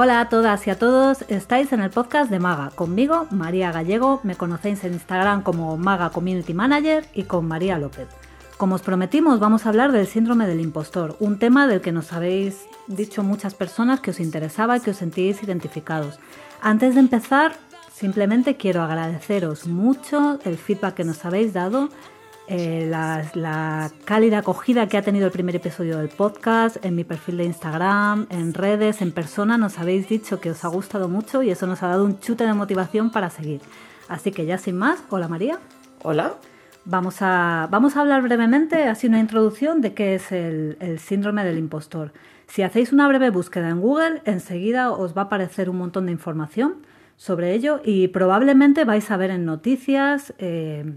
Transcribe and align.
Hola 0.00 0.20
a 0.20 0.28
todas 0.28 0.64
y 0.64 0.70
a 0.70 0.78
todos, 0.78 1.24
estáis 1.26 1.72
en 1.72 1.80
el 1.80 1.90
podcast 1.90 2.30
de 2.30 2.38
Maga, 2.38 2.70
conmigo 2.72 3.26
María 3.32 3.72
Gallego, 3.72 4.20
me 4.22 4.36
conocéis 4.36 4.84
en 4.84 4.92
Instagram 4.92 5.42
como 5.42 5.76
Maga 5.76 6.10
Community 6.10 6.54
Manager 6.54 7.04
y 7.14 7.24
con 7.24 7.48
María 7.48 7.80
López. 7.80 8.06
Como 8.58 8.76
os 8.76 8.82
prometimos, 8.82 9.40
vamos 9.40 9.66
a 9.66 9.70
hablar 9.70 9.90
del 9.90 10.06
síndrome 10.06 10.46
del 10.46 10.60
impostor, 10.60 11.16
un 11.18 11.40
tema 11.40 11.66
del 11.66 11.80
que 11.80 11.90
nos 11.90 12.12
habéis 12.12 12.66
dicho 12.86 13.24
muchas 13.24 13.54
personas 13.54 13.98
que 13.98 14.12
os 14.12 14.20
interesaba 14.20 14.76
y 14.76 14.80
que 14.82 14.92
os 14.92 14.98
sentís 14.98 15.42
identificados. 15.42 16.20
Antes 16.62 16.94
de 16.94 17.00
empezar, 17.00 17.56
simplemente 17.92 18.56
quiero 18.56 18.82
agradeceros 18.82 19.66
mucho 19.66 20.38
el 20.44 20.58
feedback 20.58 20.94
que 20.94 21.04
nos 21.04 21.24
habéis 21.24 21.52
dado 21.52 21.88
eh, 22.48 22.86
la, 22.88 23.90
cálida 24.06 24.38
acogida 24.38 24.88
que 24.88 24.96
ha 24.96 25.02
tenido 25.02 25.26
el 25.26 25.32
primer 25.32 25.54
episodio 25.56 25.98
del 25.98 26.08
podcast, 26.08 26.82
en 26.82 26.96
mi 26.96 27.04
perfil 27.04 27.36
de 27.36 27.44
Instagram, 27.44 28.26
en 28.30 28.54
redes, 28.54 29.02
en 29.02 29.12
persona, 29.12 29.58
nos 29.58 29.78
habéis 29.78 30.08
dicho 30.08 30.40
que 30.40 30.50
os 30.50 30.64
ha 30.64 30.68
gustado 30.68 31.08
mucho 31.08 31.42
y 31.42 31.50
eso 31.50 31.66
nos 31.66 31.82
ha 31.82 31.88
dado 31.88 32.04
un 32.06 32.20
chute 32.20 32.46
de 32.46 32.54
motivación 32.54 33.10
para 33.10 33.28
seguir. 33.28 33.60
Así 34.08 34.32
que 34.32 34.46
ya 34.46 34.56
sin 34.56 34.78
más, 34.78 35.02
hola 35.10 35.28
María. 35.28 35.58
Hola. 36.02 36.36
Vamos 36.86 37.16
a, 37.20 37.68
vamos 37.70 37.96
a 37.96 38.00
hablar 38.00 38.22
brevemente, 38.22 38.84
así 38.84 39.08
una 39.08 39.20
introducción 39.20 39.82
de 39.82 39.92
qué 39.92 40.14
es 40.14 40.32
el, 40.32 40.78
el 40.80 40.98
síndrome 41.00 41.44
del 41.44 41.58
impostor. 41.58 42.12
Si 42.46 42.62
hacéis 42.62 42.94
una 42.94 43.06
breve 43.08 43.28
búsqueda 43.28 43.68
en 43.68 43.80
Google, 43.80 44.22
enseguida 44.24 44.90
os 44.90 45.14
va 45.14 45.22
a 45.22 45.24
aparecer 45.26 45.68
un 45.68 45.76
montón 45.76 46.06
de 46.06 46.12
información 46.12 46.76
sobre 47.18 47.52
ello 47.52 47.82
y 47.84 48.08
probablemente 48.08 48.86
vais 48.86 49.10
a 49.10 49.18
ver 49.18 49.32
en 49.32 49.44
noticias 49.44 50.32
eh, 50.38 50.94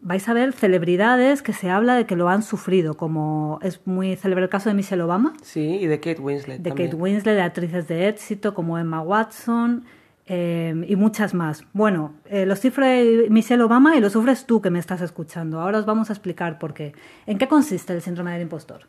vais 0.00 0.28
a 0.28 0.32
ver 0.32 0.52
celebridades 0.52 1.42
que 1.42 1.52
se 1.52 1.70
habla 1.70 1.96
de 1.96 2.06
que 2.06 2.16
lo 2.16 2.28
han 2.28 2.42
sufrido, 2.42 2.94
como 2.94 3.58
es 3.62 3.80
muy 3.86 4.16
célebre 4.16 4.44
el 4.44 4.50
caso 4.50 4.68
de 4.68 4.74
Michelle 4.74 5.02
Obama. 5.02 5.34
Sí, 5.42 5.78
y 5.80 5.86
de 5.86 6.00
Kate 6.00 6.20
Winslet. 6.20 6.60
De 6.60 6.70
Kate 6.70 6.94
Winslet, 6.94 7.34
de 7.34 7.42
actrices 7.42 7.88
de 7.88 8.08
éxito 8.08 8.54
como 8.54 8.78
Emma 8.78 9.00
Watson 9.00 9.84
eh, 10.26 10.74
y 10.86 10.96
muchas 10.96 11.34
más. 11.34 11.64
Bueno, 11.72 12.14
eh, 12.26 12.46
lo 12.46 12.54
sufre 12.54 13.28
Michelle 13.30 13.62
Obama 13.62 13.96
y 13.96 14.00
lo 14.00 14.10
sufres 14.10 14.46
tú 14.46 14.60
que 14.60 14.70
me 14.70 14.78
estás 14.78 15.00
escuchando. 15.00 15.60
Ahora 15.60 15.78
os 15.78 15.86
vamos 15.86 16.10
a 16.10 16.12
explicar 16.12 16.58
por 16.58 16.74
qué. 16.74 16.92
¿En 17.26 17.38
qué 17.38 17.48
consiste 17.48 17.92
el 17.92 18.02
síndrome 18.02 18.32
del 18.32 18.42
impostor? 18.42 18.82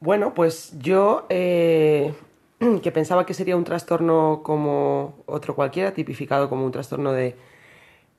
Bueno, 0.00 0.34
pues 0.34 0.74
yo 0.78 1.26
eh, 1.28 2.12
que 2.82 2.92
pensaba 2.92 3.24
que 3.24 3.34
sería 3.34 3.56
un 3.56 3.64
trastorno 3.64 4.40
como 4.42 5.22
otro 5.26 5.54
cualquiera, 5.54 5.94
tipificado 5.94 6.48
como 6.48 6.66
un 6.66 6.72
trastorno 6.72 7.12
de 7.12 7.36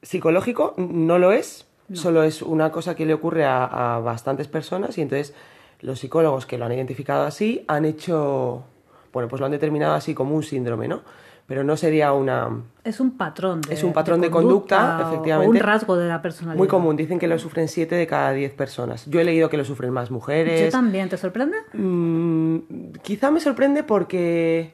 psicológico, 0.01 0.73
no 0.77 1.17
lo 1.17 1.31
es 1.31 1.67
Solo 1.91 2.23
es 2.23 2.41
una 2.41 2.71
cosa 2.71 2.95
que 2.95 3.05
le 3.05 3.13
ocurre 3.13 3.45
a, 3.45 3.99
bastantes 4.03 4.47
personas 4.47 4.97
y 4.97 5.01
entonces 5.01 5.33
los 5.81 5.99
psicólogos 5.99 6.45
que 6.45 6.57
lo 6.57 6.65
han 6.65 6.71
identificado 6.71 7.25
así 7.25 7.65
han 7.67 7.85
hecho, 7.85 8.63
bueno, 9.11 9.27
pues 9.27 9.39
lo 9.39 9.45
han 9.45 9.51
determinado 9.51 9.93
así 9.93 10.13
como 10.13 10.35
un 10.35 10.43
síndrome, 10.43 10.87
¿no? 10.87 11.01
Pero 11.45 11.65
no 11.65 11.75
sería 11.75 12.13
una... 12.13 12.49
Es 12.85 13.01
un 13.01 13.17
patrón 13.17 13.61
de 13.61 13.73
Es 13.73 13.83
un 13.83 13.91
patrón 13.91 14.21
de 14.21 14.31
conducta, 14.31 15.07
efectivamente. 15.07 15.49
un 15.49 15.57
rasgo 15.57 15.97
de 15.97 16.07
la 16.07 16.21
personalidad. 16.21 16.57
Muy 16.57 16.69
común. 16.69 16.95
Dicen 16.95 17.19
que 17.19 17.27
lo 17.27 17.37
sufren 17.37 17.67
7 17.67 17.95
de 17.95 18.07
cada 18.07 18.31
10 18.31 18.53
personas. 18.53 19.05
Yo 19.07 19.19
he 19.19 19.25
leído 19.25 19.49
que 19.49 19.57
lo 19.57 19.65
sufren 19.65 19.91
más 19.91 20.09
mujeres. 20.09 20.61
Yo 20.61 20.69
también. 20.69 21.09
¿Te 21.09 21.17
sorprende? 21.17 21.57
Mm, 21.73 22.93
quizá 23.01 23.29
me 23.29 23.41
sorprende 23.41 23.83
porque 23.83 24.73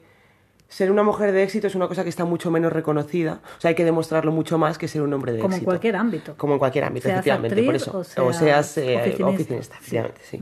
ser 0.70 0.92
una 0.92 1.02
mujer 1.02 1.32
de 1.32 1.42
éxito 1.42 1.66
es 1.66 1.74
una 1.74 1.88
cosa 1.88 2.04
que 2.04 2.08
está 2.08 2.24
mucho 2.24 2.50
menos 2.50 2.72
reconocida. 2.72 3.40
O 3.58 3.60
sea, 3.60 3.70
hay 3.70 3.74
que 3.74 3.84
demostrarlo 3.84 4.30
mucho 4.30 4.56
más 4.56 4.78
que 4.78 4.86
ser 4.86 5.02
un 5.02 5.12
hombre 5.12 5.32
de 5.32 5.38
éxito. 5.38 5.48
Como 5.48 5.58
en 5.58 5.64
cualquier 5.64 5.96
ámbito. 5.96 6.34
Como 6.36 6.52
en 6.54 6.58
cualquier 6.60 6.84
ámbito, 6.84 7.08
efectivamente. 7.08 7.62
por 7.62 7.74
eso. 7.74 7.98
O 7.98 8.32
seas, 8.32 8.78
eh, 8.78 9.16
oficinista. 9.20 9.76
efectivamente, 9.76 10.20
sí. 10.22 10.40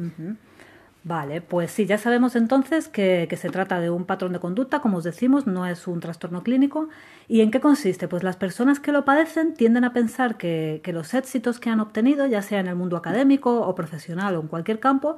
Vale, 1.02 1.41
pues 1.41 1.70
sí, 1.70 1.86
ya 1.86 1.97
sabemos 1.97 2.36
entonces 2.36 2.88
que, 2.88 3.26
se 3.41 3.48
trata 3.48 3.80
de 3.80 3.88
un 3.88 4.04
patrón 4.04 4.34
de 4.34 4.41
conducta, 4.41 4.80
como 4.80 4.98
os 4.98 5.04
decimos, 5.04 5.47
no 5.47 5.64
es 5.64 5.86
un 5.86 6.00
trastorno 6.00 6.42
clínico. 6.42 6.91
¿Y 7.26 7.41
en 7.41 7.50
qué 7.50 7.60
consiste? 7.60 8.08
Pues 8.08 8.22
las 8.22 8.36
personas 8.36 8.81
que 8.81 8.92
lo 8.92 9.06
padecen 9.06 9.54
tienden 9.54 9.84
a 9.84 9.94
pensar 9.94 10.36
que, 10.36 10.82
que 10.84 10.92
los 10.92 11.14
éxitos 11.14 11.58
que 11.60 11.70
han 11.70 11.81
obtenido, 11.81 12.26
ya 12.26 12.42
sea 12.42 12.60
en 12.60 12.66
el 12.66 12.75
mundo 12.75 12.98
académico 12.98 13.62
o 13.62 13.75
profesional 13.75 14.36
o 14.36 14.41
en 14.42 14.48
cualquier 14.48 14.81
campo, 14.81 15.16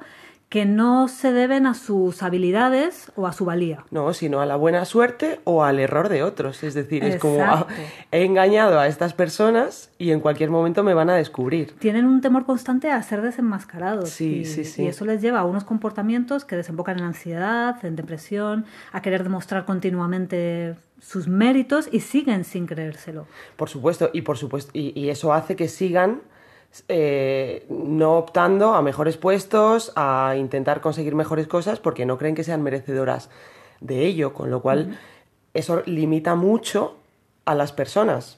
que 0.51 0.65
no 0.65 1.07
se 1.07 1.31
deben 1.31 1.65
a 1.65 1.73
sus 1.73 2.21
habilidades 2.21 3.09
o 3.15 3.25
a 3.25 3.31
su 3.31 3.45
valía. 3.45 3.85
No, 3.89 4.13
sino 4.13 4.41
a 4.41 4.45
la 4.45 4.57
buena 4.57 4.83
suerte 4.83 5.39
o 5.45 5.63
al 5.63 5.79
error 5.79 6.09
de 6.09 6.23
otros. 6.23 6.61
Es 6.63 6.73
decir, 6.73 7.05
es 7.05 7.21
como 7.21 7.41
ah, 7.41 7.67
he 8.11 8.25
engañado 8.25 8.77
a 8.77 8.87
estas 8.87 9.13
personas 9.13 9.91
y 9.97 10.11
en 10.11 10.19
cualquier 10.19 10.49
momento 10.49 10.83
me 10.83 10.93
van 10.93 11.09
a 11.09 11.15
descubrir. 11.15 11.71
Tienen 11.79 12.05
un 12.05 12.19
temor 12.19 12.45
constante 12.45 12.91
a 12.91 13.01
ser 13.01 13.21
desenmascarados. 13.21 14.09
Sí, 14.09 14.43
sí, 14.43 14.65
sí. 14.65 14.83
Y 14.83 14.87
eso 14.87 15.05
les 15.05 15.21
lleva 15.21 15.39
a 15.39 15.45
unos 15.45 15.63
comportamientos 15.63 16.43
que 16.43 16.57
desembocan 16.57 16.99
en 16.99 17.05
ansiedad, 17.05 17.77
en 17.85 17.95
depresión, 17.95 18.65
a 18.91 19.01
querer 19.01 19.23
demostrar 19.23 19.63
continuamente 19.63 20.75
sus 20.99 21.29
méritos 21.29 21.87
y 21.89 22.01
siguen 22.01 22.43
sin 22.43 22.67
creérselo. 22.67 23.25
Por 23.55 23.69
supuesto, 23.69 24.09
y 24.11 24.23
por 24.23 24.37
supuesto, 24.37 24.71
y 24.73 25.07
eso 25.07 25.31
hace 25.31 25.55
que 25.55 25.69
sigan 25.69 26.19
eh, 26.87 27.65
no 27.69 28.17
optando 28.17 28.73
a 28.75 28.81
mejores 28.81 29.17
puestos, 29.17 29.91
a 29.95 30.35
intentar 30.37 30.81
conseguir 30.81 31.15
mejores 31.15 31.47
cosas 31.47 31.79
porque 31.79 32.05
no 32.05 32.17
creen 32.17 32.35
que 32.35 32.43
sean 32.43 32.61
merecedoras 32.61 33.29
de 33.81 34.05
ello, 34.05 34.33
con 34.33 34.49
lo 34.49 34.61
cual 34.61 34.97
eso 35.53 35.83
limita 35.85 36.35
mucho 36.35 36.97
a 37.45 37.55
las 37.55 37.71
personas. 37.73 38.37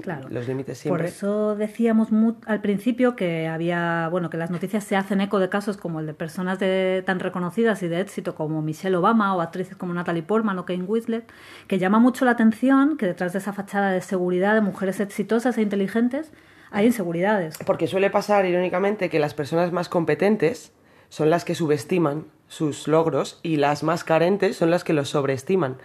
Claro. 0.00 0.28
Los 0.30 0.48
límites 0.48 0.78
siempre. 0.78 1.02
Por 1.02 1.06
eso 1.06 1.54
decíamos 1.54 2.08
al 2.46 2.62
principio 2.62 3.14
que 3.14 3.46
había, 3.46 4.08
bueno, 4.10 4.30
que 4.30 4.38
las 4.38 4.50
noticias 4.50 4.84
se 4.84 4.96
hacen 4.96 5.20
eco 5.20 5.38
de 5.38 5.50
casos 5.50 5.76
como 5.76 6.00
el 6.00 6.06
de 6.06 6.14
personas 6.14 6.58
de, 6.58 7.02
tan 7.04 7.20
reconocidas 7.20 7.82
y 7.82 7.88
de 7.88 8.00
éxito 8.00 8.34
como 8.34 8.62
Michelle 8.62 8.96
Obama 8.96 9.36
o 9.36 9.42
actrices 9.42 9.76
como 9.76 9.92
Natalie 9.92 10.22
Portman 10.22 10.58
o 10.58 10.64
Kane 10.64 10.84
Winslet, 10.84 11.30
que 11.66 11.78
llama 11.78 11.98
mucho 11.98 12.24
la 12.24 12.30
atención 12.30 12.96
que 12.96 13.04
detrás 13.04 13.34
de 13.34 13.40
esa 13.40 13.52
fachada 13.52 13.90
de 13.90 14.00
seguridad 14.00 14.54
de 14.54 14.62
mujeres 14.62 14.98
exitosas 14.98 15.58
e 15.58 15.62
inteligentes 15.62 16.32
hay 16.72 16.86
inseguridades. 16.86 17.58
Porque 17.66 17.86
suele 17.86 18.10
pasar, 18.10 18.46
irónicamente, 18.46 19.10
que 19.10 19.18
las 19.18 19.34
personas 19.34 19.72
más 19.72 19.88
competentes 19.88 20.72
son 21.08 21.28
las 21.28 21.44
que 21.44 21.54
subestiman 21.54 22.24
sus 22.48 22.88
logros 22.88 23.38
y 23.42 23.56
las 23.56 23.82
más 23.82 24.02
carentes 24.04 24.56
son 24.56 24.70
las 24.70 24.82
que 24.82 24.94
los 24.94 25.10
sobreestiman. 25.10 25.76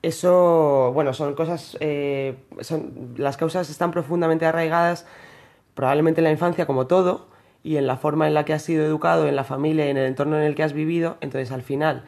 Eso, 0.00 0.90
bueno, 0.94 1.12
son 1.12 1.34
cosas, 1.34 1.76
eh, 1.80 2.36
son, 2.60 3.14
las 3.16 3.36
causas 3.36 3.70
están 3.70 3.92
profundamente 3.92 4.46
arraigadas 4.46 5.06
probablemente 5.74 6.20
en 6.20 6.24
la 6.24 6.30
infancia 6.32 6.66
como 6.66 6.86
todo 6.86 7.28
y 7.62 7.76
en 7.76 7.86
la 7.86 7.96
forma 7.96 8.26
en 8.26 8.34
la 8.34 8.44
que 8.44 8.52
has 8.52 8.62
sido 8.62 8.84
educado, 8.84 9.28
en 9.28 9.36
la 9.36 9.44
familia 9.44 9.86
y 9.86 9.90
en 9.90 9.96
el 9.96 10.06
entorno 10.06 10.36
en 10.38 10.42
el 10.42 10.54
que 10.54 10.62
has 10.62 10.72
vivido. 10.72 11.18
Entonces, 11.20 11.52
al 11.52 11.62
final, 11.62 12.04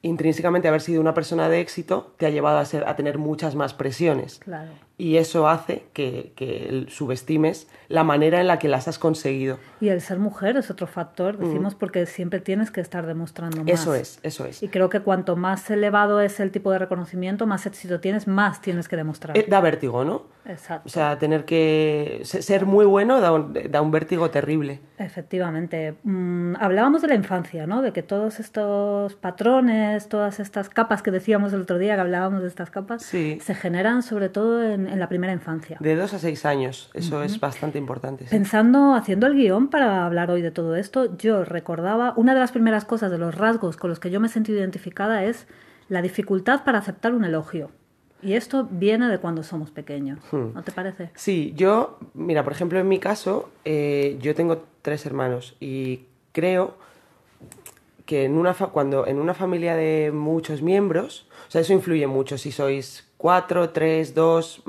intrínsecamente 0.00 0.68
haber 0.68 0.80
sido 0.80 1.00
una 1.00 1.14
persona 1.14 1.48
de 1.48 1.60
éxito 1.60 2.14
te 2.16 2.26
ha 2.26 2.30
llevado 2.30 2.58
a, 2.58 2.64
ser, 2.64 2.88
a 2.88 2.96
tener 2.96 3.18
muchas 3.18 3.54
más 3.56 3.74
presiones. 3.74 4.38
Claro 4.38 4.70
y 5.02 5.16
eso 5.16 5.48
hace 5.48 5.82
que, 5.94 6.32
que, 6.36 6.86
subestimes 6.88 7.66
la 7.88 8.04
manera 8.04 8.40
en 8.40 8.46
la 8.46 8.60
que 8.60 8.68
las 8.68 8.86
has 8.86 9.00
conseguido. 9.00 9.58
Y 9.80 9.88
el 9.88 10.00
ser 10.00 10.20
mujer 10.20 10.56
es 10.56 10.70
otro 10.70 10.86
factor, 10.86 11.38
mm. 11.38 11.44
decimos, 11.44 11.74
porque 11.74 12.06
siempre 12.06 12.38
tienes 12.38 12.70
que 12.70 12.80
estar 12.80 13.04
demostrando 13.04 13.64
más. 13.64 13.68
Eso 13.68 13.96
es, 13.96 14.20
eso 14.22 14.46
es. 14.46 14.62
Y 14.62 14.68
creo 14.68 14.88
que 14.90 15.00
cuanto 15.00 15.34
más 15.34 15.68
elevado 15.70 16.20
es 16.20 16.38
el 16.38 16.52
tipo 16.52 16.70
de 16.70 16.78
reconocimiento, 16.78 17.48
más 17.48 17.66
éxito 17.66 17.98
tienes, 17.98 18.28
más 18.28 18.62
tienes 18.62 18.86
que 18.86 18.94
demostrar. 18.96 19.36
Eh, 19.36 19.44
da 19.48 19.60
vértigo, 19.60 20.04
¿no? 20.04 20.22
Exacto. 20.44 20.86
O 20.86 20.88
sea, 20.88 21.18
tener 21.18 21.44
que 21.44 22.20
ser 22.24 22.66
muy 22.66 22.84
bueno 22.84 23.20
da 23.20 23.32
un, 23.32 23.56
da 23.70 23.82
un 23.82 23.90
vértigo 23.90 24.30
terrible. 24.30 24.80
Efectivamente. 24.98 25.94
Mm, 26.04 26.54
hablábamos 26.60 27.02
de 27.02 27.08
la 27.08 27.14
infancia, 27.14 27.66
¿no? 27.66 27.82
De 27.82 27.92
que 27.92 28.02
todos 28.02 28.38
estos 28.38 29.14
patrones, 29.16 30.08
todas 30.08 30.38
estas 30.38 30.68
capas 30.68 31.02
que 31.02 31.10
decíamos 31.10 31.52
el 31.52 31.62
otro 31.62 31.78
día, 31.78 31.94
que 31.96 32.00
hablábamos 32.00 32.42
de 32.42 32.48
estas 32.48 32.70
capas, 32.70 33.02
se 33.02 33.54
generan 33.54 34.02
sobre 34.02 34.28
todo 34.28 34.62
en 34.62 34.91
en 34.92 35.00
la 35.00 35.08
primera 35.08 35.32
infancia. 35.32 35.76
De 35.80 35.96
dos 35.96 36.14
a 36.14 36.18
seis 36.18 36.44
años, 36.44 36.90
eso 36.94 37.22
es 37.22 37.40
bastante 37.40 37.78
importante. 37.78 38.26
Pensando, 38.30 38.94
haciendo 38.94 39.26
el 39.26 39.34
guion 39.34 39.68
para 39.68 40.04
hablar 40.04 40.30
hoy 40.30 40.42
de 40.42 40.50
todo 40.50 40.76
esto, 40.76 41.16
yo 41.16 41.44
recordaba, 41.44 42.14
una 42.16 42.34
de 42.34 42.40
las 42.40 42.52
primeras 42.52 42.84
cosas 42.84 43.10
de 43.10 43.18
los 43.18 43.34
rasgos 43.34 43.76
con 43.76 43.90
los 43.90 43.98
que 43.98 44.10
yo 44.10 44.20
me 44.20 44.28
he 44.28 44.30
sentido 44.30 44.58
identificada 44.58 45.24
es 45.24 45.46
la 45.88 46.02
dificultad 46.02 46.64
para 46.64 46.78
aceptar 46.78 47.14
un 47.14 47.24
elogio. 47.24 47.70
Y 48.22 48.34
esto 48.34 48.68
viene 48.70 49.08
de 49.08 49.18
cuando 49.18 49.42
somos 49.42 49.70
pequeños, 49.72 50.20
hmm. 50.30 50.54
¿no 50.54 50.62
te 50.62 50.70
parece? 50.70 51.10
Sí, 51.14 51.54
yo, 51.56 51.98
mira, 52.14 52.44
por 52.44 52.52
ejemplo, 52.52 52.78
en 52.78 52.86
mi 52.86 53.00
caso, 53.00 53.50
eh, 53.64 54.16
yo 54.20 54.34
tengo 54.34 54.64
tres 54.82 55.04
hermanos 55.06 55.56
y 55.58 56.04
creo 56.30 56.76
que 58.06 58.24
en 58.24 58.36
una 58.36 58.54
cuando 58.54 59.06
en 59.06 59.18
una 59.18 59.34
familia 59.34 59.74
de 59.74 60.12
muchos 60.12 60.62
miembros, 60.62 61.26
o 61.48 61.50
sea, 61.50 61.60
eso 61.60 61.72
influye 61.72 62.06
mucho 62.06 62.38
si 62.38 62.52
sois 62.52 63.08
cuatro, 63.22 63.70
tres, 63.70 64.16
dos. 64.16 64.64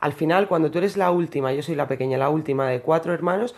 Al 0.00 0.12
final, 0.12 0.48
cuando 0.48 0.70
tú 0.70 0.76
eres 0.76 0.98
la 0.98 1.10
última, 1.10 1.50
yo 1.54 1.62
soy 1.62 1.76
la 1.76 1.88
pequeña, 1.88 2.18
la 2.18 2.28
última 2.28 2.68
de 2.68 2.82
cuatro 2.82 3.14
hermanos, 3.14 3.54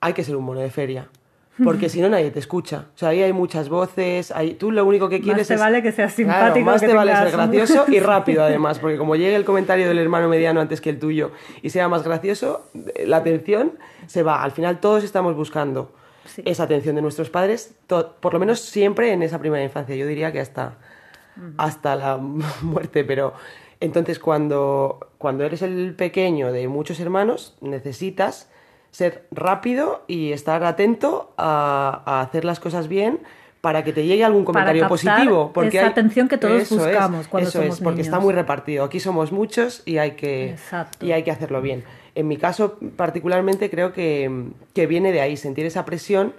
hay 0.00 0.12
que 0.12 0.22
ser 0.22 0.36
un 0.36 0.44
mono 0.44 0.60
de 0.60 0.70
feria. 0.70 1.08
Porque 1.64 1.88
si 1.88 2.00
no, 2.00 2.08
nadie 2.08 2.30
te 2.30 2.38
escucha. 2.38 2.86
O 2.94 2.98
sea, 2.98 3.08
ahí 3.08 3.20
hay 3.20 3.32
muchas 3.32 3.68
voces. 3.68 4.30
Hay... 4.30 4.54
Tú 4.54 4.70
lo 4.70 4.86
único 4.86 5.08
que 5.08 5.20
quieres 5.20 5.50
más 5.50 5.58
te 5.58 5.60
vale 5.60 5.82
que 5.82 5.90
seas 5.90 6.12
simpático. 6.12 6.64
más 6.64 6.80
te 6.80 6.94
vale 6.94 7.12
ser 7.16 7.32
gracioso 7.32 7.84
y 7.88 7.98
rápido, 7.98 8.44
además. 8.44 8.78
Porque 8.78 8.96
como 8.96 9.16
llegue 9.16 9.34
el 9.34 9.44
comentario 9.44 9.88
del 9.88 9.98
hermano 9.98 10.28
mediano 10.28 10.60
antes 10.60 10.80
que 10.80 10.90
el 10.90 11.00
tuyo 11.00 11.32
y 11.60 11.70
sea 11.70 11.88
más 11.88 12.04
gracioso, 12.04 12.70
la 13.04 13.16
atención 13.16 13.72
se 14.06 14.22
va. 14.22 14.44
Al 14.44 14.52
final, 14.52 14.78
todos 14.78 15.02
estamos 15.02 15.34
buscando 15.34 15.90
esa 16.44 16.62
atención 16.62 16.94
de 16.94 17.02
nuestros 17.02 17.28
padres, 17.28 17.74
por 17.88 18.32
lo 18.32 18.38
menos 18.38 18.60
siempre 18.60 19.12
en 19.12 19.24
esa 19.24 19.40
primera 19.40 19.64
infancia. 19.64 19.96
Yo 19.96 20.06
diría 20.06 20.30
que 20.30 20.38
hasta 20.38 20.76
hasta 21.56 21.96
la 21.96 22.16
muerte, 22.62 23.04
pero 23.04 23.32
entonces 23.80 24.18
cuando, 24.18 24.98
cuando 25.18 25.44
eres 25.44 25.62
el 25.62 25.94
pequeño 25.94 26.52
de 26.52 26.68
muchos 26.68 26.98
hermanos, 27.00 27.56
necesitas 27.60 28.50
ser 28.90 29.26
rápido 29.30 30.02
y 30.08 30.32
estar 30.32 30.64
atento 30.64 31.32
a, 31.36 32.02
a 32.06 32.20
hacer 32.22 32.44
las 32.44 32.58
cosas 32.58 32.88
bien 32.88 33.20
para 33.60 33.82
que 33.84 33.92
te 33.92 34.06
llegue 34.06 34.24
algún 34.24 34.44
comentario 34.44 34.82
Para 34.82 34.88
positivo. 34.88 35.50
Porque 35.52 35.76
esa 35.78 35.86
hay- 35.86 35.92
atención 35.92 36.28
que 36.28 36.38
todos 36.38 36.62
eso 36.62 36.88
es, 36.88 36.96
cuando 37.28 37.48
eso 37.48 37.58
somos 37.60 37.74
es, 37.74 37.80
porque 37.80 37.96
niños. 38.02 38.06
está 38.06 38.20
muy 38.20 38.32
repartido. 38.32 38.84
Aquí 38.84 39.00
somos 39.00 39.32
muchos 39.32 39.82
y 39.84 39.98
hay 39.98 40.12
que, 40.12 40.50
Exacto. 40.50 41.04
y 41.04 41.12
hay 41.12 41.22
que 41.24 41.30
hacerlo 41.32 41.60
bien. 41.60 41.84
En 42.14 42.26
mi 42.28 42.36
caso, 42.36 42.78
particularmente, 42.96 43.68
creo 43.68 43.92
que, 43.92 44.46
que 44.74 44.86
viene 44.86 45.12
de 45.12 45.20
ahí, 45.20 45.36
sentir 45.36 45.66
esa 45.66 45.84
presión 45.84 46.32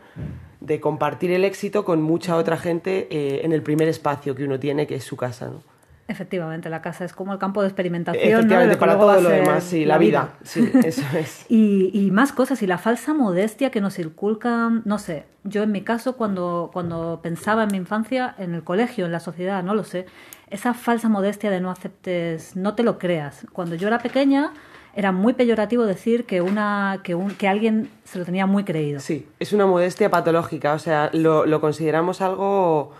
de 0.59 0.79
compartir 0.79 1.31
el 1.31 1.45
éxito 1.45 1.85
con 1.85 2.01
mucha 2.01 2.35
otra 2.35 2.57
gente 2.57 3.07
eh, 3.09 3.41
en 3.43 3.53
el 3.53 3.61
primer 3.61 3.87
espacio 3.87 4.35
que 4.35 4.43
uno 4.43 4.59
tiene, 4.59 4.87
que 4.87 4.95
es 4.95 5.03
su 5.03 5.15
casa. 5.15 5.47
¿no? 5.47 5.61
Efectivamente, 6.09 6.69
la 6.69 6.81
casa 6.81 7.05
es 7.05 7.13
como 7.13 7.33
el 7.33 7.39
campo 7.39 7.61
de 7.61 7.67
experimentación. 7.67 8.27
Efectivamente, 8.27 8.77
para 8.77 8.97
todo 8.97 9.21
lo 9.21 9.29
demás, 9.29 9.63
sí, 9.63 9.85
la 9.85 9.99
vida. 9.99 10.33
Sí, 10.43 10.71
eso 10.83 11.03
es. 11.15 11.45
Y, 11.49 11.91
y 11.93 12.09
más 12.09 12.33
cosas, 12.33 12.63
y 12.63 12.67
la 12.67 12.79
falsa 12.79 13.13
modestia 13.13 13.69
que 13.69 13.79
nos 13.79 13.99
inculcan, 13.99 14.81
no 14.85 14.97
sé, 14.97 15.25
yo 15.43 15.61
en 15.61 15.71
mi 15.71 15.81
caso 15.81 16.17
cuando, 16.17 16.71
cuando 16.73 17.19
pensaba 17.21 17.63
en 17.63 17.69
mi 17.71 17.77
infancia, 17.77 18.33
en 18.39 18.55
el 18.55 18.63
colegio, 18.63 19.05
en 19.05 19.11
la 19.11 19.19
sociedad, 19.19 19.63
no 19.63 19.75
lo 19.75 19.83
sé, 19.83 20.07
esa 20.49 20.73
falsa 20.73 21.09
modestia 21.09 21.51
de 21.51 21.61
no 21.61 21.69
aceptes, 21.69 22.55
no 22.55 22.73
te 22.73 22.81
lo 22.81 22.97
creas. 22.97 23.45
Cuando 23.53 23.75
yo 23.75 23.87
era 23.87 23.99
pequeña 23.99 24.51
era 24.99 25.13
muy 25.13 25.31
peyorativo 25.31 25.85
decir 25.85 26.25
que, 26.25 26.41
una, 26.41 26.99
que, 27.05 27.15
un, 27.15 27.31
que 27.31 27.47
alguien 27.47 27.89
se 28.03 28.19
lo 28.19 28.25
tenía 28.25 28.45
muy 28.45 28.65
creído. 28.65 28.99
Sí, 28.99 29.25
es 29.39 29.53
una 29.53 29.65
modestia 29.65 30.09
patológica, 30.09 30.73
o 30.73 30.79
sea, 30.79 31.09
lo, 31.13 31.45
lo 31.45 31.61
consideramos 31.61 32.19
algo, 32.19 32.91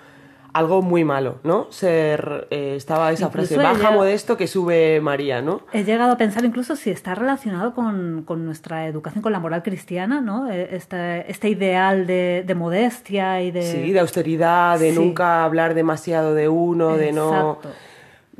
algo 0.54 0.82
muy 0.82 1.04
malo, 1.04 1.40
¿no? 1.44 1.68
Ser, 1.72 2.48
eh, 2.52 2.76
estaba 2.78 3.12
esa 3.12 3.26
Incluso 3.26 3.56
frase, 3.56 3.82
baja 3.82 3.92
modesto 3.92 4.38
que 4.38 4.48
sube 4.48 5.02
María, 5.02 5.42
¿no? 5.42 5.60
He 5.74 5.84
llegado 5.84 6.14
a 6.14 6.18
pensar 6.18 6.46
incluso 6.46 6.78
si 6.78 6.90
está 6.90 7.16
relacionado 7.16 7.74
con, 7.74 8.24
con 8.26 8.46
nuestra 8.46 8.88
educación, 8.88 9.22
con 9.22 9.34
la 9.34 9.40
moral 9.40 9.62
cristiana, 9.62 10.22
¿no? 10.22 10.50
Este, 10.50 11.30
este 11.30 11.50
ideal 11.50 12.08
de, 12.08 12.46
de 12.48 12.56
modestia 12.56 13.42
y 13.42 13.52
de... 13.52 13.62
Sí, 13.62 13.92
de 13.92 14.00
austeridad, 14.00 14.80
de 14.80 14.92
Sí. 14.92 14.96
nunca 14.98 15.44
hablar 15.44 15.74
demasiado 15.74 16.34
de 16.34 16.48
uno, 16.48 16.96
de 16.96 17.12
no. 17.12 17.60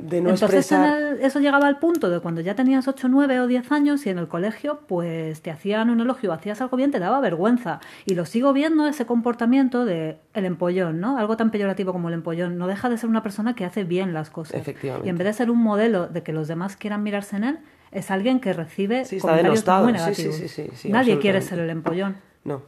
De 0.02 0.20
no 0.20 0.30
Entonces 0.30 0.70
en 0.72 0.82
el- 0.82 1.20
eso 1.20 1.40
llegaba 1.40 1.66
al 1.66 1.78
punto 1.78 2.08
de 2.10 2.20
cuando 2.20 2.40
ya 2.40 2.54
tenías 2.54 2.88
8, 2.88 3.08
9 3.08 3.40
o 3.40 3.46
10 3.46 3.70
años 3.72 4.04
y 4.06 4.10
en 4.10 4.18
el 4.18 4.28
colegio 4.28 4.80
pues 4.88 5.40
te 5.42 5.50
hacían 5.50 5.90
un 5.90 6.00
elogio, 6.00 6.32
hacías 6.32 6.60
algo 6.60 6.76
bien, 6.76 6.90
te 6.90 6.98
daba 6.98 7.20
vergüenza. 7.20 7.80
Y 8.06 8.14
lo 8.14 8.26
sigo 8.26 8.52
viendo 8.52 8.86
ese 8.86 9.06
comportamiento 9.06 9.84
de 9.84 10.18
el 10.34 10.44
empollón, 10.44 11.00
¿no? 11.00 11.18
Algo 11.18 11.36
tan 11.36 11.50
peyorativo 11.50 11.92
como 11.92 12.08
el 12.08 12.14
empollón. 12.14 12.58
No 12.58 12.66
deja 12.66 12.88
de 12.88 12.98
ser 12.98 13.08
una 13.10 13.22
persona 13.22 13.54
que 13.54 13.64
hace 13.64 13.84
bien 13.84 14.14
las 14.14 14.30
cosas. 14.30 14.60
Efectivamente. 14.60 15.06
Y 15.06 15.10
en 15.10 15.18
vez 15.18 15.26
de 15.26 15.32
ser 15.32 15.50
un 15.50 15.58
modelo 15.62 16.06
de 16.08 16.22
que 16.22 16.32
los 16.32 16.48
demás 16.48 16.76
quieran 16.76 17.02
mirarse 17.02 17.36
en 17.36 17.44
él, 17.44 17.58
es 17.92 18.10
alguien 18.10 18.40
que 18.40 18.52
recibe 18.52 19.04
Sí, 19.04 19.18
comentarios 19.18 19.66
muy 19.82 19.92
negativos. 19.92 20.36
sí, 20.36 20.48
sí, 20.48 20.68
sí, 20.74 20.88
Nadie 20.90 21.18
quiere 21.18 21.40
ser 21.42 21.58
el 21.58 21.70
empollón 21.70 22.16
No, 22.44 22.62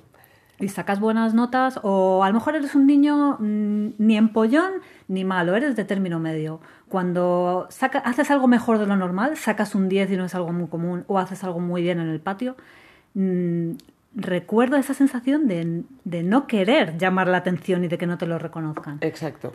y 0.63 0.69
sacas 0.69 1.01
buenas 1.01 1.35
notas 1.35 1.79
o 1.83 2.25
a 2.25 2.29
lo 2.29 2.35
mejor 2.35 2.57
eres 2.57 2.75
un 2.75 2.87
niño 2.87 3.37
mm, 3.39 3.95
ni 3.99 4.17
empollón 4.17 4.73
ni 5.09 5.25
malo, 5.25 5.55
eres 5.57 5.77
de 5.77 5.85
término 5.85 6.19
medio. 6.19 6.61
Cuando 6.89 7.67
saca, 7.71 7.99
haces 7.99 8.31
algo 8.31 8.49
mejor 8.49 8.79
de 8.79 8.87
lo 8.87 8.97
normal, 8.97 9.37
sacas 9.37 9.75
un 9.75 9.89
10 9.89 10.13
y 10.13 10.17
no 10.17 10.25
es 10.25 10.35
algo 10.35 10.53
muy 10.53 10.69
común 10.69 11.05
o 11.07 11.19
haces 11.19 11.43
algo 11.45 11.61
muy 11.61 11.83
bien 11.83 12.01
en 12.01 12.09
el 12.09 12.21
patio, 12.21 12.57
mm, 13.15 13.73
recuerdo 14.15 14.77
esa 14.77 14.95
sensación 14.95 15.49
de, 15.49 15.83
de 16.05 16.23
no 16.23 16.47
querer 16.47 16.99
llamar 16.99 17.29
la 17.29 17.39
atención 17.39 17.85
y 17.85 17.89
de 17.89 17.99
que 17.99 18.07
no 18.07 18.19
te 18.19 18.27
lo 18.27 18.39
reconozcan. 18.39 18.99
exacto. 19.01 19.53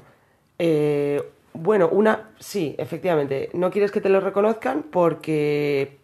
Eh, 0.59 1.21
bueno, 1.53 1.89
una, 1.89 2.29
sí, 2.39 2.75
efectivamente, 2.77 3.49
no 3.53 3.71
quieres 3.71 3.91
que 3.91 4.01
te 4.01 4.09
lo 4.09 4.19
reconozcan 4.19 4.83
porque 4.83 5.96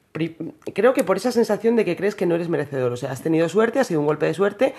creo 0.73 0.93
que 0.93 1.03
por 1.03 1.17
esa 1.17 1.31
sensación 1.31 1.75
de 1.75 1.85
que 1.85 1.95
crees 1.95 2.15
que 2.15 2.25
no 2.25 2.35
eres 2.35 2.49
merecedor, 2.49 2.91
o 2.91 2.97
sea, 2.97 3.11
has 3.11 3.21
tenido 3.21 3.49
suerte, 3.49 3.79
ha 3.79 3.83
sido 3.83 3.99
un 3.99 4.05
golpe 4.05 4.25
de 4.25 4.33
suerte. 4.33 4.73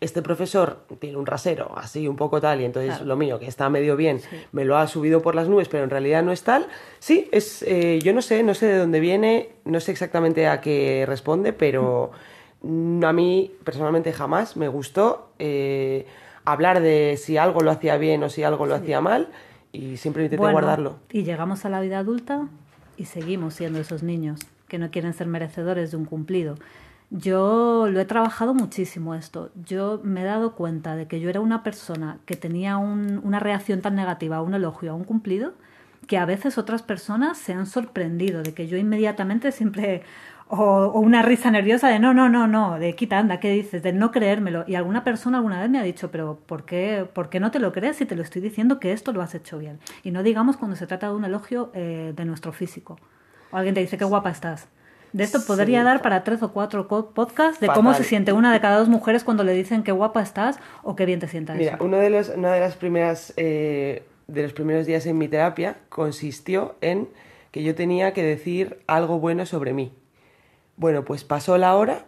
Este 0.00 0.20
profesor 0.20 0.80
tiene 0.98 1.16
un 1.16 1.26
rasero 1.26 1.78
así 1.78 2.08
un 2.08 2.16
poco 2.16 2.40
tal 2.40 2.60
y 2.60 2.64
entonces 2.64 2.90
Claro. 2.90 3.04
lo 3.04 3.16
mío 3.16 3.38
que 3.38 3.46
está 3.46 3.70
medio 3.70 3.94
bien 3.94 4.20
me 4.50 4.64
lo 4.64 4.76
ha 4.76 4.88
subido 4.88 5.22
por 5.22 5.36
las 5.36 5.48
nubes 5.48 5.68
pero 5.68 5.84
en 5.84 5.90
realidad 5.90 6.24
no 6.24 6.32
es 6.32 6.42
tal. 6.42 6.66
Sí 6.98 7.28
es 7.30 7.62
eh, 7.62 8.00
yo 8.02 8.12
no 8.12 8.20
sé 8.20 8.42
no 8.42 8.54
sé 8.54 8.66
de 8.66 8.78
dónde 8.78 8.98
viene 8.98 9.50
no 9.64 9.78
sé 9.78 9.92
exactamente 9.92 10.48
a 10.48 10.60
qué 10.60 11.04
responde 11.06 11.52
pero 11.52 12.10
a 12.64 13.12
mí 13.12 13.52
personalmente 13.62 14.12
jamás 14.12 14.56
me 14.56 14.66
gustó 14.66 15.30
eh, 15.38 16.04
hablar 16.44 16.80
de 16.80 17.16
si 17.16 17.36
algo 17.36 17.60
lo 17.60 17.70
hacía 17.70 17.96
bien 17.96 18.24
o 18.24 18.28
si 18.28 18.42
algo 18.42 18.66
lo 18.66 18.74
hacía 18.74 19.00
mal 19.00 19.28
y 19.70 19.98
siempre 19.98 20.24
intenté 20.24 20.40
Bueno, 20.40 20.54
guardarlo. 20.54 20.96
Y 21.12 21.22
llegamos 21.22 21.64
a 21.64 21.68
la 21.68 21.80
vida 21.80 21.98
adulta 22.00 22.48
y 22.96 23.04
seguimos 23.04 23.54
siendo 23.54 23.78
esos 23.78 24.02
niños 24.02 24.40
que 24.72 24.78
no 24.78 24.90
quieren 24.90 25.12
ser 25.12 25.26
merecedores 25.26 25.90
de 25.90 25.98
un 25.98 26.06
cumplido. 26.06 26.56
Yo 27.10 27.88
lo 27.90 28.00
he 28.00 28.06
trabajado 28.06 28.54
muchísimo 28.54 29.14
esto. 29.14 29.50
Yo 29.66 30.00
me 30.02 30.22
he 30.22 30.24
dado 30.24 30.54
cuenta 30.54 30.96
de 30.96 31.06
que 31.06 31.20
yo 31.20 31.28
era 31.28 31.40
una 31.40 31.62
persona 31.62 32.18
que 32.24 32.36
tenía 32.36 32.78
un- 32.78 33.20
una 33.22 33.38
reacción 33.38 33.82
tan 33.82 33.94
negativa 33.96 34.36
a 34.38 34.42
un 34.42 34.54
elogio, 34.54 34.92
a 34.92 34.94
un 34.94 35.04
cumplido, 35.04 35.52
que 36.06 36.16
a 36.16 36.24
veces 36.24 36.56
otras 36.58 36.82
personas 36.82 37.36
se 37.36 37.52
han 37.52 37.66
sorprendido 37.66 38.42
de 38.42 38.54
que 38.54 38.66
yo 38.66 38.78
inmediatamente 38.78 39.52
siempre 39.52 40.02
o, 40.48 40.56
o 40.86 41.00
una 41.00 41.22
risa 41.22 41.50
nerviosa 41.50 41.88
de 41.88 41.98
no, 41.98 42.12
no, 42.14 42.28
no, 42.28 42.46
no, 42.46 42.78
de 42.78 42.94
quita, 42.94 43.18
anda, 43.18 43.40
¿qué 43.40 43.50
dices? 43.52 43.82
De 43.82 43.92
no 43.92 44.10
creérmelo. 44.10 44.64
Y 44.66 44.74
alguna 44.74 45.02
persona 45.04 45.38
alguna 45.38 45.60
vez 45.60 45.70
me 45.70 45.78
ha 45.78 45.82
dicho, 45.82 46.10
pero 46.10 46.38
¿por 46.46 46.64
qué, 46.64 47.06
¿por 47.12 47.28
qué 47.30 47.40
no 47.40 47.50
te 47.50 47.58
lo 47.58 47.72
crees 47.72 47.96
si 47.96 48.04
te 48.06 48.16
lo 48.16 48.22
estoy 48.22 48.42
diciendo 48.42 48.78
que 48.80 48.92
esto 48.92 49.12
lo 49.12 49.22
has 49.22 49.34
hecho 49.34 49.58
bien? 49.58 49.78
Y 50.02 50.10
no 50.10 50.22
digamos 50.22 50.56
cuando 50.58 50.76
se 50.76 50.86
trata 50.86 51.08
de 51.08 51.14
un 51.14 51.24
elogio 51.24 51.70
eh, 51.74 52.12
de 52.16 52.24
nuestro 52.26 52.52
físico. 52.52 52.98
O 53.52 53.56
alguien 53.56 53.74
te 53.74 53.80
dice, 53.80 53.98
qué 53.98 54.04
guapa 54.04 54.30
estás. 54.30 54.66
De 55.12 55.24
esto 55.24 55.40
podría 55.46 55.80
Sí. 55.80 55.84
dar 55.84 56.00
para 56.00 56.24
tres 56.24 56.42
o 56.42 56.52
cuatro 56.52 56.88
podcasts 56.88 57.60
de 57.60 57.66
cómo 57.68 57.92
se 57.92 58.02
siente 58.04 58.32
una 58.32 58.50
de 58.52 58.60
cada 58.60 58.78
dos 58.78 58.88
mujeres 58.88 59.24
cuando 59.24 59.44
le 59.44 59.52
dicen 59.52 59.82
qué 59.82 59.92
guapa 59.92 60.22
estás 60.22 60.58
o 60.82 60.96
qué 60.96 61.04
bien 61.04 61.20
te 61.20 61.28
sienta 61.28 61.52
Mira, 61.54 61.76
uno 61.80 61.98
de 61.98 62.08
los, 62.08 62.30
una 62.30 62.52
de 62.54 62.60
las 62.60 62.76
primeras 62.76 63.34
eh, 63.36 64.04
de 64.26 64.42
los 64.42 64.54
primeros 64.54 64.86
días 64.86 65.04
en 65.04 65.18
mi 65.18 65.28
terapia 65.28 65.76
consistió 65.90 66.76
en 66.80 67.08
que 67.50 67.62
yo 67.62 67.74
tenía 67.74 68.14
que 68.14 68.22
decir 68.22 68.78
algo 68.86 69.18
bueno 69.18 69.44
sobre 69.44 69.74
mí. 69.74 69.92
Bueno, 70.76 71.04
pues 71.04 71.24
pasó 71.24 71.58
la 71.58 71.76
hora, 71.76 72.06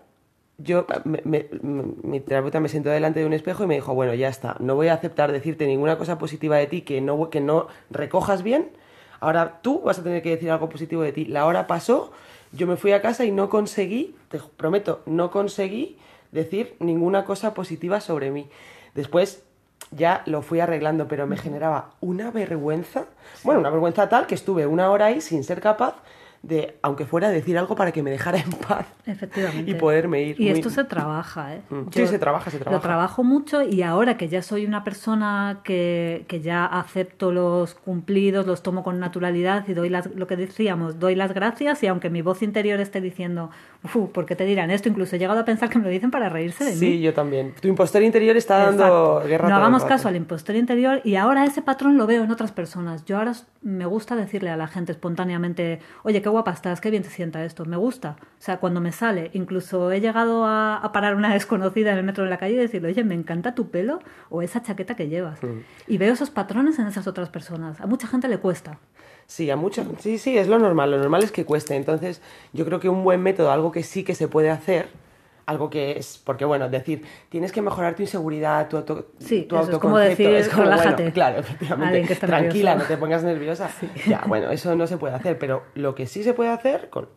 yo 0.56 0.86
me- 1.04 1.20
me- 1.24 1.46
me- 1.60 1.84
mi 2.02 2.20
terapeuta 2.20 2.58
me 2.60 2.70
sentó 2.70 2.88
delante 2.88 3.20
de 3.20 3.26
un 3.26 3.34
espejo 3.34 3.64
y 3.64 3.66
me 3.66 3.74
dijo, 3.74 3.92
bueno, 3.92 4.14
ya 4.14 4.28
está, 4.28 4.56
no 4.60 4.76
voy 4.76 4.88
a 4.88 4.94
aceptar 4.94 5.30
decirte 5.30 5.66
ninguna 5.66 5.98
cosa 5.98 6.16
positiva 6.16 6.56
de 6.56 6.66
ti 6.68 6.80
que 6.80 7.02
no, 7.02 7.28
que 7.28 7.42
no 7.42 7.66
recojas 7.90 8.42
bien. 8.42 8.70
Ahora 9.24 9.60
tú 9.62 9.80
vas 9.80 9.98
a 9.98 10.02
tener 10.02 10.22
que 10.22 10.28
decir 10.28 10.50
algo 10.50 10.68
positivo 10.68 11.00
de 11.00 11.10
ti. 11.10 11.24
La 11.24 11.46
hora 11.46 11.66
pasó, 11.66 12.12
yo 12.52 12.66
me 12.66 12.76
fui 12.76 12.92
a 12.92 13.00
casa 13.00 13.24
y 13.24 13.30
no 13.30 13.48
conseguí, 13.48 14.14
te 14.28 14.38
prometo, 14.38 15.00
no 15.06 15.30
conseguí 15.30 15.96
decir 16.30 16.76
ninguna 16.78 17.24
cosa 17.24 17.54
positiva 17.54 18.02
sobre 18.02 18.30
mí. 18.30 18.50
Después 18.94 19.42
ya 19.92 20.22
lo 20.26 20.42
fui 20.42 20.60
arreglando, 20.60 21.08
pero 21.08 21.26
me 21.26 21.38
generaba 21.38 21.92
una 22.02 22.30
vergüenza, 22.30 23.06
bueno, 23.44 23.60
una 23.60 23.70
vergüenza 23.70 24.10
tal 24.10 24.26
que 24.26 24.34
estuve 24.34 24.66
una 24.66 24.90
hora 24.90 25.06
ahí 25.06 25.22
sin 25.22 25.42
ser 25.42 25.62
capaz 25.62 25.94
de, 26.46 26.76
aunque 26.82 27.06
fuera, 27.06 27.30
decir 27.30 27.56
algo 27.56 27.74
para 27.74 27.90
que 27.92 28.02
me 28.02 28.10
dejara 28.10 28.38
en 28.38 28.50
paz. 28.50 28.86
Efectivamente. 29.06 29.70
Y 29.70 29.74
poderme 29.74 30.22
ir. 30.22 30.40
Y 30.40 30.44
muy- 30.50 30.58
esto 30.58 30.70
se 30.70 30.84
trabaja, 30.84 31.54
¿eh? 31.54 31.62
Mm. 31.70 31.82
Sí, 31.90 32.06
se 32.06 32.18
trabaja, 32.18 32.50
se 32.50 32.58
trabaja. 32.58 32.76
Lo 32.76 32.80
trabajo 32.82 33.24
mucho 33.24 33.62
y 33.62 33.82
ahora 33.82 34.16
que 34.16 34.28
ya 34.28 34.42
soy 34.42 34.66
una 34.66 34.84
persona 34.84 35.60
que, 35.64 36.24
que 36.28 36.40
ya 36.40 36.66
acepto 36.66 37.32
los 37.32 37.74
cumplidos, 37.74 38.46
los 38.46 38.62
tomo 38.62 38.82
con 38.82 38.98
naturalidad 39.00 39.64
y 39.68 39.74
doy 39.74 39.88
las, 39.88 40.06
lo 40.14 40.26
que 40.26 40.36
decíamos, 40.36 40.98
doy 40.98 41.14
las 41.14 41.32
gracias 41.32 41.82
y 41.82 41.86
aunque 41.86 42.10
mi 42.10 42.22
voz 42.22 42.42
interior 42.42 42.78
esté 42.80 43.00
diciendo, 43.00 43.50
uff, 43.82 43.96
¿por 44.10 44.26
qué 44.26 44.36
te 44.36 44.44
dirán 44.44 44.70
esto? 44.70 44.88
Incluso 44.88 45.16
he 45.16 45.18
llegado 45.18 45.40
a 45.40 45.44
pensar 45.44 45.68
que 45.70 45.78
me 45.78 45.84
lo 45.84 45.90
dicen 45.90 46.10
para 46.10 46.28
reírse 46.28 46.64
de 46.64 46.70
mí. 46.72 46.76
Sí, 46.76 47.00
yo 47.00 47.14
también. 47.14 47.54
Tu 47.60 47.68
impostor 47.68 48.02
interior 48.02 48.36
está 48.36 48.58
dando 48.70 49.22
guerra. 49.26 49.48
No 49.48 49.56
hagamos 49.56 49.84
caso 49.84 50.08
al 50.08 50.16
impostor 50.16 50.56
interior 50.56 51.00
y 51.04 51.16
ahora 51.16 51.44
ese 51.44 51.62
patrón 51.62 51.96
lo 51.96 52.06
veo 52.06 52.22
en 52.24 52.30
otras 52.30 52.52
personas. 52.52 53.04
Yo 53.04 53.16
ahora 53.18 53.32
me 53.62 53.86
gusta 53.86 54.14
decirle 54.16 54.50
a 54.50 54.56
la 54.56 54.66
gente 54.66 54.92
espontáneamente, 54.92 55.80
oye, 56.02 56.20
qué 56.20 56.28
guapa 56.34 56.52
estás, 56.52 56.80
qué 56.80 56.90
bien 56.90 57.02
te 57.02 57.08
sienta 57.08 57.44
esto, 57.44 57.64
me 57.64 57.76
gusta. 57.76 58.16
O 58.20 58.42
sea, 58.42 58.58
cuando 58.58 58.80
me 58.80 58.92
sale, 58.92 59.30
incluso 59.32 59.90
he 59.90 60.00
llegado 60.00 60.44
a, 60.44 60.76
a 60.76 60.92
parar 60.92 61.16
una 61.16 61.32
desconocida 61.32 61.92
en 61.92 61.98
el 61.98 62.04
metro 62.04 62.24
de 62.24 62.30
la 62.30 62.36
calle 62.36 62.54
y 62.54 62.58
decirle, 62.58 62.88
oye, 62.88 63.04
me 63.04 63.14
encanta 63.14 63.54
tu 63.54 63.70
pelo 63.70 64.00
o 64.28 64.42
esa 64.42 64.62
chaqueta 64.62 64.94
que 64.94 65.08
llevas. 65.08 65.42
Mm. 65.42 65.60
Y 65.88 65.98
veo 65.98 66.12
esos 66.12 66.30
patrones 66.30 66.78
en 66.78 66.86
esas 66.86 67.06
otras 67.06 67.30
personas. 67.30 67.80
A 67.80 67.86
mucha 67.86 68.06
gente 68.06 68.28
le 68.28 68.38
cuesta. 68.38 68.78
Sí, 69.26 69.50
a 69.50 69.56
mucha, 69.56 69.84
sí, 69.98 70.18
sí, 70.18 70.36
es 70.36 70.48
lo 70.48 70.58
normal. 70.58 70.90
Lo 70.90 70.98
normal 70.98 71.22
es 71.22 71.32
que 71.32 71.44
cueste. 71.44 71.76
Entonces, 71.76 72.20
yo 72.52 72.64
creo 72.64 72.80
que 72.80 72.88
un 72.88 73.04
buen 73.04 73.22
método, 73.22 73.50
algo 73.50 73.72
que 73.72 73.82
sí 73.82 74.04
que 74.04 74.14
se 74.14 74.28
puede 74.28 74.50
hacer, 74.50 74.88
algo 75.46 75.70
que 75.70 75.98
es, 75.98 76.20
porque 76.24 76.44
bueno, 76.44 76.68
decir, 76.68 77.04
tienes 77.28 77.52
que 77.52 77.62
mejorar 77.62 77.94
tu 77.94 78.02
inseguridad, 78.02 78.68
tu, 78.68 78.78
auto, 78.78 79.08
Sí, 79.18 79.42
tu 79.42 79.56
eso 79.56 79.72
es 79.72 79.78
como 79.78 79.96
autoconcepto, 79.98 80.32
decir, 80.32 80.54
relájate. 80.56 81.12
claro, 81.12 81.38
efectivamente, 81.40 82.14
tranquila, 82.16 82.70
nervioso. 82.70 82.78
no 82.78 82.84
te 82.94 82.96
pongas 83.00 83.24
nerviosa. 83.24 83.70
Ya, 84.06 84.22
bueno, 84.26 84.50
eso 84.50 84.74
no 84.74 84.86
se 84.86 84.96
puede 84.96 85.14
hacer, 85.14 85.38
pero 85.38 85.62
lo 85.74 85.94
que 85.94 86.06
sí 86.06 86.22
se 86.22 86.34
puede 86.34 86.50
hacer, 86.50 86.88
con, 86.90 87.08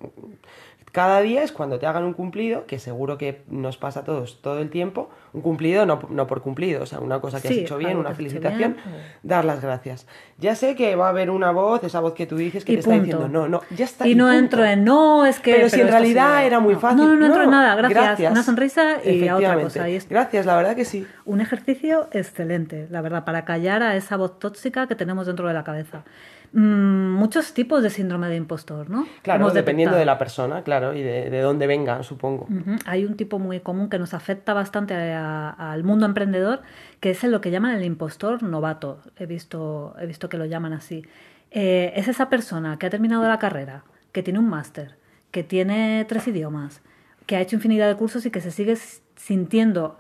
cada 0.98 1.22
día 1.22 1.44
es 1.44 1.52
cuando 1.52 1.78
te 1.78 1.86
hagan 1.86 2.06
un 2.06 2.14
cumplido, 2.14 2.66
que 2.66 2.80
seguro 2.80 3.20
que 3.20 3.44
nos 3.48 3.78
pasa 3.78 4.00
a 4.00 4.04
todos 4.04 4.42
todo 4.42 4.58
el 4.58 4.72
tiempo, 4.72 5.12
un 5.32 5.42
cumplido 5.42 5.86
no, 5.86 6.00
no 6.10 6.26
por 6.26 6.42
cumplido, 6.42 6.82
o 6.82 6.86
sea, 6.88 7.02
una 7.02 7.22
cosa 7.22 7.40
que 7.40 7.50
has 7.50 7.54
hecho 7.54 7.78
bien, 7.78 7.98
una 7.98 8.16
felicitación, 8.16 8.78
bien, 8.78 9.04
dar 9.22 9.46
las 9.46 9.62
gracias. 9.62 10.08
Ya 10.40 10.56
sé 10.56 10.76
que 10.76 10.96
va 10.96 11.06
a 11.06 11.10
haber 11.10 11.30
una 11.30 11.52
voz, 11.52 11.84
esa 11.84 12.00
voz 12.00 12.16
que 12.16 12.26
tú 12.26 12.36
dices 12.36 12.66
que 12.66 12.72
Y 12.72 12.76
te 12.78 12.80
está 12.80 12.94
diciendo, 12.94 13.28
no, 13.28 13.48
no, 13.48 13.62
ya 13.76 13.86
está. 13.86 14.08
Y 14.08 14.16
no 14.16 14.24
punto. 14.24 14.40
entro 14.40 14.66
en 14.66 14.86
no, 14.86 15.28
es 15.28 15.40
que. 15.40 15.54
Pero 15.54 15.70
si 15.70 15.82
en 15.82 15.88
realidad 15.88 16.44
era 16.44 16.60
muy 16.60 16.74
fácil. 16.74 16.98
No, 16.98 17.10
no, 17.10 17.16
no 17.16 17.26
entro 17.28 17.44
en 17.44 17.52
nada, 17.52 17.76
gracias. 17.76 18.04
gracias. 18.04 18.32
Una 18.32 18.42
sonrisa 18.42 19.06
y 19.06 19.28
a 19.28 19.36
otra 19.36 19.62
cosa. 19.62 19.88
Es 19.88 20.10
Gracias, 20.10 20.48
la 20.48 20.56
verdad 20.56 20.76
que 20.76 20.86
sí. 20.86 21.06
un 21.26 21.42
ejercicio 21.42 22.08
excelente, 22.12 22.88
la 22.90 23.02
verdad, 23.02 23.24
para 23.24 23.46
callar 23.46 23.84
a 23.84 23.96
esa 23.96 24.18
voz 24.18 24.40
tóxica 24.40 24.88
que 24.88 24.96
tenemos 24.96 25.28
dentro 25.28 25.48
de 25.48 25.54
la 25.54 25.64
cabeza. 25.64 26.06
Mm, 26.54 27.12
muchos 27.14 27.54
tipos 27.54 27.84
de 27.84 27.90
síndrome 27.90 28.30
de 28.30 28.36
impostor, 28.36 28.90
¿no? 28.90 29.08
Claro, 29.22 29.42
Hemos 29.42 29.54
dependiendo 29.54 29.96
detectado. 29.96 30.00
de 30.00 30.06
la 30.06 30.18
persona, 30.18 30.64
claro, 30.64 30.94
y 30.96 31.02
de, 31.02 31.30
de 31.30 31.42
dónde 31.42 31.68
venga, 31.68 32.02
supongo. 32.04 32.48
Hay 32.86 33.06
un 33.06 33.16
tipo 33.18 33.38
muy 33.40 33.60
común 33.60 33.90
que 33.90 34.00
nos 34.00 34.14
afecta 34.14 34.54
bastante 34.54 34.94
al 34.96 35.84
mundo 35.84 36.06
emprendedor, 36.06 36.62
que 37.00 37.12
es 37.12 37.24
lo 37.24 37.42
que 37.42 37.52
llaman 37.52 37.76
el 37.76 37.84
impostor 37.84 38.44
novato. 38.44 39.00
He 39.18 39.26
visto, 39.26 39.96
he 40.00 40.06
visto 40.06 40.30
que 40.30 40.38
lo 40.38 40.46
llaman 40.46 40.74
así. 40.74 41.06
Eh, 41.52 41.94
es 41.96 42.08
esa 42.08 42.30
persona 42.30 42.78
que 42.78 42.86
ha 42.86 42.90
terminado 42.90 43.28
la 43.28 43.40
carrera, 43.40 43.84
que 44.12 44.24
tiene 44.24 44.40
un 44.40 44.50
máster, 44.50 44.96
que 45.32 45.44
tiene 45.44 46.06
tres 46.08 46.28
idiomas, 46.28 46.82
que 47.26 47.36
ha 47.36 47.42
hecho 47.42 47.56
infinidad 47.58 47.88
de 47.88 47.96
cursos 47.96 48.26
y 48.26 48.32
que 48.32 48.42
se 48.42 48.52
sigue 48.52 48.78
sintiendo 49.16 49.98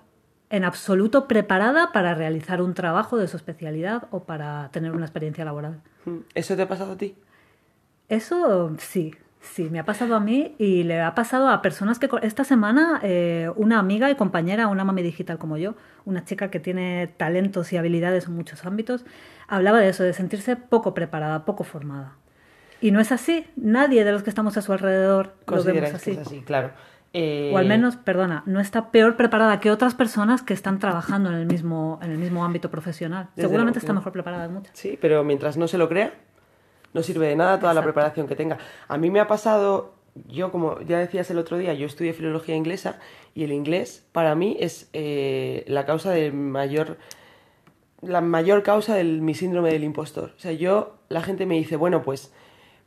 en 0.49 0.63
absoluto 0.63 1.27
preparada 1.27 1.91
para 1.91 2.13
realizar 2.13 2.61
un 2.61 2.73
trabajo 2.73 3.17
de 3.17 3.27
su 3.27 3.37
especialidad 3.37 4.07
o 4.11 4.23
para 4.23 4.69
tener 4.71 4.91
una 4.91 5.05
experiencia 5.05 5.43
laboral. 5.43 5.81
Mm. 6.05 6.17
¿Eso 6.33 6.55
te 6.55 6.61
ha 6.61 6.67
pasado 6.67 6.93
a 6.93 6.97
ti? 6.97 7.15
Eso 8.07 8.73
sí, 8.77 9.13
sí, 9.41 9.69
me 9.69 9.79
ha 9.79 9.85
pasado 9.85 10.15
a 10.15 10.19
mí 10.21 10.55
y 10.57 10.83
le 10.83 11.01
ha 11.01 11.13
pasado 11.15 11.49
a 11.49 11.61
personas 11.61 11.99
que 11.99 12.09
esta 12.21 12.45
semana 12.45 13.01
eh, 13.03 13.51
una 13.57 13.79
amiga 13.79 14.09
y 14.09 14.15
compañera, 14.15 14.67
una 14.67 14.85
mami 14.85 15.01
digital 15.01 15.37
como 15.37 15.57
yo, 15.57 15.75
una 16.05 16.23
chica 16.23 16.49
que 16.49 16.61
tiene 16.61 17.07
talentos 17.17 17.73
y 17.73 17.77
habilidades 17.77 18.27
en 18.27 18.35
muchos 18.35 18.65
ámbitos, 18.65 19.05
hablaba 19.47 19.79
de 19.79 19.89
eso, 19.89 20.03
de 20.03 20.13
sentirse 20.13 20.55
poco 20.55 20.93
preparada, 20.93 21.43
poco 21.43 21.65
formada. 21.65 22.13
Y 22.79 22.91
no 22.91 23.01
es 23.01 23.11
así, 23.11 23.45
nadie 23.55 24.05
de 24.05 24.11
los 24.11 24.23
que 24.23 24.29
estamos 24.29 24.55
a 24.55 24.61
su 24.61 24.71
alrededor 24.71 25.35
lo 25.47 25.63
vemos 25.63 25.93
así. 25.93 26.11
que 26.15 26.21
es 26.21 26.27
así, 26.27 26.41
claro. 26.41 26.71
Eh, 27.13 27.51
O 27.53 27.57
al 27.57 27.65
menos, 27.65 27.95
perdona, 27.95 28.43
no 28.45 28.59
está 28.59 28.91
peor 28.91 29.15
preparada 29.15 29.59
que 29.59 29.71
otras 29.71 29.95
personas 29.95 30.43
que 30.43 30.53
están 30.53 30.79
trabajando 30.79 31.29
en 31.29 31.35
el 31.35 31.45
mismo, 31.45 31.99
en 32.01 32.11
el 32.11 32.17
mismo 32.17 32.43
ámbito 32.43 32.69
profesional. 32.69 33.29
Desde 33.35 33.47
Seguramente 33.47 33.79
está 33.79 33.93
mejor 33.93 34.11
preparada 34.11 34.47
muchas. 34.49 34.77
Sí, 34.77 34.97
pero 34.99 35.23
mientras 35.23 35.57
no 35.57 35.67
se 35.67 35.77
lo 35.77 35.87
crea, 35.89 36.13
no 36.93 37.03
sirve 37.03 37.27
de 37.27 37.35
nada 37.35 37.59
toda 37.59 37.73
la 37.73 37.83
preparación 37.83 38.27
que 38.27 38.35
tenga. 38.35 38.57
A 38.87 38.97
mí 38.97 39.09
me 39.09 39.19
ha 39.19 39.27
pasado, 39.27 39.95
yo 40.27 40.51
como 40.51 40.81
ya 40.81 40.99
decías 40.99 41.29
el 41.31 41.37
otro 41.37 41.57
día, 41.57 41.73
yo 41.73 41.85
estudié 41.85 42.13
filología 42.13 42.55
inglesa 42.55 42.99
y 43.33 43.43
el 43.43 43.51
inglés 43.51 44.05
para 44.11 44.35
mí 44.35 44.57
es 44.59 44.89
eh, 44.93 45.63
la 45.67 45.85
causa 45.85 46.11
del 46.11 46.33
mayor 46.33 46.97
la 48.01 48.21
mayor 48.21 48.63
causa 48.63 48.95
de 48.95 49.03
mi 49.03 49.33
síndrome 49.33 49.71
del 49.71 49.83
impostor. 49.83 50.33
O 50.37 50.39
sea, 50.39 50.51
yo, 50.51 50.97
la 51.09 51.21
gente 51.21 51.45
me 51.45 51.55
dice, 51.55 51.75
bueno, 51.75 52.03
pues 52.03 52.31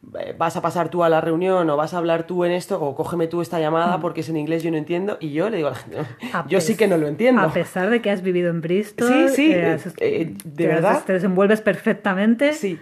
vas 0.03 0.57
a 0.57 0.63
pasar 0.63 0.89
tú 0.89 1.05
a 1.05 1.09
la 1.09 1.21
reunión 1.21 1.69
o 1.69 1.77
vas 1.77 1.93
a 1.95 1.99
hablar 1.99 2.27
tú 2.27 2.45
en 2.45 2.53
esto 2.53 2.81
o 2.83 2.95
cógeme 2.95 3.27
tú 3.27 3.43
esta 3.43 3.61
llamada 3.61 4.01
porque 4.01 4.21
es 4.23 4.29
en 4.31 4.37
inglés 4.39 4.63
yo 4.63 4.71
no 4.71 4.79
entiendo 4.79 5.19
y 5.21 5.33
yo 5.33 5.51
le 5.51 5.59
digo 5.59 5.69
a 5.69 5.73
la 5.73 5.77
gente. 5.77 5.99
A 6.33 6.47
yo 6.49 6.61
sí 6.61 6.77
que 6.77 6.89
no 6.89 6.97
lo 6.97 7.07
entiendo. 7.07 7.43
A 7.43 7.53
pesar 7.53 7.91
de 7.91 8.01
que 8.01 8.11
has 8.11 8.23
vivido 8.23 8.49
en 8.51 8.61
Bristol, 8.63 9.07
Sí, 9.07 9.29
sí, 9.37 9.53
eh, 9.53 9.75
eh, 9.75 9.93
eh, 10.01 10.35
de 10.45 10.65
te 10.65 10.73
has- 10.73 10.83
verdad. 10.83 11.05
te 11.05 11.13
desenvuelves 11.13 11.61
perfectamente. 11.61 12.55
Sí, 12.55 12.79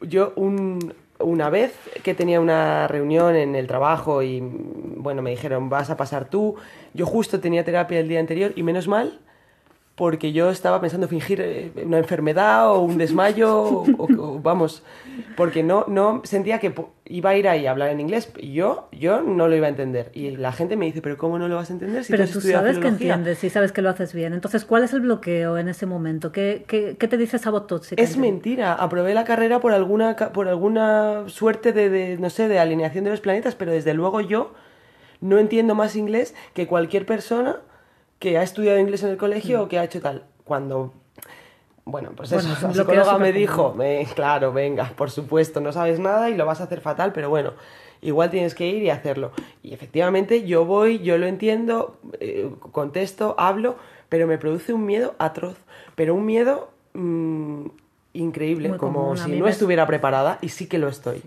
yo 0.00 0.32
un- 0.36 0.92
una 1.18 1.48
vez 1.48 1.72
que 2.02 2.14
tenía 2.14 2.40
una 2.40 2.88
reunión 2.88 3.36
en 3.36 3.54
el 3.54 3.66
trabajo 3.66 4.22
y 4.22 4.40
bueno, 4.42 5.22
me 5.22 5.30
dijeron, 5.30 5.70
vas 5.70 5.88
a 5.88 5.96
pasar 5.96 6.28
tú, 6.28 6.56
yo 6.94 7.06
justo 7.06 7.40
tenía 7.40 7.64
terapia 7.64 8.00
el 8.00 8.08
día 8.08 8.20
anterior 8.20 8.52
y 8.56 8.62
menos 8.62 8.86
mal 8.88 9.20
porque 9.96 10.32
yo 10.32 10.50
estaba 10.50 10.78
pensando 10.78 11.08
fingir 11.08 11.40
eh, 11.40 11.72
una 11.82 11.96
enfermedad 11.96 12.70
o 12.70 12.80
un 12.80 12.98
desmayo 12.98 13.84
o, 13.98 14.38
vamos, 14.42 14.82
porque 15.36 15.62
no, 15.62 15.86
no 15.88 16.20
sentía 16.24 16.58
que 16.58 16.74
iba 17.06 17.30
a 17.30 17.36
ir 17.36 17.48
ahí 17.48 17.66
a 17.66 17.70
hablar 17.70 17.88
en 17.88 18.00
inglés 18.00 18.30
y 18.36 18.52
yo, 18.52 18.88
yo 18.92 19.22
no 19.22 19.48
lo 19.48 19.56
iba 19.56 19.66
a 19.66 19.70
entender 19.70 20.10
y 20.12 20.36
la 20.36 20.52
gente 20.52 20.76
me 20.76 20.84
dice, 20.84 21.00
pero 21.00 21.16
¿cómo 21.16 21.38
no 21.38 21.48
lo 21.48 21.56
vas 21.56 21.70
a 21.70 21.72
entender 21.72 22.04
si 22.04 22.12
Pero 22.12 22.26
tú 22.26 22.42
sabes 22.42 22.76
que 22.76 22.82
filología?". 22.82 22.88
entiendes 23.14 23.42
y 23.42 23.48
sabes 23.48 23.72
que 23.72 23.80
lo 23.80 23.88
haces 23.88 24.12
bien. 24.12 24.34
Entonces, 24.34 24.66
¿cuál 24.66 24.84
es 24.84 24.92
el 24.92 25.00
bloqueo 25.00 25.56
en 25.56 25.68
ese 25.68 25.86
momento? 25.86 26.30
¿Qué, 26.30 26.66
qué, 26.68 26.98
qué 26.98 27.08
te 27.08 27.16
dice 27.16 27.38
esa 27.38 27.50
voz 27.50 27.66
tóxica? 27.66 28.00
Es 28.02 28.18
mentira, 28.18 28.74
aprobé 28.74 29.14
la 29.14 29.24
carrera 29.24 29.60
por 29.60 29.72
alguna, 29.72 30.14
por 30.14 30.46
alguna 30.46 31.24
suerte 31.28 31.72
de, 31.72 31.88
de, 31.88 32.18
no 32.18 32.28
sé, 32.28 32.48
de 32.48 32.58
alineación 32.58 33.04
de 33.04 33.10
los 33.12 33.20
planetas, 33.20 33.54
pero 33.54 33.72
desde 33.72 33.94
luego 33.94 34.20
yo 34.20 34.52
no 35.22 35.38
entiendo 35.38 35.74
más 35.74 35.96
inglés 35.96 36.34
que 36.52 36.66
cualquier 36.66 37.06
persona 37.06 37.60
que 38.18 38.38
ha 38.38 38.42
estudiado 38.42 38.78
inglés 38.78 39.02
en 39.02 39.10
el 39.10 39.16
colegio 39.16 39.62
o 39.62 39.68
que 39.68 39.78
ha 39.78 39.84
hecho 39.84 40.00
tal. 40.00 40.24
Cuando, 40.44 40.92
bueno, 41.84 42.10
pues 42.16 42.32
eso, 42.32 42.48
la 42.62 42.72
psicóloga 42.74 43.18
me 43.18 43.32
dijo, 43.32 43.72
"Me- 43.74 44.06
claro, 44.14 44.52
venga, 44.52 44.92
por 44.96 45.10
supuesto, 45.10 45.60
no 45.60 45.72
sabes 45.72 45.98
nada 45.98 46.30
y 46.30 46.34
lo 46.36 46.46
vas 46.46 46.60
a 46.60 46.64
hacer 46.64 46.80
fatal, 46.80 47.12
pero 47.12 47.28
bueno, 47.30 47.52
igual 48.02 48.30
tienes 48.30 48.54
que 48.54 48.66
ir 48.66 48.82
y 48.82 48.90
hacerlo. 48.90 49.32
Y 49.62 49.74
efectivamente 49.74 50.44
yo 50.46 50.64
voy, 50.64 51.00
yo 51.00 51.18
lo 51.18 51.26
entiendo, 51.26 51.98
eh, 52.20 52.50
contesto, 52.72 53.34
hablo, 53.38 53.76
pero 54.08 54.26
me 54.26 54.38
produce 54.38 54.72
un 54.72 54.86
miedo 54.86 55.14
atroz, 55.18 55.56
pero 55.94 56.14
un 56.14 56.24
miedo 56.24 56.70
mm, 56.94 57.66
increíble, 58.14 58.68
Muy 58.70 58.78
como 58.78 59.00
común, 59.00 59.18
si 59.18 59.30
no 59.38 59.48
estuviera 59.48 59.86
preparada 59.86 60.38
y 60.40 60.48
sí 60.50 60.68
que 60.68 60.78
lo 60.78 60.88
estoy. 60.88 61.22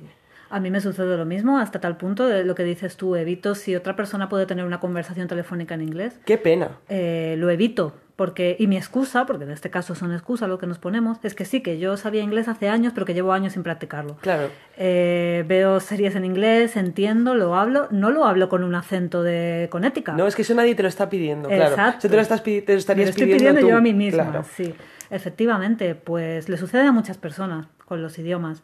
A 0.49 0.59
mí 0.59 0.71
me 0.71 0.81
sucede 0.81 1.15
lo 1.17 1.25
mismo, 1.25 1.59
hasta 1.59 1.79
tal 1.79 1.97
punto 1.97 2.27
de 2.27 2.43
lo 2.43 2.55
que 2.55 2.63
dices 2.63 2.97
tú, 2.97 3.15
evito 3.15 3.55
si 3.55 3.75
otra 3.75 3.95
persona 3.95 4.29
puede 4.29 4.45
tener 4.45 4.65
una 4.65 4.79
conversación 4.79 5.27
telefónica 5.27 5.75
en 5.75 5.81
inglés, 5.81 6.19
Qué 6.25 6.37
pena. 6.37 6.71
eh, 6.89 7.35
lo 7.37 7.49
evito. 7.49 7.93
Porque, 8.15 8.57
y 8.59 8.67
mi 8.67 8.75
excusa, 8.75 9.25
porque 9.25 9.45
en 9.45 9.51
este 9.51 9.69
caso 9.69 9.95
son 9.95 10.11
excusas 10.11 10.49
lo 10.49 10.57
que 10.57 10.67
nos 10.67 10.77
ponemos, 10.77 11.19
es 11.23 11.33
que 11.35 11.45
sí, 11.45 11.61
que 11.61 11.79
yo 11.79 11.95
sabía 11.95 12.21
inglés 12.21 12.49
hace 12.49 12.67
años, 12.67 12.91
pero 12.93 13.05
que 13.05 13.13
llevo 13.13 13.31
años 13.31 13.53
sin 13.53 13.63
practicarlo. 13.63 14.17
Claro. 14.17 14.49
Eh, 14.75 15.45
veo 15.47 15.79
series 15.79 16.17
en 16.17 16.25
inglés, 16.25 16.75
entiendo, 16.75 17.33
lo 17.33 17.55
hablo, 17.55 17.87
no 17.91 18.11
lo 18.11 18.25
hablo 18.25 18.49
con 18.49 18.65
un 18.65 18.75
acento 18.75 19.23
de 19.23 19.69
con 19.71 19.85
ética. 19.85 20.11
No, 20.15 20.27
es 20.27 20.35
que 20.35 20.41
eso 20.41 20.53
nadie 20.53 20.75
te 20.75 20.83
lo 20.83 20.89
está 20.89 21.09
pidiendo, 21.09 21.47
claro. 21.47 21.69
Exacto. 21.69 21.99
Eso 21.99 22.09
te 22.09 22.15
lo, 22.17 22.21
estás, 22.21 22.43
te 22.43 22.59
lo 22.59 22.73
Me 22.73 22.73
estarías 22.75 23.07
lo 23.07 23.09
estoy 23.11 23.25
pidiendo, 23.37 23.61
tú, 23.61 23.69
yo 23.69 23.77
a 23.77 23.81
mí 23.81 23.93
misma, 23.93 24.23
claro. 24.23 24.45
sí. 24.53 24.75
Efectivamente, 25.11 25.95
pues 25.95 26.49
le 26.49 26.57
sucede 26.57 26.87
a 26.87 26.91
muchas 26.91 27.17
personas 27.17 27.67
con 27.85 28.01
los 28.01 28.19
idiomas. 28.19 28.61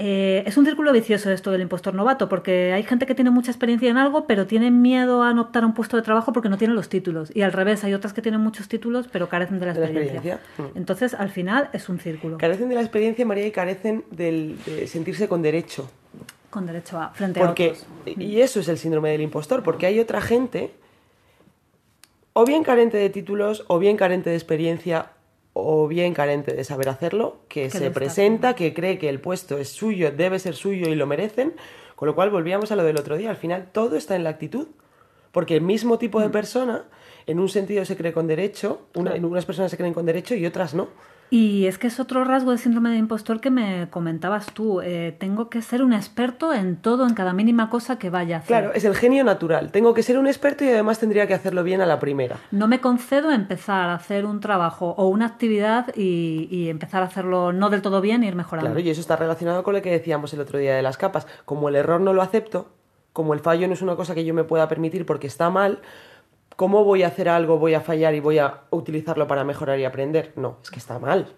Eh, 0.00 0.44
es 0.46 0.56
un 0.56 0.64
círculo 0.64 0.92
vicioso 0.92 1.28
esto 1.32 1.50
del 1.50 1.60
impostor 1.60 1.92
novato, 1.92 2.28
porque 2.28 2.72
hay 2.72 2.84
gente 2.84 3.04
que 3.04 3.16
tiene 3.16 3.30
mucha 3.30 3.50
experiencia 3.50 3.90
en 3.90 3.96
algo, 3.96 4.28
pero 4.28 4.46
tiene 4.46 4.70
miedo 4.70 5.24
a 5.24 5.34
no 5.34 5.42
optar 5.42 5.64
a 5.64 5.66
un 5.66 5.74
puesto 5.74 5.96
de 5.96 6.04
trabajo 6.04 6.32
porque 6.32 6.48
no 6.48 6.56
tiene 6.56 6.72
los 6.72 6.88
títulos. 6.88 7.34
Y 7.34 7.42
al 7.42 7.52
revés, 7.52 7.82
hay 7.82 7.94
otras 7.94 8.12
que 8.12 8.22
tienen 8.22 8.40
muchos 8.40 8.68
títulos, 8.68 9.08
pero 9.10 9.28
carecen 9.28 9.58
de 9.58 9.66
la 9.66 9.74
De 9.74 9.80
la 9.80 9.86
experiencia. 9.86 10.34
experiencia. 10.34 10.72
Mm. 10.72 10.78
Entonces, 10.78 11.14
al 11.14 11.30
final, 11.30 11.68
es 11.72 11.88
un 11.88 11.98
círculo. 11.98 12.38
Carecen 12.38 12.68
de 12.68 12.76
la 12.76 12.82
experiencia, 12.82 13.26
María, 13.26 13.44
y 13.48 13.50
carecen 13.50 14.04
del, 14.12 14.56
de 14.64 14.86
sentirse 14.86 15.26
con 15.26 15.42
derecho. 15.42 15.90
Con 16.48 16.64
derecho 16.66 17.00
a 17.00 17.10
frente 17.10 17.40
Porque, 17.40 17.70
a 17.70 17.72
otros. 17.72 18.18
y 18.18 18.40
eso 18.40 18.60
es 18.60 18.68
el 18.68 18.78
síndrome 18.78 19.10
del 19.10 19.22
impostor, 19.22 19.64
porque 19.64 19.86
hay 19.86 19.98
otra 19.98 20.20
gente, 20.20 20.70
o 22.34 22.44
bien 22.44 22.62
carente 22.62 22.96
de 22.98 23.10
títulos, 23.10 23.64
o 23.66 23.80
bien 23.80 23.96
carente 23.96 24.30
de 24.30 24.36
experiencia, 24.36 25.10
o 25.52 25.88
bien 25.88 26.14
carente 26.14 26.54
de 26.54 26.62
saber 26.64 26.88
hacerlo, 26.88 27.38
que, 27.48 27.64
Que 27.64 27.70
se 27.70 27.90
presenta, 27.90 28.54
que 28.54 28.74
cree 28.74 28.98
que 28.98 29.08
el 29.08 29.20
puesto 29.20 29.58
es 29.58 29.68
suyo, 29.70 30.12
debe 30.12 30.38
ser 30.38 30.54
suyo 30.54 30.88
y 30.88 30.94
lo 30.94 31.06
merecen, 31.06 31.54
con 31.96 32.06
lo 32.06 32.14
cual 32.14 32.30
volvíamos 32.30 32.70
a 32.70 32.76
lo 32.76 32.84
del 32.84 32.96
otro 32.98 33.16
día, 33.16 33.30
al 33.30 33.36
final 33.36 33.68
todo 33.72 33.96
está 33.96 34.14
en 34.14 34.22
la 34.24 34.30
actitud, 34.30 34.68
porque 35.32 35.54
el 35.56 35.62
mismo 35.62 35.98
tipo 35.98 36.18
Mm. 36.20 36.22
de 36.22 36.28
persona, 36.30 36.84
en 37.26 37.40
un 37.40 37.48
sentido 37.48 37.84
se 37.84 37.96
cree 37.96 38.12
con 38.12 38.26
derecho, 38.26 38.82
una- 38.94 39.14
unas 39.14 39.44
personas 39.46 39.70
se 39.70 39.76
creen 39.76 39.94
con 39.94 40.06
derecho 40.06 40.34
y 40.34 40.46
otras 40.46 40.74
no. 40.74 40.88
Y 41.30 41.66
es 41.66 41.78
que 41.78 41.88
es 41.88 42.00
otro 42.00 42.24
rasgo 42.24 42.50
del 42.50 42.58
síndrome 42.58 42.90
de 42.90 42.96
impostor 42.96 43.40
que 43.40 43.50
me 43.50 43.88
comentabas 43.90 44.46
tú. 44.52 44.80
Eh, 44.80 45.14
tengo 45.18 45.50
que 45.50 45.60
ser 45.60 45.82
un 45.82 45.92
experto 45.92 46.54
en 46.54 46.76
todo, 46.76 47.06
en 47.06 47.14
cada 47.14 47.32
mínima 47.32 47.68
cosa 47.68 47.98
que 47.98 48.08
vaya 48.08 48.36
a 48.36 48.38
hacer. 48.38 48.48
Claro, 48.48 48.74
es 48.74 48.84
el 48.84 48.94
genio 48.94 49.24
natural. 49.24 49.70
Tengo 49.70 49.92
que 49.92 50.02
ser 50.02 50.18
un 50.18 50.26
experto 50.26 50.64
y 50.64 50.68
además 50.68 50.98
tendría 50.98 51.26
que 51.26 51.34
hacerlo 51.34 51.62
bien 51.64 51.80
a 51.80 51.86
la 51.86 51.98
primera. 51.98 52.36
No 52.50 52.66
me 52.66 52.80
concedo 52.80 53.30
empezar 53.30 53.90
a 53.90 53.94
hacer 53.94 54.24
un 54.24 54.40
trabajo 54.40 54.94
o 54.96 55.08
una 55.08 55.26
actividad 55.26 55.94
y, 55.94 56.48
y 56.50 56.68
empezar 56.70 57.02
a 57.02 57.06
hacerlo 57.06 57.52
no 57.52 57.68
del 57.68 57.82
todo 57.82 58.00
bien 58.00 58.22
e 58.22 58.28
ir 58.28 58.34
mejorando. 58.34 58.70
Claro, 58.70 58.80
y 58.80 58.88
eso 58.88 59.00
está 59.00 59.16
relacionado 59.16 59.62
con 59.62 59.74
lo 59.74 59.82
que 59.82 59.90
decíamos 59.90 60.32
el 60.32 60.40
otro 60.40 60.58
día 60.58 60.74
de 60.74 60.82
las 60.82 60.96
capas. 60.96 61.26
Como 61.44 61.68
el 61.68 61.76
error 61.76 62.00
no 62.00 62.14
lo 62.14 62.22
acepto, 62.22 62.68
como 63.12 63.34
el 63.34 63.40
fallo 63.40 63.66
no 63.66 63.74
es 63.74 63.82
una 63.82 63.96
cosa 63.96 64.14
que 64.14 64.24
yo 64.24 64.32
me 64.32 64.44
pueda 64.44 64.68
permitir 64.68 65.04
porque 65.04 65.26
está 65.26 65.50
mal, 65.50 65.80
¿cómo 66.58 66.82
voy 66.82 67.04
a 67.04 67.06
hacer 67.06 67.28
algo, 67.28 67.58
voy 67.58 67.74
a 67.74 67.80
fallar 67.80 68.14
y 68.16 68.20
voy 68.20 68.38
a 68.38 68.62
utilizarlo 68.70 69.28
para 69.28 69.44
mejorar 69.44 69.78
y 69.78 69.84
aprender? 69.84 70.32
No, 70.34 70.56
es 70.60 70.70
que 70.72 70.80
está 70.80 70.98
mal. 70.98 71.28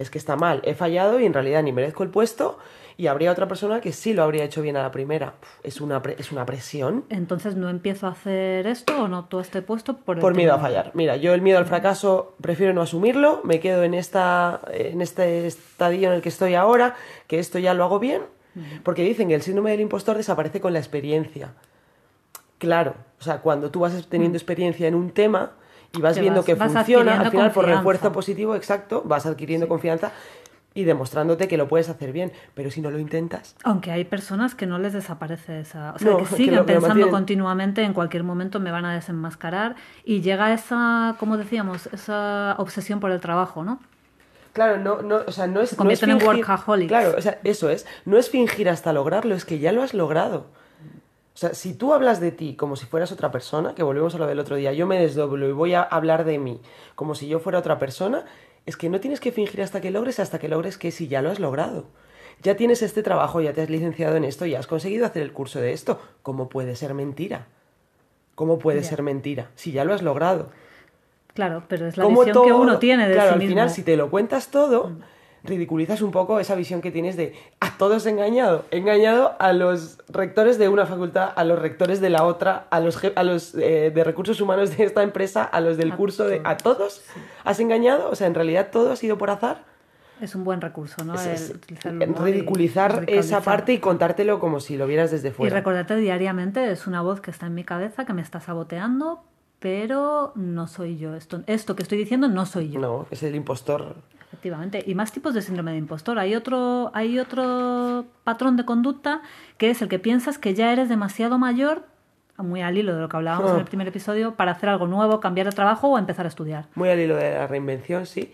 Es 0.00 0.10
que 0.10 0.18
está 0.18 0.34
mal. 0.34 0.60
He 0.64 0.74
fallado 0.74 1.20
y 1.20 1.24
en 1.26 1.32
realidad 1.32 1.62
ni 1.62 1.70
merezco 1.70 2.02
el 2.02 2.08
puesto 2.10 2.58
y 2.96 3.06
habría 3.06 3.30
otra 3.30 3.46
persona 3.46 3.80
que 3.80 3.92
sí 3.92 4.12
lo 4.12 4.24
habría 4.24 4.42
hecho 4.42 4.60
bien 4.62 4.76
a 4.76 4.82
la 4.82 4.90
primera. 4.90 5.34
Es 5.62 5.80
una, 5.80 6.02
pre- 6.02 6.16
es 6.18 6.32
una 6.32 6.44
presión. 6.44 7.04
Entonces 7.10 7.54
no 7.54 7.68
empiezo 7.68 8.08
a 8.08 8.10
hacer 8.10 8.66
esto 8.66 9.04
o 9.04 9.06
no 9.06 9.26
todo 9.26 9.40
este 9.40 9.62
puesto 9.62 9.96
por, 9.98 10.18
Por 10.18 10.34
miedo 10.34 10.52
a 10.54 10.58
fallar. 10.58 10.90
Mira, 10.94 11.14
yo 11.16 11.32
el 11.34 11.42
miedo 11.42 11.58
al 11.58 11.66
fracaso 11.66 12.34
prefiero 12.40 12.72
no 12.72 12.82
asumirlo, 12.82 13.40
me 13.44 13.60
quedo 13.60 13.84
en, 13.84 13.94
esta, 13.94 14.60
en 14.72 15.00
este 15.00 15.46
estadio 15.46 16.08
en 16.08 16.14
el 16.14 16.22
que 16.22 16.28
estoy 16.30 16.56
ahora, 16.56 16.96
que 17.28 17.38
esto 17.38 17.60
ya 17.60 17.72
lo 17.74 17.84
hago 17.84 18.00
bien, 18.00 18.22
porque 18.82 19.02
dicen 19.02 19.28
que 19.28 19.34
el 19.36 19.42
síndrome 19.42 19.70
del 19.70 19.80
impostor 19.80 20.16
desaparece 20.16 20.60
con 20.60 20.72
la 20.72 20.80
experiencia. 20.80 21.52
Claro, 22.58 22.94
o 23.24 23.30
sea, 23.30 23.38
cuando 23.38 23.70
tú 23.70 23.80
vas 23.80 24.06
teniendo 24.08 24.36
experiencia 24.36 24.86
en 24.86 24.94
un 24.94 25.10
tema 25.10 25.52
y 25.96 26.02
vas 26.02 26.14
Te 26.14 26.20
viendo 26.20 26.40
vas- 26.40 26.46
que 26.46 26.54
vas 26.54 26.72
funciona, 26.72 27.20
al 27.20 27.30
final 27.30 27.52
por 27.52 27.64
refuerzo 27.64 28.12
positivo, 28.12 28.54
exacto, 28.54 29.00
vas 29.06 29.24
adquiriendo 29.24 29.66
confianza 29.66 30.12
y 30.74 30.84
demostrándote 30.84 31.48
que 31.48 31.56
lo 31.56 31.66
puedes 31.68 31.88
hacer 31.88 32.12
bien. 32.12 32.32
Pero 32.54 32.70
si 32.70 32.80
no 32.82 32.90
lo 32.90 32.98
intentas, 32.98 33.56
Aunque 33.62 33.90
hay 33.92 34.04
personas 34.04 34.54
que 34.54 34.66
no 34.66 34.78
les 34.78 34.92
desaparece 34.92 35.60
esa... 35.60 35.92
O 35.94 35.98
sea, 35.98 36.10
No, 36.10 36.18
que 36.18 36.26
siguen 36.26 36.56
que 36.56 36.64
pensando 36.64 36.88
mantienen. 36.88 37.10
continuamente 37.12 37.82
en 37.82 37.94
cualquier 37.94 38.24
momento 38.24 38.60
me 38.60 38.70
van 38.70 38.84
a 38.84 38.92
desenmascarar 38.92 39.76
y 40.04 40.20
llega 40.20 40.52
esa, 40.52 41.16
como 41.18 41.36
decíamos, 41.38 41.86
esa 41.92 42.56
obsesión 42.58 43.00
por 43.00 43.10
el 43.10 43.20
trabajo, 43.20 43.64
¿no? 43.64 43.78
Claro, 44.52 44.76
no, 44.78 45.00
no, 45.02 45.20
o 45.26 45.32
sea, 45.32 45.46
no 45.48 45.60
es. 45.62 45.70
Se 45.70 45.76
no 45.76 45.90
es 45.90 45.98
convierten 46.00 46.10
en 46.10 46.22
workaholics. 46.26 46.88
Claro, 46.88 47.14
o 47.18 47.20
sea, 47.20 47.38
eso 47.42 47.70
es. 47.70 47.86
No 48.04 48.18
es 48.18 48.30
fingir 48.30 48.68
hasta 48.68 48.92
lograrlo, 48.92 49.34
es 49.34 49.44
que 49.44 49.58
ya 49.58 49.72
lo 49.72 49.82
has 49.82 49.94
logrado. 49.94 50.46
O 51.34 51.36
sea, 51.36 51.52
si 51.54 51.74
tú 51.74 51.92
hablas 51.92 52.20
de 52.20 52.30
ti 52.30 52.54
como 52.54 52.76
si 52.76 52.86
fueras 52.86 53.10
otra 53.10 53.32
persona, 53.32 53.74
que 53.74 53.82
volvemos 53.82 54.14
a 54.14 54.18
lo 54.18 54.26
del 54.26 54.38
otro 54.38 54.54
día, 54.56 54.72
yo 54.72 54.86
me 54.86 54.98
desdoblo 55.00 55.48
y 55.48 55.52
voy 55.52 55.74
a 55.74 55.82
hablar 55.82 56.24
de 56.24 56.38
mí 56.38 56.60
como 56.94 57.14
si 57.16 57.26
yo 57.26 57.40
fuera 57.40 57.58
otra 57.58 57.78
persona, 57.78 58.24
es 58.66 58.76
que 58.76 58.88
no 58.88 59.00
tienes 59.00 59.18
que 59.20 59.32
fingir 59.32 59.60
hasta 59.60 59.80
que 59.80 59.90
logres, 59.90 60.20
hasta 60.20 60.38
que 60.38 60.48
logres 60.48 60.78
que 60.78 60.90
si 60.92 61.08
ya 61.08 61.22
lo 61.22 61.30
has 61.30 61.40
logrado. 61.40 61.86
Ya 62.42 62.56
tienes 62.56 62.82
este 62.82 63.02
trabajo, 63.02 63.40
ya 63.40 63.52
te 63.52 63.62
has 63.62 63.70
licenciado 63.70 64.16
en 64.16 64.24
esto, 64.24 64.46
ya 64.46 64.58
has 64.60 64.66
conseguido 64.66 65.06
hacer 65.06 65.22
el 65.22 65.32
curso 65.32 65.60
de 65.60 65.72
esto. 65.72 66.00
¿Cómo 66.22 66.48
puede 66.48 66.76
ser 66.76 66.94
mentira? 66.94 67.46
¿Cómo 68.36 68.58
puede 68.58 68.82
Ya. 68.82 68.88
ser 68.88 69.02
mentira? 69.02 69.50
Si 69.54 69.72
ya 69.72 69.84
lo 69.84 69.92
has 69.94 70.02
logrado. 70.02 70.50
Claro, 71.34 71.64
pero 71.68 71.86
es 71.88 71.96
la 71.96 72.06
visión 72.06 72.44
que 72.44 72.52
uno 72.52 72.78
tiene 72.78 73.08
de 73.08 73.14
claro, 73.14 73.30
sí 73.30 73.42
al 73.42 73.48
final, 73.48 73.70
si 73.70 73.82
te 73.82 73.96
lo 73.96 74.08
cuentas 74.08 74.48
todo, 74.48 74.92
ridiculizas 75.44 76.02
un 76.02 76.10
poco 76.10 76.40
esa 76.40 76.54
visión 76.54 76.80
que 76.80 76.90
tienes 76.90 77.16
de 77.16 77.34
a 77.60 77.76
todos 77.78 78.06
he 78.06 78.10
engañado. 78.10 78.64
He 78.70 78.78
engañado 78.78 79.36
a 79.38 79.52
los 79.52 79.98
rectores 80.08 80.58
de 80.58 80.68
una 80.68 80.86
facultad, 80.86 81.30
a 81.36 81.44
los 81.44 81.58
rectores 81.58 82.00
de 82.00 82.10
la 82.10 82.24
otra, 82.24 82.66
a 82.70 82.80
los, 82.80 82.98
a 83.14 83.22
los 83.22 83.54
eh, 83.54 83.92
de 83.94 84.04
recursos 84.04 84.40
humanos 84.40 84.76
de 84.76 84.84
esta 84.84 85.02
empresa, 85.02 85.44
a 85.44 85.60
los 85.60 85.76
del 85.76 85.92
A 85.92 85.96
curso 85.96 86.26
de. 86.26 86.40
¿A 86.44 86.56
todos? 86.56 87.02
¿Has 87.44 87.60
engañado? 87.60 88.08
O 88.10 88.14
sea, 88.14 88.26
en 88.26 88.34
realidad 88.34 88.68
todo 88.72 88.90
ha 88.92 88.96
sido 88.96 89.18
por 89.18 89.30
azar. 89.30 89.62
Es 90.20 90.34
un 90.36 90.44
buen 90.44 90.60
recurso, 90.60 91.04
¿no? 91.04 91.14
Es- 91.14 91.26
es- 91.26 91.84
el 91.84 91.96
humor 92.08 92.28
y 92.28 92.32
ridiculizar 92.32 93.04
esa 93.08 93.40
parte 93.40 93.72
y 93.72 93.78
contártelo 93.78 94.38
como 94.38 94.60
si 94.60 94.76
lo 94.76 94.86
vieras 94.86 95.10
desde 95.10 95.28
Y 95.28 95.32
fuera. 95.32 95.56
recordarte 95.56 95.96
diariamente, 95.96 96.70
es 96.70 96.86
una 96.86 97.02
voz 97.02 97.20
que 97.20 97.30
está 97.32 97.46
en 97.46 97.54
mi 97.54 97.64
cabeza, 97.64 98.04
que 98.06 98.12
me 98.12 98.22
está 98.22 98.40
saboteando, 98.40 99.24
pero 99.58 100.32
no 100.36 100.66
soy 100.68 100.98
yo. 100.98 101.14
Esto, 101.16 101.42
esto 101.46 101.74
que 101.74 101.82
estoy 101.82 101.98
diciendo 101.98 102.28
no 102.28 102.46
soy 102.46 102.70
yo. 102.70 102.80
No, 102.80 103.06
es 103.10 103.22
el 103.24 103.34
impostor. 103.34 103.96
Efectivamente. 104.44 104.84
Y 104.86 104.94
más 104.94 105.10
tipos 105.10 105.32
de 105.32 105.40
síndrome 105.40 105.72
de 105.72 105.78
impostor. 105.78 106.18
Hay 106.18 106.34
otro, 106.34 106.90
hay 106.94 107.18
otro 107.18 108.04
patrón 108.24 108.56
de 108.58 108.64
conducta 108.66 109.22
que 109.56 109.70
es 109.70 109.80
el 109.80 109.88
que 109.88 109.98
piensas 109.98 110.36
que 110.38 110.52
ya 110.54 110.70
eres 110.70 110.88
demasiado 110.90 111.38
mayor, 111.38 111.84
muy 112.36 112.60
al 112.60 112.76
hilo 112.76 112.94
de 112.94 113.00
lo 113.00 113.08
que 113.08 113.16
hablábamos 113.16 113.50
en 113.52 113.56
el 113.56 113.62
Ah. 113.62 113.66
primer 113.66 113.88
episodio, 113.88 114.34
para 114.34 114.52
hacer 114.52 114.68
algo 114.68 114.86
nuevo, 114.86 115.18
cambiar 115.20 115.46
de 115.46 115.52
trabajo 115.52 115.88
o 115.88 115.98
empezar 115.98 116.26
a 116.26 116.28
estudiar. 116.28 116.66
Muy 116.74 116.90
al 116.90 117.00
hilo 117.00 117.16
de 117.16 117.32
la 117.34 117.46
reinvención, 117.46 118.04
sí. 118.06 118.32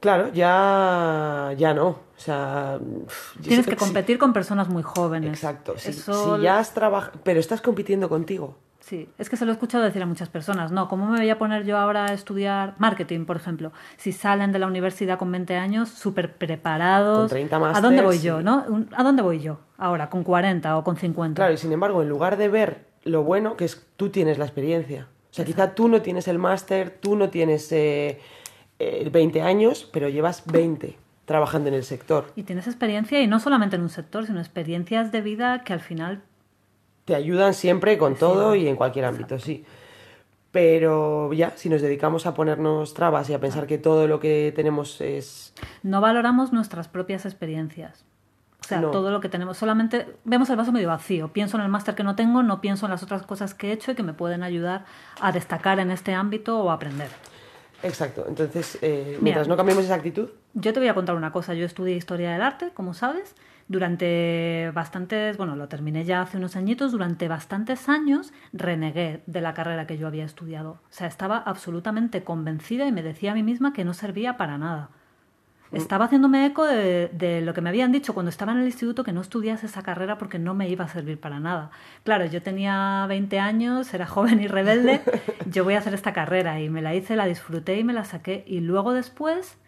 Claro, 0.00 0.28
ya, 0.32 1.52
ya 1.58 1.74
no. 1.74 1.88
O 1.88 1.98
sea, 2.20 2.78
Tienes 3.42 3.66
que 3.66 3.74
competir 3.74 4.18
con 4.18 4.32
personas 4.32 4.68
muy 4.68 4.84
jóvenes. 4.84 5.30
Exacto. 5.30 5.74
Si, 5.78 5.90
Eso- 5.90 6.36
si 6.36 6.42
ya 6.42 6.60
has 6.60 6.72
trabajado, 6.74 7.18
pero 7.24 7.40
estás 7.40 7.60
compitiendo 7.60 8.08
contigo. 8.08 8.56
Sí, 8.88 9.06
es 9.18 9.28
que 9.28 9.36
se 9.36 9.44
lo 9.44 9.50
he 9.50 9.54
escuchado 9.54 9.84
decir 9.84 10.02
a 10.02 10.06
muchas 10.06 10.30
personas. 10.30 10.72
No, 10.72 10.88
¿cómo 10.88 11.10
me 11.10 11.18
voy 11.18 11.28
a 11.28 11.36
poner 11.36 11.66
yo 11.66 11.76
ahora 11.76 12.06
a 12.06 12.14
estudiar 12.14 12.74
marketing, 12.78 13.26
por 13.26 13.36
ejemplo? 13.36 13.70
Si 13.98 14.12
salen 14.12 14.50
de 14.50 14.58
la 14.58 14.66
universidad 14.66 15.18
con 15.18 15.30
20 15.30 15.56
años, 15.56 15.90
súper 15.90 16.32
preparados. 16.32 17.18
Con 17.18 17.28
30 17.28 17.76
¿A 17.76 17.80
dónde 17.82 18.00
voy 18.00 18.18
yo, 18.20 18.38
sí. 18.38 18.44
no? 18.44 18.86
¿A 18.96 19.02
dónde 19.02 19.20
voy 19.20 19.40
yo 19.40 19.58
ahora, 19.76 20.08
con 20.08 20.24
40 20.24 20.78
o 20.78 20.84
con 20.84 20.96
50? 20.96 21.38
Claro, 21.38 21.52
y 21.52 21.58
sin 21.58 21.70
embargo, 21.70 22.00
en 22.00 22.08
lugar 22.08 22.38
de 22.38 22.48
ver 22.48 22.86
lo 23.04 23.24
bueno, 23.24 23.58
que 23.58 23.66
es 23.66 23.86
tú 23.98 24.08
tienes 24.08 24.38
la 24.38 24.46
experiencia. 24.46 25.06
O 25.30 25.34
sea, 25.34 25.44
quizá 25.44 25.74
tú 25.74 25.88
no 25.88 26.00
tienes 26.00 26.26
el 26.26 26.38
máster, 26.38 26.88
tú 26.88 27.14
no 27.14 27.28
tienes 27.28 27.70
eh, 27.72 28.18
eh, 28.78 29.10
20 29.12 29.42
años, 29.42 29.86
pero 29.92 30.08
llevas 30.08 30.44
20 30.46 30.96
trabajando 31.26 31.68
en 31.68 31.74
el 31.74 31.84
sector. 31.84 32.32
Y 32.36 32.44
tienes 32.44 32.66
experiencia, 32.66 33.20
y 33.20 33.26
no 33.26 33.38
solamente 33.38 33.76
en 33.76 33.82
un 33.82 33.90
sector, 33.90 34.24
sino 34.24 34.38
experiencias 34.38 35.12
de 35.12 35.20
vida 35.20 35.62
que 35.62 35.74
al 35.74 35.80
final 35.80 36.22
Te 37.08 37.14
ayudan 37.14 37.54
siempre 37.54 37.96
con 37.96 38.16
todo 38.16 38.54
y 38.54 38.68
en 38.68 38.76
cualquier 38.76 39.06
ámbito, 39.06 39.38
sí. 39.38 39.64
Pero 40.50 41.32
ya, 41.32 41.52
si 41.56 41.70
nos 41.70 41.80
dedicamos 41.80 42.26
a 42.26 42.34
ponernos 42.34 42.92
trabas 42.92 43.30
y 43.30 43.32
a 43.32 43.40
pensar 43.40 43.66
que 43.66 43.78
todo 43.78 44.06
lo 44.06 44.20
que 44.20 44.52
tenemos 44.54 45.00
es 45.00 45.54
no 45.82 46.02
valoramos 46.02 46.52
nuestras 46.52 46.86
propias 46.86 47.24
experiencias. 47.24 48.04
O 48.60 48.64
sea, 48.68 48.82
No. 48.82 48.90
todo 48.90 49.10
lo 49.10 49.20
que 49.20 49.30
tenemos. 49.30 49.56
Solamente 49.56 50.06
vemos 50.24 50.50
el 50.50 50.56
vaso 50.56 50.70
medio 50.70 50.88
vacío. 50.88 51.28
Pienso 51.28 51.56
en 51.56 51.62
el 51.62 51.70
máster 51.70 51.94
que 51.94 52.04
no 52.04 52.14
tengo, 52.14 52.42
no 52.42 52.60
pienso 52.60 52.84
en 52.84 52.90
las 52.92 53.02
otras 53.02 53.22
cosas 53.22 53.54
que 53.54 53.68
he 53.70 53.72
hecho 53.72 53.92
y 53.92 53.94
que 53.94 54.02
me 54.02 54.12
pueden 54.12 54.42
ayudar 54.42 54.84
a 55.18 55.32
destacar 55.32 55.78
en 55.80 55.90
este 55.90 56.12
ámbito 56.12 56.60
o 56.62 56.70
a 56.70 56.74
aprender. 56.74 57.08
Exacto. 57.82 58.26
Entonces, 58.28 58.76
eh, 58.82 59.16
mientras 59.22 59.46
Mira. 59.46 59.54
no 59.54 59.56
cambiemos 59.56 59.82
esa 59.86 59.94
actitud, 59.94 60.28
Yo 60.52 60.74
te 60.74 60.80
voy 60.80 60.88
a 60.90 60.94
contar 60.94 61.14
una 61.16 61.32
cosa. 61.32 61.54
Yo 61.54 61.64
estudié 61.64 61.96
historia 61.96 62.32
del 62.32 62.42
arte, 62.42 62.70
como 62.74 62.92
sabes, 62.92 63.34
durante 63.68 64.70
bastantes, 64.74 65.36
bueno, 65.36 65.54
lo 65.54 65.68
terminé 65.68 66.04
ya 66.04 66.22
hace 66.22 66.38
unos 66.38 66.56
añitos, 66.56 66.92
durante 66.92 67.28
bastantes 67.28 67.88
años 67.88 68.32
renegué 68.52 69.22
de 69.26 69.40
la 69.42 69.52
carrera 69.52 69.86
que 69.86 69.98
yo 69.98 70.06
había 70.06 70.24
estudiado. 70.24 70.70
O 70.70 70.90
sea, 70.90 71.06
estaba 71.06 71.36
absolutamente 71.36 72.24
convencida 72.24 72.86
y 72.86 72.92
me 72.92 73.02
decía 73.02 73.32
a 73.32 73.34
mí 73.34 73.42
misma 73.42 73.74
que 73.74 73.84
no 73.84 73.92
servía 73.92 74.38
para 74.38 74.56
nada. 74.56 74.88
Estaba 75.70 76.06
haciéndome 76.06 76.46
eco 76.46 76.64
de, 76.64 77.10
de 77.12 77.42
lo 77.42 77.52
que 77.52 77.60
me 77.60 77.68
habían 77.68 77.92
dicho 77.92 78.14
cuando 78.14 78.30
estaba 78.30 78.52
en 78.52 78.58
el 78.58 78.64
instituto 78.64 79.04
que 79.04 79.12
no 79.12 79.20
estudiase 79.20 79.66
esa 79.66 79.82
carrera 79.82 80.16
porque 80.16 80.38
no 80.38 80.54
me 80.54 80.66
iba 80.70 80.86
a 80.86 80.88
servir 80.88 81.20
para 81.20 81.40
nada. 81.40 81.70
Claro, 82.04 82.24
yo 82.24 82.40
tenía 82.40 83.04
20 83.06 83.38
años, 83.38 83.92
era 83.92 84.06
joven 84.06 84.40
y 84.40 84.48
rebelde, 84.48 85.02
yo 85.46 85.64
voy 85.64 85.74
a 85.74 85.80
hacer 85.80 85.92
esta 85.92 86.14
carrera 86.14 86.58
y 86.62 86.70
me 86.70 86.80
la 86.80 86.94
hice, 86.94 87.16
la 87.16 87.26
disfruté 87.26 87.78
y 87.78 87.84
me 87.84 87.92
la 87.92 88.04
saqué. 88.04 88.44
Y 88.46 88.60
luego 88.60 88.94
después 88.94 89.58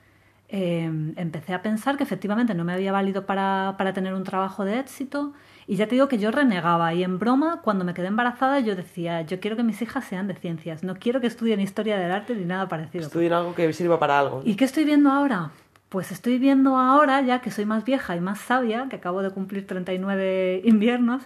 eh, 0.53 0.91
empecé 1.17 1.55
a 1.55 1.63
pensar 1.63 1.97
que 1.97 2.03
efectivamente 2.03 2.55
no 2.55 2.65
me 2.65 2.73
había 2.73 2.91
valido 2.91 3.25
para, 3.25 3.77
para 3.79 3.93
tener 3.93 4.15
un 4.15 4.25
trabajo 4.25 4.65
de 4.65 4.81
éxito. 4.81 5.33
Y 5.69 5.77
ya 5.77 5.87
te 5.87 5.95
digo 5.95 6.09
que 6.09 6.19
yo 6.19 6.33
renegaba 6.33 6.93
y 6.93 7.05
en 7.05 7.21
broma, 7.21 7.61
cuando 7.63 7.85
me 7.85 7.95
quedé 7.95 8.09
embarazada, 8.09 8.59
yo 8.59 8.75
decía, 8.75 9.23
yo 9.23 9.39
quiero 9.39 9.57
que 9.57 9.63
mis 9.63 9.81
hijas 9.81 10.05
sean 10.05 10.27
de 10.27 10.35
ciencias, 10.35 10.83
no 10.83 10.97
quiero 10.97 11.21
que 11.21 11.29
estudien 11.29 11.61
historia 11.61 11.97
del 11.97 12.11
arte 12.11 12.35
ni 12.35 12.45
nada 12.45 12.69
parecido. 12.69 13.07
estudien 13.07 13.33
algo 13.33 13.55
que 13.55 13.73
sirva 13.73 14.01
para 14.01 14.19
algo. 14.19 14.43
¿Y 14.45 14.57
qué 14.57 14.65
estoy 14.65 14.85
viendo 14.85 15.11
ahora? 15.11 15.53
Pues 15.89 16.11
estoy 16.11 16.39
viendo 16.39 16.77
ahora, 16.77 17.21
ya 17.21 17.41
que 17.41 17.53
soy 17.53 17.67
más 17.67 17.85
vieja 17.85 18.17
y 18.17 18.21
más 18.21 18.41
sabia, 18.41 18.89
que 18.89 18.97
acabo 18.97 19.23
de 19.23 19.31
cumplir 19.31 19.69
39 19.69 20.63
inviernos, 20.65 21.23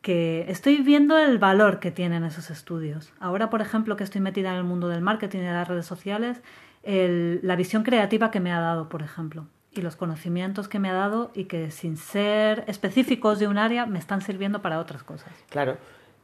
que 0.00 0.46
estoy 0.48 0.78
viendo 0.78 1.18
el 1.18 1.38
valor 1.38 1.78
que 1.78 1.90
tienen 1.90 2.24
esos 2.24 2.50
estudios. 2.50 3.12
Ahora, 3.20 3.50
por 3.50 3.60
ejemplo, 3.60 3.96
que 3.96 4.04
estoy 4.04 4.22
metida 4.22 4.52
en 4.52 4.56
el 4.56 4.64
mundo 4.64 4.88
del 4.88 5.02
marketing 5.02 5.40
y 5.40 5.42
de 5.42 5.52
las 5.52 5.68
redes 5.68 5.86
sociales, 5.86 6.40
el- 6.82 7.40
la 7.42 7.56
visión 7.56 7.82
creativa 7.82 8.30
que 8.30 8.40
me 8.40 8.52
ha 8.52 8.60
dado, 8.60 8.88
por 8.88 9.02
ejemplo, 9.02 9.46
y 9.72 9.80
los 9.82 9.96
conocimientos 9.96 10.68
que 10.68 10.78
me 10.78 10.90
ha 10.90 10.92
dado 10.94 11.30
y 11.34 11.44
que 11.44 11.70
sin 11.70 11.96
ser 11.96 12.64
específicos 12.66 13.38
de 13.38 13.48
un 13.48 13.58
área 13.58 13.86
me 13.86 13.98
están 13.98 14.20
sirviendo 14.20 14.60
para 14.62 14.78
otras 14.78 15.02
cosas. 15.02 15.32
Claro. 15.48 15.76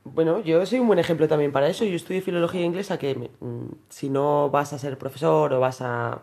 Bueno, 0.04 0.40
yo 0.40 0.64
soy 0.64 0.78
un 0.78 0.86
buen 0.86 0.98
ejemplo 0.98 1.28
también 1.28 1.52
para 1.52 1.68
eso. 1.68 1.84
Yo 1.84 1.94
estudié 1.96 2.20
filología 2.22 2.62
inglesa 2.64 2.98
que 2.98 3.30
mm, 3.40 3.66
si 3.88 4.08
no 4.10 4.48
vas 4.50 4.72
a 4.72 4.78
ser 4.78 4.96
profesor 4.98 5.52
o 5.52 5.60
vas 5.60 5.80
a... 5.82 6.20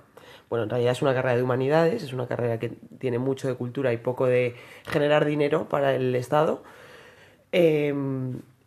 Bueno, 0.50 0.64
en 0.64 0.70
realidad 0.70 0.92
es 0.92 1.02
una 1.02 1.14
carrera 1.14 1.36
de 1.36 1.44
humanidades, 1.44 2.04
es 2.04 2.14
una 2.14 2.28
carrera 2.28 2.60
que 2.60 2.70
tiene 3.00 3.18
mucho 3.20 3.48
de 3.48 3.56
cultura 3.56 3.92
y 3.94 3.98
poco 3.98 4.26
de 4.28 4.56
generar 4.88 5.26
dinero 5.26 5.68
para 5.70 5.96
el 5.96 6.16
Estado. 6.16 6.64
Eh, 7.52 7.94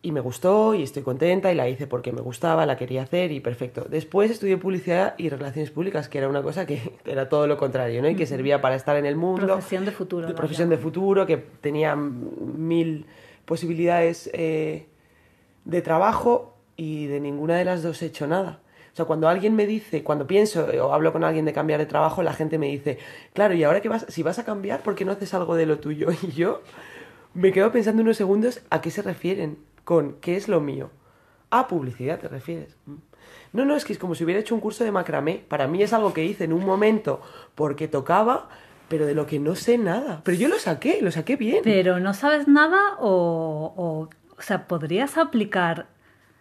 y 0.00 0.12
me 0.12 0.20
gustó 0.20 0.74
y 0.74 0.84
estoy 0.84 1.02
contenta 1.02 1.50
y 1.52 1.56
la 1.56 1.68
hice 1.68 1.86
porque 1.88 2.12
me 2.12 2.20
gustaba, 2.20 2.66
la 2.66 2.76
quería 2.76 3.02
hacer 3.02 3.32
y 3.32 3.40
perfecto. 3.40 3.86
Después 3.88 4.30
estudié 4.30 4.56
publicidad 4.56 5.14
y 5.18 5.28
relaciones 5.28 5.70
públicas, 5.70 6.08
que 6.08 6.18
era 6.18 6.28
una 6.28 6.42
cosa 6.42 6.66
que 6.66 6.92
era 7.04 7.28
todo 7.28 7.46
lo 7.46 7.56
contrario, 7.56 8.00
¿no? 8.00 8.08
Y 8.08 8.14
que 8.14 8.26
servía 8.26 8.60
para 8.60 8.76
estar 8.76 8.96
en 8.96 9.06
el 9.06 9.16
mundo. 9.16 9.46
Profesión 9.46 9.84
de 9.84 9.90
futuro. 9.90 10.26
de 10.26 10.34
profesión 10.34 10.68
de 10.68 10.78
futuro, 10.78 11.26
que 11.26 11.36
tenía 11.36 11.96
mil 11.96 13.06
posibilidades 13.44 14.30
eh, 14.34 14.86
de 15.64 15.82
trabajo 15.82 16.54
y 16.76 17.06
de 17.06 17.18
ninguna 17.18 17.56
de 17.56 17.64
las 17.64 17.82
dos 17.82 18.00
he 18.02 18.06
hecho 18.06 18.26
nada. 18.28 18.60
O 18.92 18.96
sea, 18.98 19.04
cuando 19.04 19.28
alguien 19.28 19.54
me 19.54 19.66
dice, 19.66 20.04
cuando 20.04 20.26
pienso 20.26 20.70
eh, 20.70 20.80
o 20.80 20.92
hablo 20.92 21.12
con 21.12 21.24
alguien 21.24 21.44
de 21.44 21.52
cambiar 21.52 21.80
de 21.80 21.86
trabajo, 21.86 22.22
la 22.22 22.32
gente 22.32 22.56
me 22.58 22.68
dice, 22.68 22.98
claro, 23.32 23.54
y 23.54 23.64
ahora 23.64 23.80
que 23.80 23.88
vas, 23.88 24.06
si 24.08 24.22
vas 24.22 24.38
a 24.38 24.44
cambiar, 24.44 24.82
¿por 24.82 24.94
qué 24.94 25.04
no 25.04 25.12
haces 25.12 25.34
algo 25.34 25.56
de 25.56 25.66
lo 25.66 25.78
tuyo? 25.80 26.08
Y 26.22 26.32
yo 26.32 26.62
me 27.34 27.52
quedo 27.52 27.72
pensando 27.72 28.02
unos 28.02 28.16
segundos 28.16 28.60
a 28.70 28.80
qué 28.80 28.90
se 28.90 29.02
refieren 29.02 29.67
con 29.88 30.16
qué 30.20 30.36
es 30.36 30.48
lo 30.48 30.60
mío. 30.60 30.90
A 31.48 31.66
publicidad 31.66 32.18
te 32.18 32.28
refieres. 32.28 32.76
Mm. 32.84 32.96
No, 33.54 33.64
no, 33.64 33.74
es 33.74 33.86
que 33.86 33.94
es 33.94 33.98
como 33.98 34.14
si 34.14 34.22
hubiera 34.22 34.38
hecho 34.38 34.54
un 34.54 34.60
curso 34.60 34.84
de 34.84 34.92
macramé. 34.92 35.42
Para 35.48 35.66
mí 35.66 35.82
es 35.82 35.94
algo 35.94 36.12
que 36.12 36.26
hice 36.26 36.44
en 36.44 36.52
un 36.52 36.66
momento 36.66 37.22
porque 37.54 37.88
tocaba, 37.88 38.50
pero 38.90 39.06
de 39.06 39.14
lo 39.14 39.24
que 39.24 39.38
no 39.38 39.54
sé 39.54 39.78
nada. 39.78 40.20
Pero 40.24 40.36
yo 40.36 40.48
lo 40.48 40.58
saqué, 40.58 41.00
lo 41.00 41.10
saqué 41.10 41.36
bien. 41.36 41.62
Pero 41.64 42.00
no 42.00 42.12
sabes 42.12 42.46
nada 42.48 42.96
o, 42.98 43.72
o, 43.78 44.10
o 44.36 44.42
sea, 44.42 44.66
podrías 44.66 45.16
aplicar 45.16 45.86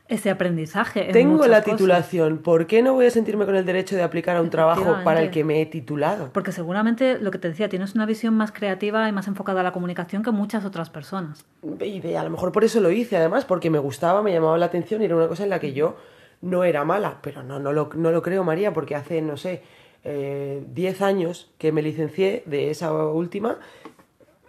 ese 0.09 0.29
aprendizaje. 0.29 1.07
en 1.07 1.11
Tengo 1.11 1.45
la 1.47 1.61
cosas. 1.61 1.65
titulación, 1.65 2.37
¿por 2.39 2.65
qué 2.67 2.81
no 2.81 2.93
voy 2.93 3.05
a 3.07 3.11
sentirme 3.11 3.45
con 3.45 3.55
el 3.55 3.65
derecho 3.65 3.95
de 3.95 4.03
aplicar 4.03 4.37
a 4.37 4.41
un 4.41 4.49
trabajo 4.49 4.97
para 5.03 5.21
el 5.21 5.31
que 5.31 5.43
me 5.43 5.61
he 5.61 5.65
titulado? 5.65 6.29
Porque 6.33 6.51
seguramente, 6.51 7.19
lo 7.19 7.29
que 7.31 7.37
te 7.39 7.49
decía, 7.49 7.67
tienes 7.69 7.93
una 7.95 8.05
visión 8.05 8.33
más 8.33 8.51
creativa 8.51 9.07
y 9.09 9.11
más 9.11 9.27
enfocada 9.27 9.59
a 9.61 9.63
la 9.63 9.73
comunicación 9.73 10.23
que 10.23 10.31
muchas 10.31 10.63
otras 10.65 10.89
personas. 10.89 11.45
Y 11.81 11.99
de- 11.99 12.17
a 12.17 12.23
lo 12.23 12.29
mejor 12.29 12.51
por 12.51 12.63
eso 12.63 12.79
lo 12.79 12.89
hice, 12.91 13.17
además, 13.17 13.45
porque 13.45 13.69
me 13.69 13.79
gustaba, 13.79 14.21
me 14.23 14.31
llamaba 14.31 14.57
la 14.57 14.67
atención 14.67 15.01
y 15.01 15.05
era 15.05 15.15
una 15.15 15.27
cosa 15.27 15.43
en 15.43 15.49
la 15.49 15.59
que 15.59 15.73
yo 15.73 15.97
no 16.41 16.63
era 16.63 16.85
mala. 16.85 17.17
Pero 17.21 17.43
no, 17.43 17.59
no 17.59 17.73
lo, 17.73 17.89
no 17.95 18.11
lo 18.11 18.21
creo, 18.21 18.43
María, 18.43 18.73
porque 18.73 18.95
hace, 18.95 19.21
no 19.21 19.35
sé, 19.37 19.61
eh, 20.03 20.63
10 20.73 21.01
años 21.01 21.51
que 21.57 21.71
me 21.73 21.81
licencié 21.81 22.43
de 22.45 22.69
esa 22.69 22.93
última 22.93 23.57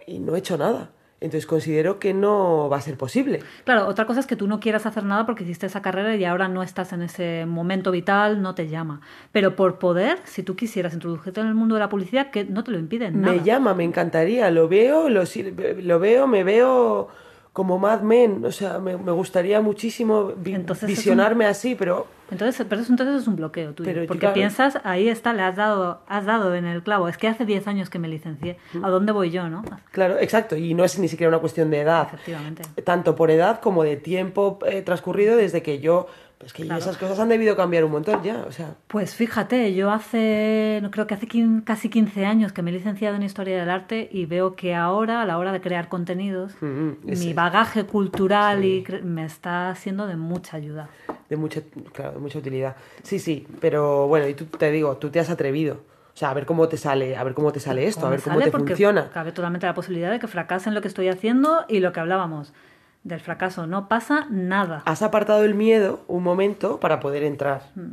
y 0.07 0.19
no 0.19 0.35
he 0.35 0.39
hecho 0.39 0.57
nada. 0.57 0.91
Entonces 1.21 1.45
considero 1.45 1.99
que 1.99 2.13
no 2.13 2.69
va 2.69 2.77
a 2.77 2.81
ser 2.81 2.97
posible. 2.97 3.41
Claro, 3.65 3.87
otra 3.87 4.05
cosa 4.05 4.21
es 4.21 4.27
que 4.27 4.35
tú 4.35 4.47
no 4.47 4.59
quieras 4.59 4.85
hacer 4.85 5.03
nada 5.03 5.25
porque 5.25 5.43
hiciste 5.43 5.65
esa 5.65 5.81
carrera 5.81 6.15
y 6.15 6.23
ahora 6.23 6.47
no 6.47 6.63
estás 6.63 6.93
en 6.93 7.01
ese 7.01 7.45
momento 7.45 7.91
vital, 7.91 8.41
no 8.41 8.55
te 8.55 8.69
llama. 8.69 9.01
Pero 9.31 9.55
por 9.55 9.79
poder, 9.79 10.19
si 10.23 10.43
tú 10.43 10.55
quisieras 10.55 10.93
introducirte 10.93 11.41
en 11.41 11.47
el 11.47 11.55
mundo 11.55 11.75
de 11.75 11.81
la 11.81 11.89
publicidad, 11.89 12.31
que 12.31 12.45
no 12.45 12.63
te 12.63 12.71
lo 12.71 12.79
impiden 12.79 13.21
nada. 13.21 13.33
Me 13.33 13.43
llama, 13.43 13.73
me 13.73 13.83
encantaría, 13.83 14.49
lo 14.49 14.69
veo, 14.69 15.09
lo, 15.09 15.23
lo 15.81 15.99
veo, 15.99 16.27
me 16.27 16.43
veo 16.43 17.09
como 17.59 17.77
Mad 17.77 18.03
Men, 18.03 18.45
o 18.45 18.53
sea, 18.53 18.79
me, 18.79 18.95
me 18.95 19.11
gustaría 19.11 19.59
muchísimo 19.59 20.31
vi- 20.37 20.55
un- 20.55 20.65
visionarme 20.87 21.45
así, 21.45 21.75
pero 21.75 22.07
Entonces, 22.31 22.65
pero 22.69 22.81
eso 22.81 22.93
entonces 22.93 23.21
es 23.21 23.27
un 23.27 23.35
bloqueo 23.35 23.73
tuyo. 23.73 23.91
Pero, 23.91 24.07
porque 24.07 24.19
claro. 24.21 24.33
piensas, 24.35 24.79
ahí 24.85 25.09
está, 25.09 25.33
le 25.33 25.41
has 25.41 25.57
dado, 25.57 25.99
has 26.07 26.23
dado 26.25 26.55
en 26.55 26.63
el 26.63 26.83
clavo. 26.83 27.09
Es 27.09 27.17
que 27.17 27.27
hace 27.27 27.43
10 27.45 27.67
años 27.67 27.89
que 27.89 27.99
me 27.99 28.07
licencié. 28.07 28.55
¿A 28.81 28.87
dónde 28.89 29.11
voy 29.11 29.29
yo, 29.29 29.49
no? 29.49 29.63
claro, 29.91 30.17
exacto, 30.19 30.55
y 30.55 30.73
no 30.73 30.85
es 30.85 30.97
ni 30.99 31.09
siquiera 31.09 31.27
una 31.27 31.39
cuestión 31.39 31.69
de 31.69 31.81
edad, 31.81 32.07
Efectivamente. 32.13 32.63
tanto 32.85 33.13
por 33.17 33.29
edad 33.29 33.59
como 33.59 33.83
de 33.83 33.97
tiempo 33.97 34.59
eh, 34.65 34.81
transcurrido 34.81 35.35
desde 35.35 35.61
que 35.61 35.79
yo, 35.79 36.07
pues 36.39 36.53
que 36.53 36.63
Claro. 36.63 36.79
esas 36.79 36.97
cosas 36.97 37.19
han 37.19 37.27
debido 37.27 37.55
cambiar 37.57 37.83
un 37.83 37.91
montón 37.91 38.23
ya, 38.23 38.45
o 38.47 38.51
sea, 38.51 38.75
Pues 38.87 39.13
fíjate, 39.13 39.75
yo 39.75 39.91
hace, 39.91 40.79
no 40.81 40.89
creo 40.89 41.05
que 41.05 41.13
hace 41.13 41.27
quin- 41.27 41.63
casi 41.65 41.89
15 41.89 42.25
años 42.25 42.53
que 42.53 42.61
me 42.61 42.71
he 42.71 42.73
licenciado 42.73 43.17
en 43.17 43.23
Historia 43.23 43.59
del 43.59 43.69
Arte 43.69 44.07
y 44.09 44.25
veo 44.25 44.55
que 44.55 44.73
ahora, 44.73 45.21
a 45.21 45.25
la 45.25 45.37
hora 45.37 45.51
de 45.51 45.59
crear 45.59 45.89
contenidos, 45.89 46.53
Mm, 46.61 46.91
ese- 47.09 47.25
mi 47.25 47.33
bagaje 47.33 47.83
cultural 47.83 48.63
y 48.63 48.83
cre- 48.85 49.01
me 49.03 49.25
está 49.25 49.75
siendo 49.75 50.07
de 50.07 50.15
mucha 50.15 50.55
ayuda. 50.57 50.89
de 51.29 51.35
mucha, 51.37 51.61
claro, 51.93 52.13
de 52.13 52.19
mucha 52.19 52.39
utilidad. 52.39 52.75
Sí, 53.03 53.19
sí, 53.19 53.45
pero 53.59 54.07
bueno, 54.07 54.27
y 54.27 54.33
tú 54.33 54.45
te 54.45 54.71
digo, 54.71 54.95
tú 54.97 55.09
te 55.11 55.19
has 55.19 55.29
atrevido. 55.29 55.75
O 56.15 56.17
sea, 56.19 56.31
a 56.31 56.33
ver 56.33 56.45
cómo 56.45 56.67
te 56.67 56.75
sale, 56.77 57.15
a 57.17 57.23
ver 57.23 57.33
cómo 57.33 57.51
te 57.51 57.59
sale 57.59 57.85
esto, 57.85 58.07
a 58.07 58.09
ver 58.09 58.21
cómo 58.21 58.39
te 58.39 58.49
porque 58.51 58.69
funciona. 58.69 59.09
Cabe 59.13 59.31
totalmente 59.31 59.67
la 59.67 59.73
posibilidad 59.73 60.09
de 60.11 60.19
que 60.19 60.27
fracase 60.27 60.67
en 60.69 60.75
lo 60.75 60.81
que 60.81 60.87
estoy 60.87 61.07
haciendo 61.07 61.65
y 61.69 61.79
lo 61.81 61.93
que 61.93 61.99
hablábamos 61.99 62.51
del 63.03 63.19
fracaso. 63.19 63.65
No 63.67 63.87
pasa 63.87 64.27
nada. 64.29 64.83
Has 64.85 65.01
apartado 65.01 65.43
el 65.43 65.55
miedo 65.55 66.01
un 66.07 66.23
momento 66.23 66.79
para 66.79 66.99
poder 66.99 67.23
entrar. 67.23 67.63
Mm. 67.75 67.91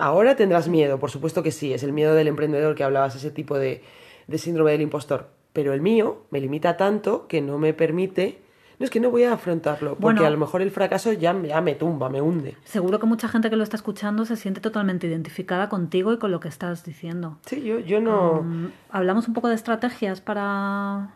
Ahora 0.00 0.36
tendrás 0.36 0.68
miedo, 0.68 0.98
por 1.00 1.10
supuesto 1.10 1.42
que 1.42 1.50
sí, 1.50 1.72
es 1.72 1.82
el 1.82 1.92
miedo 1.92 2.14
del 2.14 2.28
emprendedor 2.28 2.74
que 2.76 2.84
hablabas, 2.84 3.16
ese 3.16 3.30
tipo 3.32 3.58
de, 3.58 3.82
de 4.28 4.38
síndrome 4.38 4.70
del 4.72 4.82
impostor. 4.82 5.28
Pero 5.52 5.72
el 5.72 5.80
mío 5.80 6.22
me 6.30 6.40
limita 6.40 6.76
tanto 6.76 7.26
que 7.26 7.40
no 7.40 7.58
me 7.58 7.74
permite... 7.74 8.42
No 8.78 8.84
es 8.84 8.90
que 8.90 9.00
no 9.00 9.10
voy 9.10 9.24
a 9.24 9.32
afrontarlo, 9.32 9.96
porque 9.96 10.02
Bueno. 10.20 10.24
a 10.24 10.30
lo 10.30 10.36
mejor 10.38 10.62
el 10.62 10.70
fracaso 10.70 11.10
ya, 11.12 11.34
ya 11.42 11.60
me 11.60 11.74
tumba, 11.74 12.08
me 12.08 12.20
hunde. 12.20 12.56
Seguro 12.62 13.00
que 13.00 13.06
mucha 13.06 13.26
gente 13.26 13.50
que 13.50 13.56
lo 13.56 13.64
está 13.64 13.74
escuchando 13.74 14.24
se 14.24 14.36
siente 14.36 14.60
totalmente 14.60 15.08
identificada 15.08 15.68
contigo 15.68 16.12
y 16.12 16.18
con 16.18 16.30
lo 16.30 16.38
que 16.38 16.46
estás 16.46 16.84
diciendo. 16.84 17.38
Sí, 17.44 17.60
yo, 17.62 17.80
yo 17.80 18.00
no... 18.00 18.42
Mm, 18.44 18.66
Hablamos 18.90 19.26
un 19.26 19.34
poco 19.34 19.48
de 19.48 19.56
estrategias 19.56 20.20
para... 20.20 21.08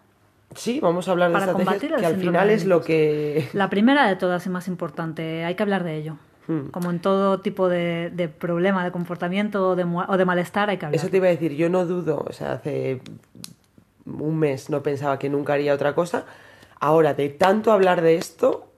Sí, 0.54 0.80
vamos 0.80 1.08
a 1.08 1.12
hablar 1.12 1.30
de 1.30 1.34
Para 1.34 1.46
estrategias 1.46 1.74
combatir 1.74 1.92
el 1.94 2.00
que 2.00 2.06
al 2.06 2.16
final 2.16 2.50
es 2.50 2.66
lo 2.66 2.80
que... 2.80 3.48
La 3.52 3.70
primera 3.70 4.08
de 4.08 4.16
todas 4.16 4.46
y 4.46 4.50
más 4.50 4.68
importante, 4.68 5.44
hay 5.44 5.54
que 5.54 5.62
hablar 5.62 5.84
de 5.84 5.96
ello. 5.96 6.16
Hmm. 6.46 6.68
Como 6.70 6.90
en 6.90 7.00
todo 7.00 7.40
tipo 7.40 7.68
de, 7.68 8.10
de 8.12 8.28
problema, 8.28 8.84
de 8.84 8.90
comportamiento 8.90 9.70
o 9.70 9.76
de, 9.76 9.84
o 9.84 10.16
de 10.16 10.24
malestar, 10.24 10.70
hay 10.70 10.78
que 10.78 10.86
hablar. 10.86 11.00
Eso 11.00 11.08
te 11.08 11.18
iba 11.18 11.26
a 11.26 11.30
decir, 11.30 11.52
yo 11.54 11.68
no 11.68 11.86
dudo, 11.86 12.24
o 12.28 12.32
sea, 12.32 12.52
hace 12.52 13.00
un 14.06 14.38
mes 14.38 14.68
no 14.68 14.82
pensaba 14.82 15.18
que 15.18 15.28
nunca 15.28 15.54
haría 15.54 15.74
otra 15.74 15.94
cosa. 15.94 16.24
Ahora, 16.80 17.14
de 17.14 17.28
tanto 17.28 17.72
hablar 17.72 18.02
de 18.02 18.16
esto, 18.16 18.72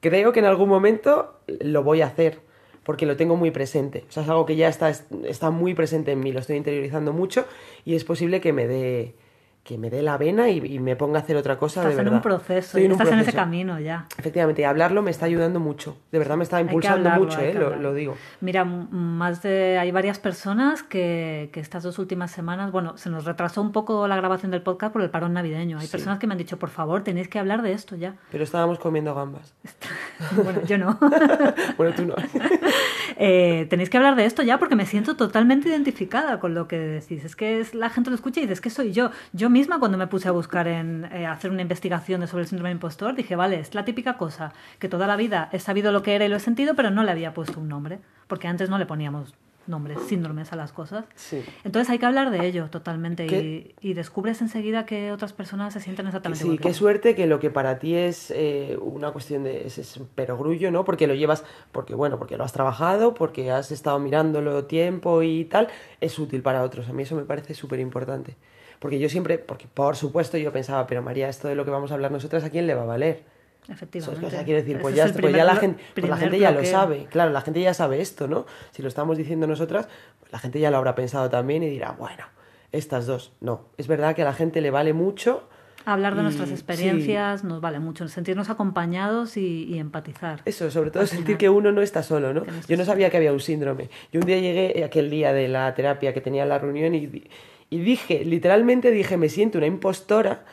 creo 0.00 0.32
que 0.32 0.40
en 0.40 0.46
algún 0.46 0.68
momento 0.68 1.40
lo 1.46 1.82
voy 1.82 2.00
a 2.00 2.06
hacer, 2.06 2.40
porque 2.84 3.06
lo 3.06 3.16
tengo 3.16 3.36
muy 3.36 3.50
presente. 3.50 4.04
O 4.08 4.12
sea, 4.12 4.22
es 4.22 4.28
algo 4.28 4.46
que 4.46 4.56
ya 4.56 4.68
está, 4.68 4.88
está 4.88 5.50
muy 5.50 5.74
presente 5.74 6.12
en 6.12 6.20
mí, 6.20 6.32
lo 6.32 6.40
estoy 6.40 6.56
interiorizando 6.56 7.12
mucho 7.12 7.44
y 7.84 7.94
es 7.94 8.04
posible 8.04 8.40
que 8.40 8.52
me 8.52 8.66
dé 8.66 9.14
que 9.62 9.76
me 9.76 9.90
dé 9.90 10.00
la 10.02 10.16
vena 10.16 10.48
y, 10.48 10.56
y 10.58 10.78
me 10.78 10.96
ponga 10.96 11.18
a 11.18 11.22
hacer 11.22 11.36
otra 11.36 11.58
cosa 11.58 11.80
Estás 11.80 11.94
de 11.94 12.00
en 12.00 12.04
verdad. 12.06 12.16
un 12.16 12.22
proceso, 12.22 12.78
Estoy 12.78 12.82
y 12.82 12.84
en 12.86 12.92
un 12.92 12.98
estás 12.98 13.08
en 13.12 13.14
ese 13.20 13.24
proceso. 13.24 13.36
camino 13.44 13.78
ya. 13.78 14.06
Efectivamente, 14.18 14.62
y 14.62 14.64
hablarlo 14.64 15.02
me 15.02 15.10
está 15.10 15.26
ayudando 15.26 15.60
mucho. 15.60 15.98
De 16.10 16.18
verdad 16.18 16.36
me 16.36 16.44
está 16.44 16.60
impulsando 16.60 17.10
hablarlo, 17.10 17.24
mucho, 17.26 17.40
eh, 17.40 17.54
lo, 17.54 17.94
digo. 17.94 18.16
Mira, 18.40 18.64
más 18.64 19.42
de 19.42 19.78
hay 19.78 19.90
varias 19.92 20.18
personas 20.18 20.82
que, 20.82 21.50
que 21.52 21.60
estas 21.60 21.82
dos 21.82 21.98
últimas 21.98 22.30
semanas, 22.30 22.72
bueno, 22.72 22.96
se 22.96 23.10
nos 23.10 23.24
retrasó 23.26 23.60
un 23.60 23.72
poco 23.72 24.08
la 24.08 24.16
grabación 24.16 24.50
del 24.50 24.62
podcast 24.62 24.92
por 24.92 25.02
el 25.02 25.10
parón 25.10 25.34
navideño. 25.34 25.78
Hay 25.78 25.86
personas 25.88 26.18
que 26.18 26.26
me 26.26 26.32
han 26.34 26.38
dicho, 26.38 26.58
por 26.58 26.70
favor, 26.70 27.04
tenéis 27.04 27.28
que 27.28 27.38
hablar 27.38 27.62
de 27.62 27.72
esto 27.72 27.96
ya. 27.96 28.14
Pero 28.32 28.44
estábamos 28.44 28.78
comiendo 28.78 29.14
gambas. 29.14 29.54
bueno, 30.42 30.62
yo 30.64 30.78
no. 30.78 30.98
bueno, 31.76 31.94
tú 31.94 32.06
no. 32.06 32.14
Eh, 33.22 33.66
tenéis 33.68 33.90
que 33.90 33.98
hablar 33.98 34.16
de 34.16 34.24
esto 34.24 34.42
ya 34.42 34.58
porque 34.58 34.76
me 34.76 34.86
siento 34.86 35.14
totalmente 35.14 35.68
identificada 35.68 36.40
con 36.40 36.54
lo 36.54 36.66
que 36.66 36.78
decís. 36.78 37.22
Es 37.22 37.36
que 37.36 37.60
es, 37.60 37.74
la 37.74 37.90
gente 37.90 38.08
lo 38.08 38.16
escucha 38.16 38.40
y 38.40 38.44
dice, 38.44 38.54
es 38.54 38.60
que 38.62 38.70
soy 38.70 38.92
yo. 38.92 39.10
Yo 39.34 39.50
misma 39.50 39.78
cuando 39.78 39.98
me 39.98 40.06
puse 40.06 40.28
a 40.28 40.32
buscar 40.32 40.66
en 40.66 41.04
eh, 41.12 41.26
hacer 41.26 41.50
una 41.50 41.60
investigación 41.60 42.26
sobre 42.26 42.44
el 42.44 42.48
síndrome 42.48 42.70
impostor, 42.70 43.14
dije, 43.14 43.36
vale, 43.36 43.60
es 43.60 43.74
la 43.74 43.84
típica 43.84 44.16
cosa 44.16 44.54
que 44.78 44.88
toda 44.88 45.06
la 45.06 45.16
vida 45.16 45.50
he 45.52 45.58
sabido 45.58 45.92
lo 45.92 46.02
que 46.02 46.14
era 46.14 46.24
y 46.24 46.28
lo 46.28 46.36
he 46.36 46.40
sentido, 46.40 46.74
pero 46.74 46.90
no 46.90 47.04
le 47.04 47.10
había 47.10 47.34
puesto 47.34 47.60
un 47.60 47.68
nombre, 47.68 47.98
porque 48.26 48.48
antes 48.48 48.70
no 48.70 48.78
le 48.78 48.86
poníamos 48.86 49.34
nombres, 49.66 49.98
síndromes 50.08 50.52
a 50.52 50.56
las 50.56 50.72
cosas. 50.72 51.04
Sí. 51.14 51.42
Entonces 51.64 51.90
hay 51.90 51.98
que 51.98 52.06
hablar 52.06 52.30
de 52.30 52.46
ello 52.46 52.68
totalmente 52.70 53.74
y, 53.80 53.94
descubres 53.94 54.40
enseguida 54.40 54.86
que 54.86 55.12
otras 55.12 55.32
personas 55.32 55.74
se 55.74 55.80
sienten 55.80 56.06
exactamente 56.06 56.42
Sí, 56.42 56.46
igual 56.46 56.58
que 56.58 56.68
qué 56.68 56.74
suerte 56.74 57.14
que 57.14 57.26
lo 57.26 57.38
que 57.38 57.50
para 57.50 57.78
ti 57.78 57.94
es 57.94 58.30
eh, 58.30 58.78
una 58.80 59.10
cuestión 59.10 59.44
de 59.44 59.66
es, 59.66 59.78
es 59.78 60.00
perogrullo, 60.14 60.70
¿no? 60.70 60.84
Porque 60.84 61.06
lo 61.06 61.14
llevas, 61.14 61.44
porque 61.72 61.94
bueno, 61.94 62.18
porque 62.18 62.36
lo 62.36 62.44
has 62.44 62.52
trabajado, 62.52 63.14
porque 63.14 63.50
has 63.50 63.70
estado 63.70 63.98
mirándolo 63.98 64.64
tiempo 64.64 65.22
y 65.22 65.44
tal, 65.44 65.68
es 66.00 66.18
útil 66.18 66.42
para 66.42 66.62
otros. 66.62 66.88
A 66.88 66.92
mí 66.92 67.02
eso 67.02 67.16
me 67.16 67.24
parece 67.24 67.54
súper 67.54 67.80
importante. 67.80 68.36
Porque 68.80 68.98
yo 68.98 69.08
siempre, 69.08 69.38
porque 69.38 69.66
por 69.72 69.94
supuesto 69.94 70.38
yo 70.38 70.52
pensaba, 70.52 70.86
pero 70.86 71.02
María, 71.02 71.28
esto 71.28 71.48
de 71.48 71.54
lo 71.54 71.64
que 71.64 71.70
vamos 71.70 71.90
a 71.90 71.94
hablar 71.94 72.10
nosotras, 72.10 72.42
¿a 72.44 72.50
quién 72.50 72.66
le 72.66 72.74
va 72.74 72.82
a 72.82 72.86
valer? 72.86 73.22
Efectivamente. 73.68 74.26
o 74.26 74.30
sea, 74.30 74.44
quiero 74.44 74.60
decir, 74.60 74.78
pues 74.80 74.94
ya, 74.94 75.06
pues 75.12 75.34
ya 75.34 75.44
la 75.44 75.56
gente, 75.56 75.82
pues 75.94 76.08
la 76.08 76.16
gente 76.16 76.38
ya 76.38 76.50
lo 76.50 76.64
sabe, 76.64 77.06
claro, 77.10 77.30
la 77.30 77.40
gente 77.40 77.60
ya 77.60 77.74
sabe 77.74 78.00
esto, 78.00 78.26
¿no? 78.26 78.46
Si 78.72 78.82
lo 78.82 78.88
estamos 78.88 79.16
diciendo 79.16 79.46
nosotras, 79.46 79.88
pues 80.18 80.32
la 80.32 80.38
gente 80.38 80.58
ya 80.60 80.70
lo 80.70 80.78
habrá 80.78 80.94
pensado 80.94 81.30
también 81.30 81.62
y 81.62 81.68
dirá, 81.68 81.92
bueno, 81.92 82.24
estas 82.72 83.06
dos, 83.06 83.32
no. 83.40 83.66
Es 83.78 83.86
verdad 83.86 84.14
que 84.14 84.22
a 84.22 84.24
la 84.24 84.32
gente 84.32 84.60
le 84.60 84.70
vale 84.70 84.92
mucho. 84.92 85.48
Hablar 85.84 86.14
de 86.14 86.20
y- 86.20 86.24
nuestras 86.24 86.48
sí, 86.48 86.54
experiencias 86.54 87.42
nos 87.44 87.60
vale 87.60 87.78
mucho, 87.80 88.06
sentirnos 88.08 88.50
acompañados 88.50 89.36
y, 89.36 89.64
y 89.64 89.78
empatizar. 89.78 90.42
Eso, 90.44 90.70
sobre 90.70 90.90
todo 90.90 91.06
sentir 91.06 91.36
que 91.38 91.48
uno 91.48 91.72
no 91.72 91.80
está 91.80 92.02
solo, 92.02 92.34
¿no? 92.34 92.42
Yo 92.68 92.76
no 92.76 92.84
sabía 92.84 93.08
que 93.08 93.16
había 93.16 93.32
un 93.32 93.40
síndrome. 93.40 93.88
Yo 94.12 94.20
un 94.20 94.26
día 94.26 94.38
llegué, 94.38 94.78
eh, 94.78 94.84
aquel 94.84 95.08
día 95.10 95.32
de 95.32 95.48
la 95.48 95.74
terapia 95.74 96.12
que 96.12 96.20
tenía 96.20 96.44
la 96.44 96.58
reunión, 96.58 96.94
y, 96.94 97.24
y 97.70 97.78
dije, 97.78 98.24
literalmente 98.24 98.90
dije, 98.90 99.16
me 99.16 99.28
siento 99.28 99.56
una 99.58 99.68
impostora 99.68 100.44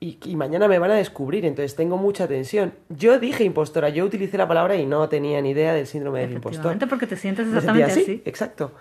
y, 0.00 0.18
y 0.24 0.34
mañana 0.34 0.66
me 0.66 0.78
van 0.78 0.90
a 0.90 0.94
descubrir, 0.94 1.44
entonces 1.44 1.76
tengo 1.76 1.98
mucha 1.98 2.26
tensión. 2.26 2.72
Yo 2.88 3.18
dije 3.18 3.44
impostora, 3.44 3.90
yo 3.90 4.06
utilicé 4.06 4.38
la 4.38 4.48
palabra 4.48 4.74
y 4.76 4.86
no 4.86 5.06
tenía 5.10 5.42
ni 5.42 5.50
idea 5.50 5.74
del 5.74 5.86
síndrome 5.86 6.20
del 6.20 6.32
impostor. 6.32 6.78
Porque 6.88 7.06
te 7.06 7.16
sientes 7.16 7.46
exactamente 7.46 7.90
así, 7.92 8.00
así. 8.00 8.22
exacto. 8.24 8.72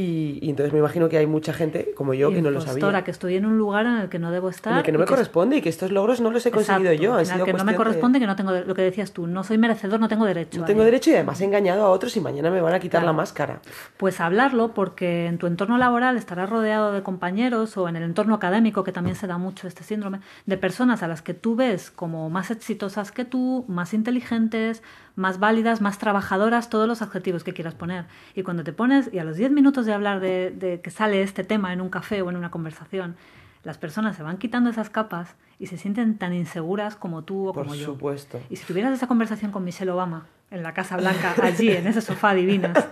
Y, 0.00 0.38
y 0.42 0.50
entonces 0.50 0.72
me 0.72 0.78
imagino 0.78 1.08
que 1.08 1.18
hay 1.18 1.26
mucha 1.26 1.52
gente 1.52 1.92
como 1.96 2.14
yo 2.14 2.30
que 2.30 2.40
no 2.40 2.50
lo 2.50 2.60
Impostora, 2.60 2.80
sabía. 2.92 3.02
que 3.04 3.10
estoy 3.10 3.34
en 3.34 3.46
un 3.46 3.58
lugar 3.58 3.84
en 3.84 3.96
el 3.96 4.08
que 4.08 4.20
no 4.20 4.30
debo 4.30 4.48
estar. 4.48 4.72
En 4.74 4.78
el 4.78 4.84
que 4.84 4.92
no 4.92 5.00
me 5.00 5.06
que- 5.06 5.08
corresponde 5.10 5.56
y 5.56 5.60
que 5.60 5.68
estos 5.70 5.90
logros 5.90 6.20
no 6.20 6.30
los 6.30 6.46
he 6.46 6.52
conseguido 6.52 6.92
Exacto, 6.92 7.02
yo. 7.02 7.14
Han 7.14 7.24
final, 7.24 7.36
sido 7.38 7.46
que 7.46 7.52
no 7.54 7.64
me 7.64 7.72
de- 7.72 7.78
corresponde, 7.78 8.20
que 8.20 8.26
no 8.28 8.36
tengo 8.36 8.52
lo 8.52 8.74
que 8.76 8.82
decías 8.82 9.10
tú, 9.10 9.26
no 9.26 9.42
soy 9.42 9.58
merecedor, 9.58 9.98
no 9.98 10.06
tengo 10.06 10.24
derecho. 10.24 10.60
No 10.60 10.66
tengo 10.66 10.82
ello. 10.82 10.84
derecho 10.92 11.10
y 11.10 11.14
además 11.14 11.40
he 11.40 11.46
engañado 11.46 11.84
a 11.84 11.90
otros 11.90 12.16
y 12.16 12.20
mañana 12.20 12.48
me 12.50 12.60
van 12.60 12.74
a 12.74 12.78
quitar 12.78 13.00
Claro. 13.00 13.06
la 13.06 13.12
máscara. 13.16 13.60
Pues 13.96 14.20
hablarlo 14.20 14.72
porque 14.72 15.26
en 15.26 15.38
tu 15.38 15.48
entorno 15.48 15.78
laboral 15.78 16.16
estarás 16.16 16.48
rodeado 16.48 16.92
de 16.92 17.02
compañeros 17.02 17.76
o 17.76 17.88
en 17.88 17.96
el 17.96 18.04
entorno 18.04 18.36
académico, 18.36 18.84
que 18.84 18.92
también 18.92 19.16
se 19.16 19.26
da 19.26 19.36
mucho 19.36 19.66
este 19.66 19.82
síndrome, 19.82 20.20
de 20.46 20.56
personas 20.58 21.02
a 21.02 21.08
las 21.08 21.22
que 21.22 21.34
tú 21.34 21.56
ves 21.56 21.90
como 21.90 22.30
más 22.30 22.52
exitosas 22.52 23.10
que 23.10 23.24
tú, 23.24 23.64
más 23.66 23.94
inteligentes, 23.94 24.82
más 25.18 25.38
válidas, 25.40 25.80
más 25.80 25.98
trabajadoras, 25.98 26.70
todos 26.70 26.86
los 26.86 27.02
adjetivos 27.02 27.42
que 27.44 27.52
quieras 27.52 27.74
poner. 27.74 28.04
Y 28.34 28.44
cuando 28.44 28.62
te 28.64 28.72
pones, 28.72 29.10
y 29.12 29.18
a 29.18 29.24
los 29.24 29.36
10 29.36 29.50
minutos 29.50 29.84
de 29.84 29.92
hablar 29.92 30.20
de, 30.20 30.50
de 30.52 30.80
que 30.80 30.90
sale 30.90 31.22
este 31.22 31.42
tema 31.44 31.72
en 31.72 31.80
un 31.80 31.90
café 31.90 32.22
o 32.22 32.30
en 32.30 32.36
una 32.36 32.50
conversación, 32.50 33.16
las 33.64 33.78
personas 33.78 34.16
se 34.16 34.22
van 34.22 34.38
quitando 34.38 34.70
esas 34.70 34.88
capas 34.90 35.34
y 35.58 35.66
se 35.66 35.76
sienten 35.76 36.16
tan 36.18 36.32
inseguras 36.32 36.94
como 36.94 37.22
tú 37.22 37.48
o 37.48 37.52
Por 37.52 37.64
como 37.64 37.74
yo. 37.74 37.86
supuesto. 37.86 38.40
Y 38.48 38.56
si 38.56 38.64
tuvieras 38.64 38.92
esa 38.94 39.08
conversación 39.08 39.50
con 39.50 39.64
Michelle 39.64 39.90
Obama 39.90 40.26
en 40.52 40.62
la 40.62 40.72
Casa 40.72 40.96
Blanca, 40.96 41.34
allí, 41.42 41.70
en 41.70 41.88
ese 41.88 42.00
sofá 42.00 42.32
divinas, 42.34 42.86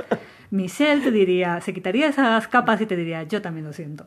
Michelle 0.50 1.02
te 1.02 1.10
diría, 1.10 1.60
se 1.60 1.74
quitaría 1.74 2.08
esas 2.08 2.48
capas 2.48 2.80
y 2.80 2.86
te 2.86 2.96
diría, 2.96 3.22
yo 3.24 3.42
también 3.42 3.66
lo 3.66 3.72
siento. 3.72 4.06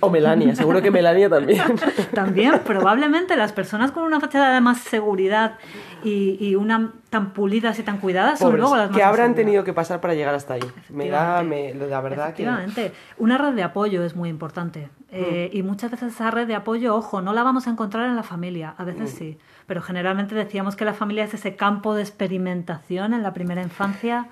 O 0.00 0.10
Melania, 0.10 0.54
seguro 0.54 0.82
que 0.82 0.90
Melania 0.90 1.28
también. 1.28 1.62
también, 2.14 2.60
probablemente 2.64 3.36
las 3.36 3.52
personas 3.52 3.90
con 3.90 4.04
una 4.04 4.20
fachada 4.20 4.54
de 4.54 4.60
más 4.60 4.78
seguridad 4.78 5.58
y, 6.04 6.36
y 6.40 6.54
una 6.54 6.92
tan 7.10 7.32
pulidas 7.32 7.78
y 7.78 7.82
tan 7.82 7.98
cuidadas 7.98 8.38
son 8.38 8.56
luego 8.56 8.76
las 8.76 8.90
más 8.90 8.96
que 8.96 9.02
habrán 9.02 9.34
tenido 9.34 9.64
que 9.64 9.72
pasar 9.72 10.00
para 10.00 10.14
llegar 10.14 10.34
hasta 10.34 10.54
ahí. 10.54 10.62
Me 10.90 11.08
da, 11.08 11.42
me, 11.42 11.74
la 11.74 12.00
verdad 12.00 12.34
que... 12.34 12.42
Efectivamente. 12.42 12.92
Una 13.16 13.38
red 13.38 13.54
de 13.54 13.62
apoyo 13.62 14.04
es 14.04 14.14
muy 14.14 14.28
importante. 14.28 14.90
Eh, 15.10 15.50
Y 15.52 15.62
muchas 15.62 15.90
veces 15.90 16.14
esa 16.14 16.30
red 16.30 16.46
de 16.46 16.54
apoyo, 16.54 16.94
ojo, 16.94 17.22
no 17.22 17.32
la 17.32 17.42
vamos 17.42 17.66
a 17.66 17.70
encontrar 17.70 18.06
en 18.06 18.16
la 18.16 18.22
familia. 18.22 18.74
A 18.76 18.84
veces 18.84 19.10
sí. 19.10 19.38
Pero 19.66 19.80
generalmente 19.80 20.34
decíamos 20.34 20.76
que 20.76 20.84
la 20.84 20.92
familia 20.92 21.24
es 21.24 21.34
ese 21.34 21.56
campo 21.56 21.94
de 21.94 22.02
experimentación 22.02 23.14
en 23.14 23.22
la 23.22 23.32
primera 23.32 23.62
infancia. 23.62 24.28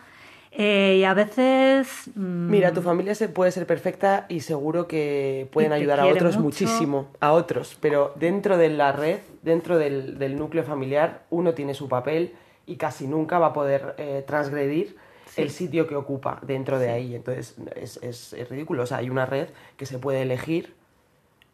Eh, 0.58 0.96
y 1.00 1.04
a 1.04 1.12
veces... 1.12 2.08
mm, 2.14 2.50
Mira, 2.50 2.72
tu 2.72 2.80
familia 2.80 3.14
se 3.14 3.28
puede 3.28 3.50
ser 3.52 3.66
perfecta 3.66 4.24
y 4.30 4.40
seguro 4.40 4.88
que 4.88 5.48
pueden 5.52 5.72
ayudar 5.72 6.00
a 6.00 6.06
otros 6.06 6.36
mucho. 6.36 6.64
muchísimo, 6.64 7.08
a 7.20 7.32
otros, 7.32 7.76
pero 7.80 8.12
dentro 8.16 8.56
de 8.56 8.70
la 8.70 8.92
red, 8.92 9.18
dentro 9.42 9.76
del, 9.76 10.18
del 10.18 10.36
núcleo 10.38 10.64
familiar, 10.64 11.24
uno 11.28 11.52
tiene 11.52 11.74
su 11.74 11.88
papel 11.88 12.32
y 12.66 12.76
casi 12.76 13.06
nunca 13.06 13.38
va 13.38 13.48
a 13.48 13.52
poder 13.52 13.94
eh, 13.98 14.24
transgredir 14.26 14.96
el 15.36 15.50
sitio 15.50 15.86
que 15.86 15.94
ocupa 15.96 16.40
dentro 16.42 16.78
de 16.78 16.88
ahí. 16.88 17.14
Entonces 17.14 17.56
es, 17.74 17.98
es- 18.02 18.32
es 18.32 18.48
ridículo. 18.48 18.84
O 18.84 18.86
sea, 18.86 18.96
hay 18.98 19.10
una 19.10 19.26
red 19.26 19.48
que 19.76 19.84
se 19.84 19.98
puede 19.98 20.22
elegir. 20.22 20.72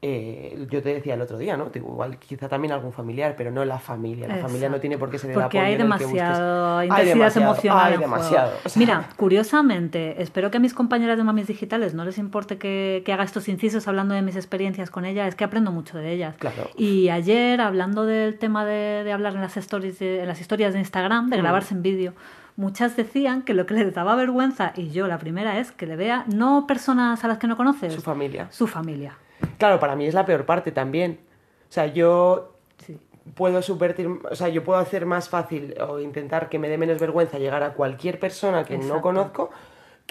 Eh, 0.04 0.66
yo 0.68 0.82
te 0.82 0.92
decía 0.94 1.14
el 1.14 1.20
otro 1.20 1.38
día, 1.38 1.56
¿no? 1.56 1.70
Igual 1.72 2.18
quizá 2.18 2.48
también 2.48 2.72
algún 2.72 2.92
familiar, 2.92 3.34
pero 3.36 3.52
no 3.52 3.64
la 3.64 3.78
familia. 3.78 4.26
La 4.26 4.36
familia 4.38 4.68
no 4.68 4.80
tiene 4.80 4.98
por 4.98 5.10
qué 5.10 5.18
ser 5.18 5.30
el 5.30 5.34
Porque 5.34 5.58
apoyo 5.58 5.66
hay 5.68 5.74
en 5.74 5.80
el 5.80 5.86
que 5.98 6.04
busques. 6.06 6.20
demasiado 6.22 6.82
intensidad 6.82 7.36
emocional. 7.36 7.92
hay 7.92 7.98
demasiado. 7.98 8.52
O 8.64 8.68
sea, 8.68 8.80
Mira, 8.80 9.08
curiosamente, 9.16 10.20
espero 10.22 10.50
que 10.50 10.56
a 10.56 10.60
mis 10.60 10.74
compañeras 10.74 11.16
de 11.18 11.24
mamis 11.24 11.46
digitales 11.46 11.94
no 11.94 12.04
les 12.04 12.18
importe 12.18 12.58
que, 12.58 13.02
que 13.04 13.12
haga 13.12 13.24
estos 13.24 13.48
incisos 13.48 13.86
hablando 13.88 14.14
de 14.14 14.22
mis 14.22 14.36
experiencias 14.36 14.90
con 14.90 15.04
ellas, 15.04 15.28
es 15.28 15.34
que 15.34 15.44
aprendo 15.44 15.70
mucho 15.72 15.98
de 15.98 16.12
ellas. 16.12 16.34
Claro. 16.38 16.68
Y 16.76 17.08
ayer, 17.10 17.60
hablando 17.60 18.04
del 18.04 18.38
tema 18.38 18.64
de, 18.64 19.04
de 19.04 19.12
hablar 19.12 19.34
en 19.34 19.40
las, 19.40 19.56
stories 19.56 19.98
de- 19.98 20.20
en 20.22 20.28
las 20.28 20.40
historias 20.40 20.72
de 20.72 20.78
Instagram, 20.80 21.26
Mm. 21.26 21.30
de 21.30 21.36
grabarse 21.36 21.74
en 21.74 21.82
vídeo, 21.82 22.12
muchas 22.56 22.96
decían 22.96 23.42
que 23.42 23.54
lo 23.54 23.66
que 23.66 23.74
les 23.74 23.94
daba 23.94 24.14
vergüenza, 24.16 24.72
y 24.76 24.90
yo 24.90 25.06
la 25.06 25.18
primera 25.18 25.58
es 25.58 25.70
que 25.72 25.86
le 25.86 25.96
vea 25.96 26.24
no 26.26 26.66
personas 26.66 27.22
a 27.24 27.28
las 27.28 27.38
que 27.38 27.46
no 27.46 27.56
conoces, 27.56 27.92
Su 27.94 28.00
familia. 28.02 28.48
su 28.50 28.66
familia. 28.66 29.16
Claro, 29.59 29.78
para 29.81 29.96
mí 29.96 30.07
es 30.07 30.14
la 30.14 30.24
peor 30.26 30.44
parte 30.46 30.72
también. 30.72 31.20
O 31.68 31.72
sea, 31.72 31.87
yo 31.87 32.52
Sí. 32.87 32.98
puedo 33.35 33.62
subvertir, 33.62 34.09
o 34.31 34.35
sea, 34.35 34.48
yo 34.48 34.64
puedo 34.64 34.78
hacer 34.81 35.07
más 35.07 35.28
fácil 35.28 35.74
o 35.81 36.00
intentar 36.00 36.48
que 36.48 36.59
me 36.59 36.68
dé 36.68 36.76
menos 36.78 36.98
vergüenza 37.00 37.38
llegar 37.38 37.62
a 37.62 37.74
cualquier 37.74 38.18
persona 38.18 38.64
que 38.64 38.76
no 38.78 39.00
conozco 39.00 39.50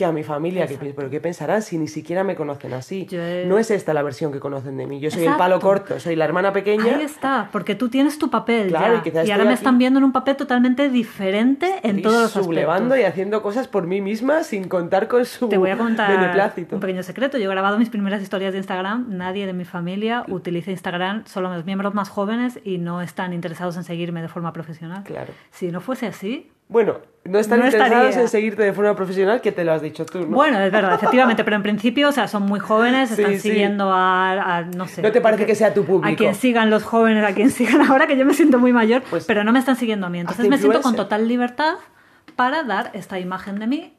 que 0.02 0.06
a 0.06 0.12
mi 0.12 0.24
familia, 0.24 0.66
que 0.66 0.78
pero 0.96 1.10
¿qué 1.12 1.22
pensarán 1.22 1.62
si 1.62 1.78
ni 1.78 1.88
siquiera 1.88 2.24
me 2.24 2.36
conocen 2.36 2.74
así? 2.74 3.08
He- 3.12 3.46
No 3.48 3.60
es 3.60 3.70
esta 3.70 3.94
la 3.94 4.02
versión 4.02 4.32
que 4.32 4.40
conocen 4.40 4.76
de 4.78 4.88
mí. 4.88 5.00
Yo 5.00 5.12
soy 5.12 5.26
el 5.26 5.36
palo 5.36 5.60
corto, 5.60 6.00
soy 6.00 6.16
la 6.16 6.26
hermana 6.26 6.52
pequeña. 6.52 6.96
Ahí 6.96 7.04
está, 7.04 7.50
porque 7.52 7.76
tú 7.76 7.90
tienes 7.90 8.18
tu 8.18 8.30
papel 8.32 8.70
Claro, 8.70 9.02
ya, 9.06 9.24
y 9.24 9.28
y 9.28 9.32
ahora 9.32 9.46
me 9.46 9.54
están 9.54 9.78
viendo 9.78 10.00
en 10.00 10.04
un 10.06 10.12
papel 10.12 10.36
totalmente 10.36 10.90
diferente 10.90 11.80
en 11.84 12.02
todos 12.02 12.22
los 12.24 12.32
sublevando 12.32 12.96
aspectos. 12.96 13.00
y 13.00 13.04
haciendo 13.04 13.42
cosas 13.44 13.68
por 13.68 13.86
mí 13.86 14.02
misma 14.02 14.44
sin 14.44 14.68
contar 14.68 15.08
con 15.08 15.26
su 15.26 15.50
Te 15.50 15.58
voy 15.58 15.70
a 15.70 15.78
contar 15.78 16.18
beneplácito. 16.20 16.76
un 16.76 16.82
pequeño 16.82 17.04
secreto. 17.04 17.38
Yo 17.38 17.46
he 17.50 17.54
grabado 17.54 17.78
mis 17.78 17.90
primeras 17.90 18.22
historias 18.24 18.54
de 18.54 18.58
Instagram. 18.58 19.06
Nadie 19.10 19.46
de 19.46 19.54
mi 19.54 19.66
familia 19.66 20.24
utiliza 20.30 20.72
Instagram, 20.72 21.26
solo 21.26 21.54
los 21.54 21.66
miembros 21.66 21.94
más 21.94 22.10
jóvenes 22.10 22.60
y 22.64 22.78
no 22.80 23.02
están 23.02 23.34
interesados 23.34 23.78
en 23.78 23.84
seguirme 23.84 24.22
de 24.22 24.28
forma 24.30 24.52
profesional. 24.54 25.04
Claro. 25.04 25.34
Si 25.52 25.72
no 25.72 25.80
fuese 25.82 26.08
así, 26.08 26.50
Bueno, 26.72 26.98
no 27.26 27.38
están 27.38 27.60
No 27.60 27.66
interesados 27.66 28.06
estaría. 28.06 28.22
en 28.24 28.28
seguirte 28.30 28.64
de 28.64 28.74
forma 28.74 28.96
profesional, 28.96 29.42
que 29.42 29.52
te 29.52 29.64
lo 29.64 29.74
has 29.74 29.82
dicho 29.82 30.06
tú, 30.06 30.22
¿no? 30.22 30.28
bueno, 30.28 30.58
es 30.60 30.72
verdad, 30.72 30.96
efectivamente, 30.96 31.44
pero 31.44 31.58
en 31.58 31.62
principio, 31.64 32.10
o 32.10 32.12
sea, 32.12 32.28
son 32.28 32.44
muy 32.44 32.60
jóvenes, 32.60 33.10
Sí, 33.10 33.22
están 33.22 33.34
sí. 33.36 33.40
siguiendo 33.50 33.92
a, 33.92 34.32
a, 34.58 34.62
no 34.64 34.88
sé. 34.88 35.02
¿No 35.04 35.12
te 35.12 35.22
parece 35.22 35.46
que 35.46 35.54
sea 35.54 35.74
tu 35.74 35.84
público? 35.86 36.12
A 36.14 36.16
quien 36.18 36.34
sigan 36.34 36.70
los 36.70 36.84
jóvenes, 36.84 37.24
a 37.24 37.36
quien 37.36 37.52
sigan 37.60 37.82
ahora, 37.82 38.08
que 38.08 38.18
yo 38.18 38.26
me 38.26 38.34
siento 38.34 38.58
muy 38.58 38.74
mayor, 38.74 39.04
Pues, 39.10 39.26
pero 39.26 39.44
no 39.44 39.52
me 39.52 39.60
están 39.60 39.76
siguiendo 39.76 40.08
a 40.08 40.10
mí. 40.10 40.20
Entonces 40.20 40.48
me 40.50 40.58
siento 40.58 40.82
con 40.82 40.96
total 40.96 41.28
libertad 41.28 41.76
para 42.36 42.64
dar 42.64 42.90
esta 42.94 43.20
imagen 43.20 43.60
de 43.60 43.68
mí 43.68 43.94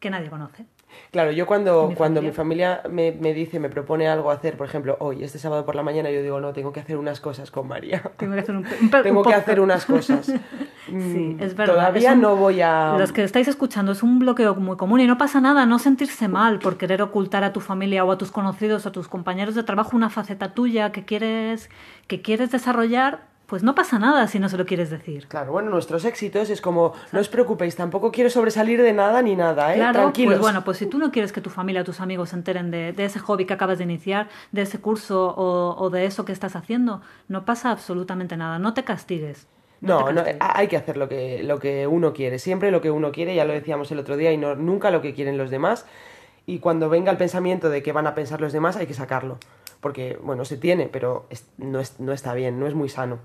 que 0.00 0.10
nadie 0.10 0.28
conoce. 0.28 0.66
Claro, 1.10 1.30
yo 1.30 1.46
cuando, 1.46 1.88
Mi 1.88 1.94
cuando 1.94 2.20
familia. 2.20 2.30
mi 2.30 2.36
familia 2.36 2.82
me, 2.90 3.12
me 3.12 3.32
dice, 3.32 3.58
me 3.60 3.68
propone 3.70 4.06
algo 4.08 4.30
hacer, 4.30 4.56
por 4.56 4.66
ejemplo, 4.66 4.96
hoy, 5.00 5.22
este 5.24 5.38
sábado 5.38 5.64
por 5.64 5.74
la 5.74 5.82
mañana, 5.82 6.10
yo 6.10 6.20
digo, 6.22 6.40
no, 6.40 6.52
tengo 6.52 6.72
que 6.72 6.80
hacer 6.80 6.96
unas 6.98 7.20
cosas 7.20 7.50
con 7.50 7.68
María. 7.68 8.02
Tengo 8.16 8.34
que 8.34 8.40
hacer 8.40 8.54
un, 8.56 8.66
un 8.66 8.90
tengo 9.02 9.20
un 9.20 9.26
que 9.26 9.34
hacer 9.34 9.60
unas 9.60 9.86
cosas. 9.86 10.32
Sí, 10.86 10.92
Mm, 10.92 11.42
es 11.42 11.56
verdad. 11.56 11.74
Todavía 11.74 12.10
Es 12.10 12.14
un- 12.14 12.20
no 12.22 12.36
voy 12.36 12.60
a... 12.60 12.94
Los 12.96 13.10
que 13.10 13.24
estáis 13.24 13.48
escuchando 13.48 13.90
es 13.90 14.04
un 14.04 14.20
bloqueo 14.20 14.54
muy 14.54 14.76
común 14.76 15.00
y 15.00 15.06
no 15.08 15.18
pasa 15.18 15.40
nada, 15.40 15.66
no 15.66 15.80
sentirse 15.80 16.28
mal 16.28 16.60
por 16.60 16.76
querer 16.76 17.02
ocultar 17.02 17.42
a 17.42 17.52
tu 17.52 17.58
familia 17.60 18.04
o 18.04 18.12
a 18.12 18.18
tus 18.18 18.30
conocidos 18.30 18.86
o 18.86 18.90
a 18.90 18.92
tus 18.92 19.08
compañeros 19.08 19.56
de 19.56 19.64
trabajo 19.64 19.96
una 19.96 20.10
faceta 20.10 20.54
tuya 20.54 20.92
que 20.92 21.04
quieres, 21.04 21.70
que 22.06 22.22
quieres 22.22 22.52
desarrollar, 22.52 23.22
pues 23.46 23.62
no 23.62 23.74
pasa 23.74 23.98
nada 23.98 24.26
si 24.26 24.38
no 24.38 24.48
se 24.48 24.56
lo 24.56 24.66
quieres 24.66 24.90
decir. 24.90 25.26
Claro, 25.28 25.52
bueno, 25.52 25.70
nuestros 25.70 26.04
éxitos 26.04 26.50
es 26.50 26.60
como, 26.60 26.92
no 27.12 27.20
os 27.20 27.28
preocupéis, 27.28 27.76
tampoco 27.76 28.10
quiero 28.10 28.28
sobresalir 28.30 28.82
de 28.82 28.92
nada 28.92 29.22
ni 29.22 29.36
nada, 29.36 29.72
¿eh? 29.72 29.76
Claro, 29.76 30.00
Tranquilos. 30.00 30.34
pues 30.34 30.40
bueno, 30.40 30.64
pues 30.64 30.78
si 30.78 30.86
tú 30.86 30.98
no 30.98 31.10
quieres 31.12 31.32
que 31.32 31.40
tu 31.40 31.50
familia 31.50 31.82
o 31.82 31.84
tus 31.84 32.00
amigos 32.00 32.30
se 32.30 32.36
enteren 32.36 32.70
de, 32.70 32.92
de 32.92 33.04
ese 33.04 33.18
hobby 33.20 33.44
que 33.46 33.54
acabas 33.54 33.78
de 33.78 33.84
iniciar, 33.84 34.28
de 34.52 34.62
ese 34.62 34.80
curso 34.80 35.28
o, 35.36 35.76
o 35.78 35.90
de 35.90 36.06
eso 36.06 36.24
que 36.24 36.32
estás 36.32 36.56
haciendo, 36.56 37.00
no 37.28 37.44
pasa 37.44 37.70
absolutamente 37.70 38.36
nada, 38.36 38.58
no 38.58 38.74
te 38.74 38.84
castigues. 38.84 39.46
No, 39.80 40.06
te 40.06 40.12
no, 40.14 40.24
hay 40.40 40.68
que 40.68 40.76
hacer 40.76 40.96
lo 40.96 41.08
que, 41.08 41.42
lo 41.42 41.58
que 41.58 41.86
uno 41.86 42.12
quiere, 42.14 42.38
siempre 42.38 42.70
lo 42.70 42.80
que 42.80 42.90
uno 42.90 43.12
quiere, 43.12 43.34
ya 43.34 43.44
lo 43.44 43.52
decíamos 43.52 43.92
el 43.92 43.98
otro 43.98 44.16
día, 44.16 44.32
y 44.32 44.38
no, 44.38 44.54
nunca 44.56 44.90
lo 44.90 45.02
que 45.02 45.14
quieren 45.14 45.36
los 45.38 45.50
demás. 45.50 45.86
Y 46.46 46.60
cuando 46.60 46.88
venga 46.88 47.10
el 47.12 47.18
pensamiento 47.18 47.68
de 47.70 47.82
qué 47.82 47.92
van 47.92 48.06
a 48.06 48.14
pensar 48.14 48.40
los 48.40 48.52
demás, 48.52 48.76
hay 48.76 48.86
que 48.86 48.94
sacarlo. 48.94 49.38
Porque, 49.80 50.18
bueno, 50.22 50.44
se 50.44 50.56
tiene, 50.56 50.88
pero 50.88 51.26
es- 51.28 51.46
no, 51.58 51.78
es- 51.80 52.00
no 52.00 52.12
está 52.12 52.32
bien, 52.34 52.58
no 52.58 52.66
es 52.66 52.74
muy 52.74 52.88
sano. 52.88 53.18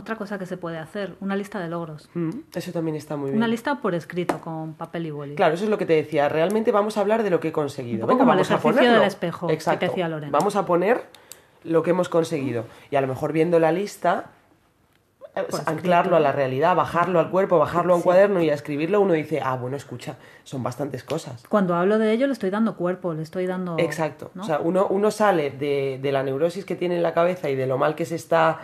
Otra 0.00 0.16
cosa 0.16 0.38
que 0.38 0.46
se 0.46 0.56
puede 0.56 0.78
hacer, 0.78 1.14
una 1.20 1.36
lista 1.36 1.60
de 1.60 1.68
logros. 1.68 2.08
Mm, 2.14 2.30
Eso 2.54 2.72
también 2.72 2.96
está 2.96 3.16
muy 3.16 3.26
bien. 3.30 3.36
Una 3.36 3.46
lista 3.48 3.80
por 3.82 3.94
escrito, 3.94 4.40
con 4.40 4.72
papel 4.74 5.06
y 5.06 5.10
boli. 5.10 5.34
Claro, 5.34 5.54
eso 5.54 5.64
es 5.64 5.70
lo 5.70 5.76
que 5.76 5.84
te 5.86 5.92
decía. 5.92 6.28
Realmente 6.30 6.72
vamos 6.72 6.96
a 6.96 7.00
hablar 7.02 7.22
de 7.22 7.28
lo 7.30 7.38
que 7.38 7.48
he 7.48 7.52
conseguido. 7.52 8.06
Poco 8.06 8.18
como 8.18 8.32
el 8.32 8.38
vamos 8.38 8.50
a 8.50 8.54
ejercicio 8.54 8.76
ponerlo. 8.76 8.98
del 9.00 9.06
espejo 9.08 9.46
que 9.48 9.52
Exacto. 9.52 9.86
decía 9.86 10.08
Lorena. 10.08 10.32
Vamos 10.32 10.56
a 10.56 10.64
poner 10.64 11.02
lo 11.64 11.82
que 11.82 11.90
hemos 11.90 12.08
conseguido. 12.08 12.64
Y 12.90 12.96
a 12.96 13.00
lo 13.02 13.06
mejor 13.06 13.32
viendo 13.34 13.58
la 13.58 13.70
lista, 13.72 14.30
eh, 15.36 15.44
anclarlo 15.66 16.16
a 16.16 16.20
la 16.20 16.32
realidad, 16.32 16.74
bajarlo 16.74 17.20
al 17.20 17.30
cuerpo, 17.30 17.58
bajarlo 17.58 17.92
a 17.92 17.96
un 17.96 18.02
cuaderno 18.02 18.40
y 18.42 18.48
a 18.50 18.54
escribirlo, 18.54 19.00
uno 19.00 19.12
dice, 19.12 19.40
ah, 19.44 19.56
bueno, 19.56 19.76
escucha, 19.76 20.16
son 20.42 20.62
bastantes 20.62 21.04
cosas. 21.04 21.44
Cuando 21.48 21.74
hablo 21.74 21.98
de 21.98 22.12
ello 22.12 22.26
le 22.26 22.32
estoy 22.32 22.50
dando 22.50 22.74
cuerpo, 22.76 23.12
le 23.12 23.22
estoy 23.22 23.46
dando... 23.46 23.76
Exacto. 23.78 24.30
¿no? 24.34 24.42
O 24.42 24.46
sea, 24.46 24.60
uno, 24.60 24.86
uno 24.88 25.10
sale 25.10 25.50
de, 25.50 25.98
de 26.02 26.12
la 26.12 26.22
neurosis 26.22 26.64
que 26.64 26.74
tiene 26.74 26.96
en 26.96 27.02
la 27.02 27.12
cabeza 27.12 27.50
y 27.50 27.54
de 27.54 27.66
lo 27.66 27.76
mal 27.78 27.94
que 27.94 28.06
se 28.06 28.14
está 28.16 28.60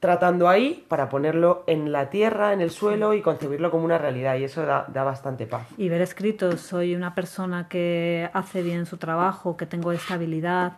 tratando 0.00 0.48
ahí 0.48 0.84
para 0.88 1.08
ponerlo 1.08 1.64
en 1.66 1.90
la 1.90 2.10
tierra, 2.10 2.52
en 2.52 2.60
el 2.60 2.70
suelo 2.70 3.14
y 3.14 3.22
concebirlo 3.22 3.70
como 3.70 3.84
una 3.84 3.98
realidad. 3.98 4.36
Y 4.36 4.44
eso 4.44 4.64
da, 4.64 4.84
da 4.92 5.04
bastante 5.04 5.46
paz. 5.46 5.66
Y 5.78 5.88
ver 5.88 6.00
escrito, 6.02 6.56
soy 6.58 6.94
una 6.94 7.14
persona 7.14 7.68
que 7.68 8.28
hace 8.32 8.62
bien 8.62 8.86
su 8.86 8.98
trabajo, 8.98 9.56
que 9.56 9.66
tengo 9.66 9.92
estabilidad, 9.92 10.74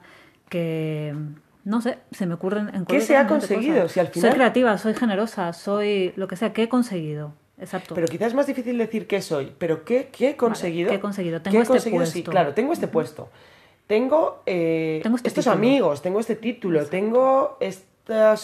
que... 0.48 1.14
No 1.64 1.82
sé, 1.82 1.98
se 2.12 2.24
me 2.24 2.34
ocurren 2.34 2.74
en 2.74 2.86
¿Qué 2.86 3.00
se 3.02 3.16
ha 3.16 3.26
conseguido? 3.26 3.74
cosas. 3.82 3.92
Si 3.92 4.00
al 4.00 4.06
final- 4.08 4.30
Soy 4.30 4.36
creativa, 4.38 4.78
soy 4.78 4.94
generosa, 4.94 5.52
soy 5.52 6.14
lo 6.16 6.26
que 6.26 6.36
sea, 6.36 6.54
¿qué 6.54 6.62
he 6.62 6.68
conseguido? 6.70 7.34
Exacto. 7.60 7.94
Pero 7.94 8.06
quizás 8.06 8.28
es 8.28 8.34
más 8.34 8.46
difícil 8.46 8.78
decir 8.78 9.06
qué 9.06 9.20
soy, 9.20 9.52
pero 9.58 9.84
qué, 9.84 10.08
qué 10.10 10.30
he 10.30 10.36
conseguido. 10.36 10.88
¿qué 10.88 10.94
he 10.96 11.00
conseguido? 11.00 11.38
¿Qué 11.42 11.44
Tengo 11.50 11.58
he 11.58 11.62
este 11.62 11.72
conseguido? 11.72 12.06
Sí, 12.06 12.12
puesto. 12.20 12.30
claro, 12.30 12.54
tengo 12.54 12.72
este 12.72 12.88
puesto. 12.88 13.28
Tengo, 13.86 14.42
eh, 14.46 15.00
Tengo 15.02 15.16
este 15.16 15.28
estos 15.28 15.44
título. 15.44 15.58
amigos, 15.58 16.00
tengo 16.00 16.20
este 16.20 16.36
título, 16.36 16.86
tengo 16.86 17.56
estos 17.60 17.87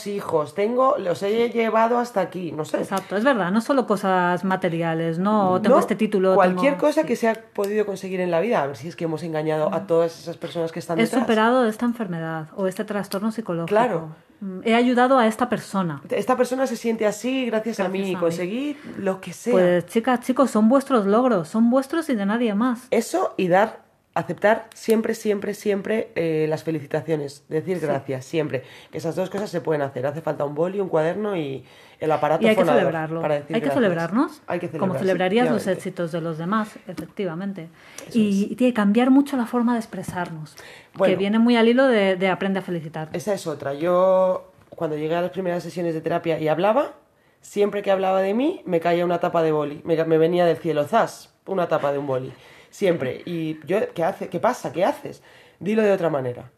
hijos, 0.06 0.54
tengo, 0.54 0.96
los 0.98 1.22
he 1.22 1.48
llevado 1.50 1.98
hasta 1.98 2.20
aquí, 2.20 2.52
no 2.52 2.64
sé. 2.64 2.78
Exacto, 2.78 3.16
es 3.16 3.24
verdad, 3.24 3.50
no 3.50 3.60
solo 3.60 3.86
cosas 3.86 4.44
materiales, 4.44 5.18
no 5.18 5.60
tengo 5.62 5.76
No, 5.76 5.80
este 5.80 5.96
título. 5.96 6.34
Cualquier 6.34 6.74
tengo- 6.74 6.86
cosa 6.88 7.00
sí. 7.02 7.06
que 7.06 7.16
se 7.16 7.28
ha 7.28 7.34
podido 7.34 7.86
conseguir 7.86 8.20
en 8.20 8.30
la 8.30 8.40
vida, 8.40 8.62
a 8.62 8.66
ver 8.66 8.76
si 8.76 8.88
es 8.88 8.96
que 8.96 9.04
hemos 9.04 9.22
engañado 9.22 9.72
a 9.72 9.86
todas 9.86 10.18
esas 10.18 10.36
personas 10.36 10.70
que 10.72 10.78
están 10.80 10.98
He 10.98 11.02
detrás. 11.02 11.22
superado 11.22 11.66
esta 11.66 11.86
enfermedad 11.86 12.48
o 12.56 12.66
este 12.66 12.84
trastorno 12.84 13.32
psicológico. 13.32 13.68
Claro. 13.68 14.08
Mm, 14.40 14.60
He 14.64 14.74
ayudado 14.74 15.18
a 15.18 15.26
esta 15.26 15.48
persona. 15.48 16.02
Esta 16.10 16.36
persona 16.36 16.66
se 16.66 16.76
siente 16.76 17.06
así 17.06 17.46
gracias, 17.46 17.80
a 17.80 17.88
mí, 17.88 18.02
a 18.02 18.04
mí. 18.04 18.16
conseguí 18.16 18.76
lo 18.98 19.20
que 19.20 19.32
sea. 19.32 19.52
Pues 19.52 19.86
chicas, 19.86 20.20
chicos, 20.20 20.50
son 20.50 20.68
vuestros 20.68 21.06
logros, 21.06 21.48
son 21.48 21.70
vuestros 21.70 22.08
y 22.10 22.14
de 22.16 22.26
nadie 22.26 22.54
más. 22.54 22.86
Eso 22.90 23.32
y 23.36 23.48
dar, 23.48 23.83
aceptar 24.14 24.68
siempre, 24.74 25.14
siempre, 25.14 25.54
siempre 25.54 26.10
eh, 26.14 26.46
las 26.48 26.62
felicitaciones, 26.62 27.44
decir 27.48 27.80
gracias, 27.80 28.24
siempre. 28.24 28.62
Que 28.90 28.98
esas 28.98 29.16
dos 29.16 29.28
cosas 29.28 29.50
se 29.50 29.60
pueden 29.60 29.82
hacer. 29.82 30.06
Hace 30.06 30.20
falta 30.22 30.44
un 30.44 30.54
boli, 30.54 30.80
un 30.80 30.88
cuaderno 30.88 31.36
y 31.36 31.64
el 31.98 32.12
aparato 32.12 32.44
Y 32.44 32.48
hay 32.48 32.56
que 32.56 32.64
celebrarlo. 32.64 33.20
para 33.20 33.34
decir 33.34 33.56
hay 33.56 33.60
que 33.60 33.66
gracias. 33.66 33.82
celebrarnos. 33.82 34.42
Hay 34.46 34.60
que 34.60 34.68
como 34.70 34.94
celebrarías 34.94 35.50
los 35.50 35.66
éxitos 35.66 36.12
de 36.12 36.20
los 36.20 36.38
demás, 36.38 36.76
efectivamente. 36.86 37.68
y, 38.12 38.54
tiene 38.54 38.72
que 38.72 38.74
cambiar 38.74 39.10
mucho 39.10 39.36
la 39.36 39.46
forma 39.46 39.72
de 39.74 39.80
expresarnos. 39.80 40.54
que 40.54 40.62
Bueno. 40.98 41.16
viene 41.18 41.38
muy 41.40 41.56
al 41.56 41.66
hilo 41.68 41.86
de, 41.88 42.16
de 42.16 42.28
aprende 42.28 42.60
a 42.60 42.62
felicitar. 42.62 43.08
Esa 43.12 43.34
es 43.34 43.46
otra. 43.48 43.74
Yo, 43.74 44.52
cuando 44.70 44.96
llegué 44.96 45.16
a 45.16 45.22
las 45.22 45.30
primeras 45.32 45.62
sesiones 45.62 45.92
de 45.92 46.00
terapia 46.00 46.38
y 46.38 46.46
hablaba, 46.46 46.92
siempre 47.40 47.82
que 47.82 47.90
hablaba 47.90 48.20
de 48.22 48.32
mí, 48.32 48.62
me 48.64 48.78
caía 48.78 49.04
una 49.04 49.18
tapa 49.18 49.42
de 49.42 49.50
boli. 49.50 49.80
Me, 49.84 50.02
me 50.04 50.18
venía 50.18 50.46
del 50.46 50.56
cielo, 50.58 50.84
zas, 50.84 51.34
una 51.46 51.66
tapa 51.66 51.90
de 51.92 51.98
un 51.98 52.06
boli. 52.06 52.32
Siempre. 52.78 53.22
Y 53.24 53.60
yo, 53.66 53.78
¿qué, 53.94 54.02
hace? 54.02 54.28
¿qué 54.28 54.40
pasa? 54.40 54.72
¿Qué 54.72 54.84
haces? 54.84 55.22
Dilo 55.60 55.82
de 55.82 55.92
otra 55.92 56.10
manera. 56.10 56.50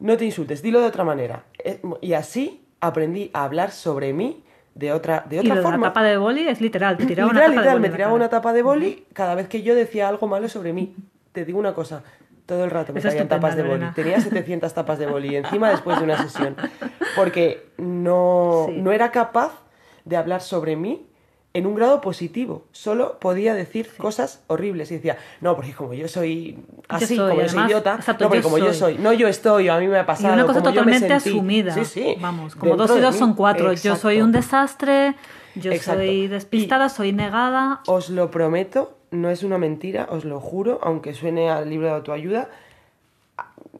No 0.00 0.16
te 0.16 0.24
insultes, 0.24 0.62
dilo 0.62 0.80
de 0.80 0.86
otra 0.86 1.04
manera. 1.04 1.44
Eh, 1.62 1.80
Y 2.00 2.14
así 2.14 2.66
aprendí 2.80 3.30
a 3.32 3.44
hablar 3.44 3.70
sobre 3.70 4.12
mí 4.12 4.42
de 4.74 4.92
otra, 4.92 5.24
de 5.28 5.36
Y 5.36 5.38
otra 5.38 5.54
de 5.54 5.62
forma. 5.62 5.86
la 5.86 5.92
tapa 5.92 6.02
de 6.02 6.16
boli 6.16 6.48
es 6.48 6.60
literal, 6.60 6.96
te 6.96 7.06
tiraba 7.06 7.30
una 7.30 7.46
Literal, 7.46 7.54
tapa 7.54 7.60
literal, 7.60 7.74
de 7.74 7.78
boli 7.78 7.88
me 7.88 7.96
tiraba 7.96 8.14
una 8.14 8.28
tapa 8.28 8.52
de 8.52 8.62
boli 8.62 9.06
cada 9.12 9.36
vez 9.36 9.46
que 9.46 9.62
yo 9.62 9.76
decía 9.76 10.08
algo 10.08 10.26
malo 10.26 10.48
sobre 10.48 10.72
mí. 10.72 10.96
Te 11.30 11.44
digo 11.44 11.60
una 11.60 11.72
cosa, 11.72 12.02
todo 12.46 12.64
el 12.64 12.70
rato 12.72 12.92
me 12.92 13.00
caían 13.00 13.28
tapas 13.28 13.54
de 13.54 13.62
boli. 13.62 13.86
Tenía 13.94 14.20
700 14.20 14.74
tapas 14.74 14.98
de 14.98 15.06
boli 15.06 15.36
encima 15.36 15.70
después 15.70 15.98
de 15.98 16.04
una 16.04 16.20
sesión. 16.20 16.56
Porque 17.14 17.68
no, 17.78 18.64
Sí. 18.68 18.76
no 18.80 18.90
era 18.90 19.12
capaz 19.12 19.52
de 20.04 20.16
hablar 20.16 20.40
sobre 20.40 20.74
mí 20.74 21.06
en 21.52 21.66
un 21.66 21.74
grado 21.74 22.00
positivo. 22.00 22.62
Solo 22.72 23.18
podía 23.18 23.54
decir 23.54 23.90
cosas 23.96 24.42
horribles. 24.46 24.90
Y 24.92 24.94
decía, 24.94 25.18
no, 25.40 25.56
porque 25.56 25.72
como 25.72 25.94
yo 25.94 26.06
soy 26.06 26.58
así, 26.88 27.16
soy, 27.16 27.28
como 27.30 27.40
yo 27.42 27.48
soy 27.48 27.64
idiota, 27.66 27.94
exacto, 27.96 28.24
no, 28.24 28.28
porque 28.30 28.38
yo 28.38 28.42
como 28.44 28.58
yo 28.58 28.72
soy. 28.72 28.98
no 28.98 29.12
yo 29.12 29.26
estoy, 29.26 29.68
a 29.68 29.78
mí 29.78 29.88
me 29.88 29.98
ha 29.98 30.02
Y 30.02 30.06
pasado. 30.06 30.34
una 30.34 30.46
cosa 30.46 30.60
como 30.60 30.70
yo 30.74 30.84
me 30.84 30.92
totalmente 30.92 31.20
sentí. 31.20 31.36
asumida. 31.38 31.74
Sí, 31.74 31.84
sí. 31.84 32.16
Vamos, 32.20 32.54
como 32.54 32.76
Dentro 32.76 32.86
dos 32.86 32.96
y 32.98 33.00
dos 33.00 33.16
son 33.16 33.34
cuatro. 33.34 33.72
Yo 33.72 33.96
soy 33.96 34.20
un 34.20 34.30
desastre, 34.30 35.16
yo 35.56 35.72
Exacto. 35.72 36.00
soy 36.02 36.28
despistada, 36.28 36.88
soy 36.88 37.12
negada. 37.12 37.80
Os 37.86 38.10
lo 38.10 38.30
prometo, 38.30 38.96
no 39.10 39.28
es 39.30 39.42
una 39.42 39.58
mentira, 39.58 40.06
os 40.10 40.24
lo 40.24 40.38
juro, 40.40 40.78
aunque 40.84 41.14
suene 41.14 41.50
al 41.50 41.68
libro 41.68 41.88
de 41.88 41.94
autoayuda. 41.94 42.48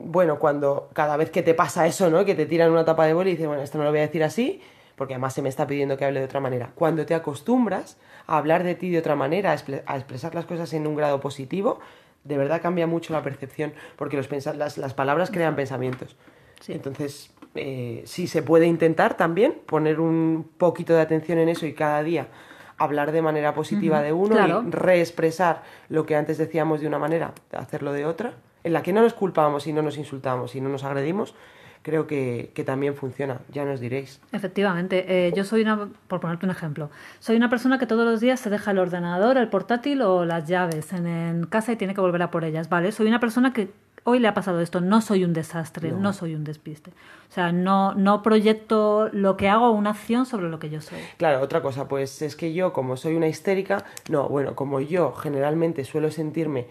Bueno, 0.03 0.39
cuando 0.39 0.89
cada 0.95 1.17
vez 1.17 1.31
que 1.31 1.43
te 1.43 1.53
pasa 1.55 1.87
eso, 1.87 2.09
¿no? 2.11 2.25
Que 2.25 2.35
te 2.35 2.47
tiran 2.47 2.71
una 2.73 2.85
tapa 2.85 3.07
de 3.07 3.13
boli 3.15 3.31
y 3.31 3.33
dices, 3.35 3.47
bueno, 3.47 3.63
esto 3.63 3.77
no 3.79 3.85
lo 3.85 3.91
voy 3.91 3.99
a 4.01 4.03
decir 4.03 4.25
así, 4.25 4.61
porque 5.01 5.15
además 5.15 5.33
se 5.33 5.41
me 5.41 5.49
está 5.49 5.67
pidiendo 5.67 5.97
que 5.97 6.05
hable 6.05 6.21
de 6.21 6.27
otra 6.27 6.41
manera. 6.41 6.73
Cuando 6.75 7.07
te 7.07 7.15
acostumbras 7.15 7.97
a 8.27 8.37
hablar 8.37 8.65
de 8.65 8.75
ti 8.75 8.91
de 8.91 8.99
otra 8.99 9.17
manera, 9.17 9.53
a, 9.53 9.55
expre- 9.57 9.83
a 9.87 9.97
expresar 9.97 10.35
las 10.35 10.45
cosas 10.45 10.75
en 10.75 10.87
un 10.87 10.95
grado 10.95 11.21
positivo, 11.21 11.81
de 12.25 12.37
verdad 12.37 12.61
cambia 12.61 12.87
mucho 12.87 13.15
la 13.15 13.23
percepción, 13.23 13.73
porque 13.97 14.19
los 14.19 14.29
las, 14.59 14.77
las 14.77 14.93
palabras 14.93 15.31
crean 15.31 15.57
pensamientos. 15.57 16.19
Sí. 16.61 16.75
Entonces, 16.75 17.33
eh, 17.55 18.03
sí 18.05 18.27
se 18.27 18.43
puede 18.43 18.67
intentar 18.67 19.17
también 19.17 19.55
poner 19.65 20.01
un 20.01 20.47
poquito 20.59 20.93
de 20.93 21.01
atención 21.01 21.39
en 21.39 21.49
eso 21.49 21.65
y 21.65 21.73
cada 21.73 22.03
día 22.03 22.29
hablar 22.77 23.11
de 23.11 23.23
manera 23.23 23.55
positiva 23.55 24.03
de 24.03 24.13
uno 24.13 24.35
claro. 24.37 24.65
y 24.67 24.71
reexpresar 24.71 25.63
lo 25.89 26.05
que 26.05 26.15
antes 26.15 26.37
decíamos 26.37 26.83
de 26.83 26.89
una 26.89 26.99
manera, 26.99 27.33
hacerlo 27.53 27.95
de 27.95 28.05
otra, 28.05 28.35
en 28.65 28.75
la 28.75 28.83
que 28.83 28.93
no 28.93 29.01
nos 29.01 29.15
culpamos 29.15 29.67
y 29.67 29.73
no 29.73 29.81
nos 29.81 29.97
insultamos 29.97 30.55
y 30.55 30.61
no 30.61 30.69
nos 30.69 30.85
agredimos, 30.85 31.35
creo 31.83 32.07
que, 32.07 32.51
que 32.55 32.65
también 32.65 32.95
funciona, 32.95 33.41
ya 33.51 33.65
nos 33.65 33.81
diréis. 33.81 34.21
Efectivamente, 34.33 35.05
eh, 35.09 35.33
yo 35.35 35.45
soy 35.45 35.63
una, 35.63 35.89
por 36.09 36.21
ponerte 36.21 36.47
un 36.47 36.51
ejemplo, 36.51 36.91
soy 37.19 37.37
una 37.37 37.51
persona 37.51 37.79
que 37.79 37.87
todos 37.87 38.05
los 38.05 38.21
días 38.21 38.41
se 38.41 38.51
deja 38.51 38.71
el 38.71 38.79
ordenador, 38.79 39.37
el 39.37 39.49
portátil 39.49 40.03
o 40.03 40.25
las 40.25 40.47
llaves 40.47 40.93
en, 40.93 41.07
en 41.07 41.47
casa 41.47 41.73
y 41.73 41.77
tiene 41.77 41.95
que 41.95 42.01
volver 42.01 42.23
a 42.23 42.31
por 42.31 42.45
ellas, 42.45 42.69
¿vale? 42.69 42.93
Soy 42.93 43.07
una 43.07 43.21
persona 43.21 43.53
que 43.53 43.71
hoy 44.05 44.19
le 44.19 44.29
ha 44.29 44.35
pasado 44.35 44.61
esto, 44.61 44.81
no 44.81 45.01
soy 45.01 45.25
un 45.25 45.33
desastre, 45.33 45.93
no, 45.93 46.13
soy 46.13 46.35
un 46.35 46.45
despiste. 46.45 46.91
O 46.91 47.33
sea, 47.33 47.53
no, 47.53 47.95
no 47.95 48.23
proyecto 48.23 49.09
lo 49.13 49.37
que 49.37 49.49
hago, 49.49 49.71
una 49.71 49.91
acción 49.91 50.27
sobre 50.27 50.49
lo 50.49 50.59
que 50.59 50.71
yo 50.71 50.81
soy. 50.81 50.99
Claro, 51.17 51.41
otra 51.41 51.63
cosa, 51.63 51.89
pues 51.89 52.23
es 52.23 52.37
que 52.37 52.53
yo, 52.53 52.73
como 52.73 52.97
soy 52.97 53.15
una 53.17 53.29
histérica, 53.29 53.85
no, 54.09 54.29
bueno, 54.29 54.55
como 54.55 54.81
yo 54.81 55.13
generalmente 55.13 55.85
suelo 55.85 56.11
sentirme, 56.11 56.67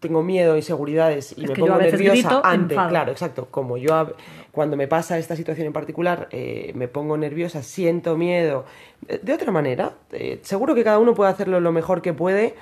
tengo 0.00 0.22
miedo, 0.22 0.56
inseguridades 0.56 1.34
y 1.36 1.44
Es 1.44 1.50
me 1.50 1.56
pongo 1.56 1.76
nerviosa 1.76 2.12
grito, 2.12 2.42
ante, 2.44 2.74
enfado. 2.74 2.90
claro, 2.90 3.12
exacto, 3.12 3.48
como 3.50 3.76
yo 3.76 4.12
cuando 4.52 4.76
me 4.76 4.86
pasa 4.88 5.18
esta 5.18 5.36
situación 5.36 5.66
en 5.66 5.72
particular, 5.72 6.28
eh, 6.30 6.72
me 6.74 6.88
pongo 6.88 7.16
nerviosa, 7.16 7.62
siento 7.62 8.16
miedo, 8.16 8.64
de, 9.02 9.18
de 9.18 9.32
otra 9.32 9.50
manera, 9.52 9.92
eh, 10.12 10.38
seguro 10.42 10.74
que 10.74 10.84
cada 10.84 10.98
uno 10.98 11.14
puede 11.14 11.30
hacerlo 11.30 11.60
lo 11.60 11.72
mejor 11.72 12.02
que 12.02 12.12
puede. 12.12 12.54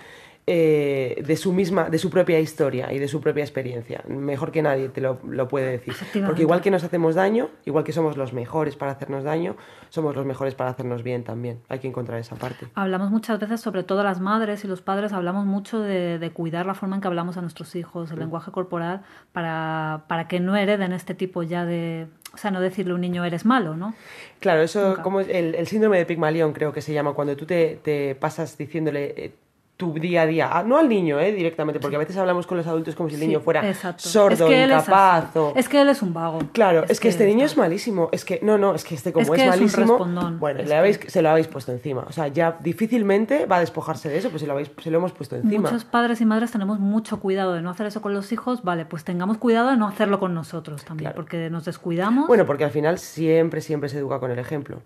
Eh, 0.47 1.23
de 1.25 1.37
su 1.37 1.53
misma, 1.53 1.89
de 1.89 1.99
su 1.99 2.11
propia 2.11 2.41
historia 2.41 2.93
y 2.93 2.99
de 2.99 3.07
su 3.07 3.21
propia 3.21 3.45
experiencia. 3.45 4.03
Mejor 4.09 4.51
que 4.51 4.61
nadie 4.61 4.89
te 4.89 5.01
lo, 5.01 5.21
lo 5.29 5.47
puede 5.47 5.71
decir. 5.71 5.95
Porque 6.27 6.43
igual 6.43 6.61
que 6.61 6.71
nos 6.71 6.83
hacemos 6.83 7.15
daño, 7.15 7.51
igual 7.65 7.85
que 7.85 7.93
somos 7.93 8.17
los 8.17 8.33
mejores 8.33 8.75
para 8.75 8.93
hacernos 8.93 9.23
daño, 9.23 9.57
somos 9.89 10.17
los 10.17 10.27
mejores 10.27 10.55
para 10.55 10.71
hacernos 10.71 11.03
bien 11.03 11.23
también. 11.23 11.61
Hay 11.69 11.79
que 11.79 11.87
encontrar 11.87 12.19
esa 12.19 12.35
parte. 12.35 12.67
Hablamos 12.75 13.11
muchas 13.11 13.39
veces, 13.39 13.61
sobre 13.61 13.85
todo 13.85 14.03
las 14.03 14.21
madres 14.21 14.65
y 14.65 14.69
los 14.69 14.81
padres, 14.83 15.13
hablamos 15.13 15.47
mucho 15.47 15.81
de, 15.81 16.19
de 16.19 16.31
cuidar 16.33 16.67
la 16.67 16.75
forma 16.75 16.97
en 16.97 17.03
que 17.03 17.09
hablamos 17.09 17.37
a 17.37 17.41
nuestros 17.41 17.77
hijos, 17.77 18.11
el 18.11 18.19
lenguaje 18.19 18.51
corporal, 18.51 19.03
para, 19.33 20.05
para 20.09 20.27
que 20.27 20.41
no 20.41 20.57
hereden 20.57 20.93
este 20.93 21.15
tipo 21.15 21.43
ya 21.43 21.65
de... 21.65 22.09
O 22.35 22.39
sea, 22.39 22.51
no 22.51 22.61
decirle 22.61 22.93
a 22.93 22.95
un 22.95 23.03
niño 23.03 23.25
eres 23.27 23.45
malo, 23.45 23.77
¿no? 23.77 23.95
Claro, 24.41 24.63
eso 24.63 24.89
Nunca. 24.89 25.03
como 25.03 25.21
el, 25.21 25.55
el 25.55 25.67
síndrome 25.67 25.99
de 25.99 26.07
Pigmalión 26.07 26.55
creo 26.55 26.73
que 26.73 26.81
se 26.81 26.95
llama, 26.95 27.13
cuando 27.13 27.37
tú 27.37 27.45
te, 27.45 27.79
te 27.83 28.15
pasas 28.15 28.57
diciéndole 28.57 29.15
eh, 29.17 29.35
tu 29.83 29.93
día 29.95 30.23
a 30.23 30.27
día, 30.27 30.49
ah, 30.53 30.63
no 30.63 30.79
al 30.79 30.89
niño, 30.89 31.19
eh, 31.19 31.33
directamente, 31.33 31.81
porque 31.81 31.97
a 31.97 31.99
veces 31.99 32.17
hablamos 32.17 32.47
con 32.47 32.57
los 32.57 32.67
adultos 32.69 32.95
como 32.95 33.09
si 33.09 33.17
el 33.17 33.21
Sí, 33.23 33.27
niño 33.27 33.41
fuera 33.41 33.69
exacto. 33.69 34.03
sordo, 34.09 34.45
Es 34.47 34.51
que 34.51 34.63
es 34.63 34.69
incapaz. 34.71 35.25
así. 35.31 35.39
o- 35.41 35.53
Es 35.57 35.69
que 35.69 35.81
él 35.83 35.89
es 35.89 36.03
un 36.03 36.15
vago. 36.15 36.39
Claro, 36.53 36.85
es, 36.89 37.01
que, 37.01 37.09
este 37.09 37.27
niño 37.27 37.45
es 37.45 37.57
malísimo. 37.57 38.09
Es 38.13 38.25
que, 38.25 38.39
no, 38.43 38.59
no, 38.59 38.75
es 38.75 38.85
que 38.85 38.95
este 38.95 39.13
como 39.13 39.23
Es 39.25 39.29
es, 39.29 39.35
que 39.35 39.41
es 39.49 39.55
un 39.55 39.59
malísimo. 39.61 39.87
respondón. 39.87 40.39
Bueno, 40.39 40.61
Es 40.61 40.69
le 40.69 40.77
habéis, 40.77 41.01
se 41.09 41.21
lo 41.23 41.31
habéis 41.31 41.49
puesto 41.49 41.73
encima. 41.73 42.05
O 42.09 42.13
sea, 42.13 42.29
ya 42.29 42.57
difícilmente 42.61 43.47
va 43.47 43.57
a 43.57 43.61
despojarse 43.61 44.09
de 44.09 44.19
eso, 44.19 44.31
pues 44.31 44.41
se 44.43 44.47
lo, 44.47 44.53
habéis, 44.53 44.71
se 44.81 44.91
lo 44.91 44.99
hemos 44.99 45.13
puesto 45.13 45.35
encima. 45.37 45.69
Muchos 45.71 45.85
padres 45.85 46.21
y 46.21 46.25
madres 46.25 46.53
tenemos 46.53 46.79
mucho 46.79 47.19
cuidado 47.21 47.55
de 47.55 47.63
no 47.63 47.71
hacer 47.71 47.87
eso 47.87 48.01
con 48.03 48.15
los 48.15 48.31
hijos. 48.33 48.63
Vale, 48.63 48.85
pues 48.85 49.03
tengamos 49.05 49.39
cuidado 49.39 49.71
de 49.71 49.77
no 49.77 49.89
hacerlo 49.89 50.21
con 50.21 50.33
nosotros 50.35 50.85
también, 50.85 51.11
Claro. 51.11 51.17
porque 51.17 51.51
nos 51.51 51.65
descuidamos. 51.65 52.29
Bueno, 52.29 52.47
porque 52.47 52.65
al 52.65 52.71
final 52.71 52.99
siempre, 52.99 53.61
siempre 53.61 53.89
se 53.89 53.99
educa 53.99 54.21
con 54.21 54.31
el 54.31 54.39
ejemplo. 54.39 54.79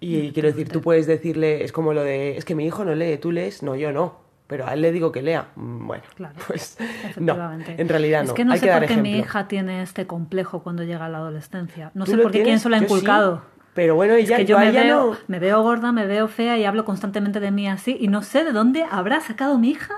Y 0.00 0.32
quiero 0.32 0.48
decir, 0.48 0.68
tú 0.68 0.80
puedes 0.80 1.06
decirle, 1.06 1.62
es 1.62 1.72
como 1.72 1.92
lo 1.92 2.02
de, 2.02 2.36
es 2.38 2.44
que 2.44 2.54
mi 2.54 2.64
hijo 2.66 2.84
no 2.84 2.94
lee, 2.94 3.18
tú 3.18 3.32
lees, 3.32 3.62
no, 3.62 3.76
yo 3.76 3.92
no. 3.92 4.18
Pero 4.46 4.66
a 4.66 4.74
él 4.74 4.80
le 4.80 4.90
digo 4.90 5.12
que 5.12 5.22
lea. 5.22 5.48
Mm, 5.54 5.86
Bueno, 5.86 6.02
Claro, 6.16 6.34
pues 6.48 6.76
no, 7.18 7.36
en 7.54 7.88
realidad 7.88 8.22
no. 8.24 8.28
Es 8.30 8.32
que 8.34 8.44
no 8.44 8.52
Hay 8.52 8.58
sé 8.58 8.66
que 8.66 8.72
por 8.72 8.86
qué 8.86 8.96
mi 8.96 9.20
hé 9.20 9.24
tiene 9.46 9.82
este 9.82 10.06
complejo 10.08 10.62
cuando 10.62 10.82
llega 10.82 11.06
a 11.06 11.08
la 11.08 11.18
adolescencia. 11.18 11.92
No 11.94 12.04
¿Tú 12.04 12.12
sé 12.12 12.18
por 12.18 12.32
qué 12.32 12.42
quién 12.42 12.58
se 12.58 12.68
lo 12.68 12.74
ha 12.74 12.78
sí, 12.80 12.84
inculcado. 12.86 13.42
pero 13.74 13.94
bueno, 13.94 14.14
Es 14.14 14.24
ella, 14.24 14.38
que 14.38 14.46
yo 14.46 14.58
me 14.58 14.72
veo, 14.72 15.12
no. 15.12 15.16
me 15.28 15.38
veo 15.38 15.62
gorda, 15.62 15.92
me 15.92 16.06
veo 16.06 16.26
fea 16.26 16.58
y 16.58 16.64
hablo 16.64 16.84
constantemente 16.84 17.38
de 17.38 17.50
mí 17.52 17.68
así 17.68 17.96
y 18.00 18.08
no 18.08 18.22
sé 18.22 18.42
de 18.42 18.50
dónde 18.52 18.84
habrá 18.90 19.20
sacado 19.20 19.56
mi 19.58 19.70
hija 19.70 19.94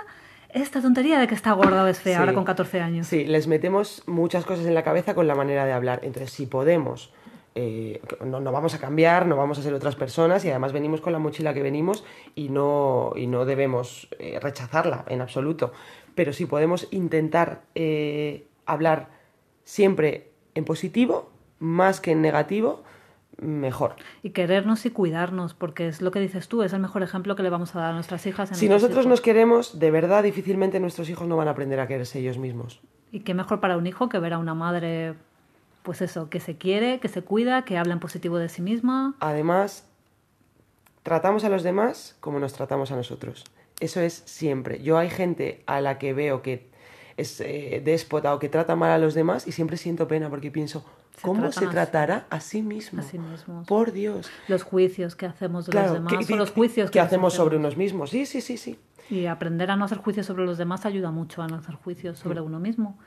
esta 0.50 0.82
tontería 0.82 1.18
de 1.18 1.26
que 1.28 1.34
está 1.34 1.52
gorda 1.52 1.82
o 1.82 1.86
es 1.86 1.98
fea 2.00 2.16
Sí. 2.16 2.20
ahora 2.20 2.34
con 2.34 2.44
14 2.44 2.80
años. 2.82 3.06
Sí, 3.06 3.24
les 3.24 3.46
metemos 3.46 4.02
muchas 4.06 4.44
cosas 4.44 4.66
en 4.66 4.74
la 4.74 4.82
cabeza 4.82 5.14
con 5.14 5.26
la 5.26 5.34
manera 5.34 5.64
de 5.64 5.72
hablar. 5.72 6.00
Entonces, 6.02 6.30
si 6.30 6.44
podemos, 6.44 7.10
eh, 7.54 8.00
no, 8.24 8.40
no 8.40 8.52
vamos 8.52 8.74
a 8.74 8.78
cambiar, 8.78 9.26
no 9.26 9.36
vamos 9.36 9.58
a 9.58 9.62
ser 9.62 9.74
otras 9.74 9.96
personas 9.96 10.44
y 10.44 10.50
además 10.50 10.72
venimos 10.72 11.00
con 11.00 11.12
la 11.12 11.18
mochila 11.18 11.52
que 11.52 11.62
venimos 11.62 12.04
y 12.34 12.48
no, 12.48 13.12
y 13.14 13.26
no 13.26 13.44
debemos 13.44 14.08
eh, 14.18 14.38
rechazarla 14.40 15.04
en 15.08 15.20
absoluto. 15.20 15.72
Pero 16.14 16.32
si 16.32 16.46
podemos 16.46 16.88
intentar 16.90 17.62
eh, 17.74 18.46
hablar 18.66 19.08
siempre 19.64 20.30
en 20.54 20.64
positivo, 20.64 21.30
más 21.58 22.00
que 22.00 22.12
en 22.12 22.22
negativo, 22.22 22.82
mejor. 23.40 23.96
Y 24.22 24.30
querernos 24.30 24.84
y 24.86 24.90
cuidarnos, 24.90 25.54
porque 25.54 25.88
es 25.88 26.02
lo 26.02 26.10
que 26.10 26.20
dices 26.20 26.48
tú, 26.48 26.62
es 26.62 26.72
el 26.72 26.80
mejor 26.80 27.02
ejemplo 27.02 27.36
que 27.36 27.42
le 27.42 27.50
vamos 27.50 27.74
a 27.74 27.80
dar 27.80 27.90
a 27.90 27.94
nuestras 27.94 28.26
hijas. 28.26 28.52
a 28.52 28.54
Si 28.54 28.68
nosotros 28.68 29.00
hijos. 29.00 29.06
nos 29.06 29.20
queremos, 29.20 29.78
de 29.78 29.90
verdad 29.90 30.22
difícilmente 30.22 30.80
nuestros 30.80 31.08
hijos 31.08 31.26
no 31.28 31.36
van 31.36 31.48
a 31.48 31.52
aprender 31.52 31.80
a 31.80 31.86
quererse 31.86 32.18
ellos 32.18 32.38
mismos. 32.38 32.80
Y 33.10 33.20
qué 33.20 33.34
mejor 33.34 33.60
para 33.60 33.76
un 33.76 33.86
hijo 33.86 34.08
que 34.08 34.18
ver 34.18 34.32
a 34.32 34.38
una 34.38 34.54
madre, 34.54 35.14
pues 35.82 36.02
eso, 36.02 36.30
que 36.30 36.40
se 36.40 36.56
quiere, 36.56 37.00
que 37.00 37.08
se 37.08 37.22
cuida, 37.22 37.64
que 37.64 37.78
habla 37.78 37.92
en 37.92 38.00
positivo 38.00 38.38
de 38.38 38.48
sí 38.48 38.62
misma. 38.62 39.14
Además, 39.20 39.86
tratamos 41.02 41.44
a 41.44 41.48
los 41.48 41.62
demás 41.62 42.16
como 42.20 42.38
nos 42.38 42.52
tratamos 42.52 42.92
a 42.92 42.96
nosotros. 42.96 43.44
Eso 43.80 44.00
es 44.00 44.22
siempre. 44.26 44.82
Yo 44.82 44.98
hay 44.98 45.10
gente 45.10 45.62
a 45.66 45.80
la 45.80 45.98
que 45.98 46.12
veo 46.12 46.42
que 46.42 46.70
es 47.16 47.40
eh, 47.40 47.82
déspota 47.84 48.34
o 48.34 48.38
que 48.38 48.48
trata 48.48 48.76
mal 48.76 48.90
a 48.90 48.98
los 48.98 49.14
demás 49.14 49.46
y 49.46 49.52
siempre 49.52 49.76
siento 49.76 50.06
pena 50.08 50.30
porque 50.30 50.50
pienso, 50.50 50.84
Se 51.16 51.22
¿cómo 51.22 51.50
se 51.50 51.66
tratará 51.66 52.26
a 52.30 52.40
sí 52.40 52.62
mismo? 52.62 53.00
A 53.00 53.02
sí 53.02 53.18
mismos. 53.18 53.66
Por 53.66 53.92
Dios. 53.92 54.30
Los 54.48 54.62
juicios 54.62 55.16
que 55.16 55.26
hacemos 55.26 55.66
de 55.66 55.72
Claro, 55.72 55.94
los 55.94 56.04
demás 56.04 56.26
que, 56.26 56.32
o 56.32 56.36
los 56.36 56.50
juicios 56.52 56.90
que 56.90 56.98
nos 56.98 57.06
hacemos 57.06 57.34
sobre 57.34 57.56
unos 57.56 57.76
mismos. 57.76 58.10
Sí, 58.10 58.24
sí, 58.26 58.40
sí, 58.40 58.56
sí. 58.56 58.78
Y 59.10 59.26
aprender 59.26 59.70
a 59.70 59.76
no 59.76 59.84
hacer 59.84 59.98
juicios 59.98 60.26
sobre 60.26 60.44
los 60.44 60.58
demás 60.58 60.86
ayuda 60.86 61.10
mucho 61.10 61.42
a 61.42 61.48
no 61.48 61.56
hacer 61.56 61.74
juicios 61.74 62.18
sobre 62.18 62.40
uno 62.40 62.60
mismo. 62.60 62.98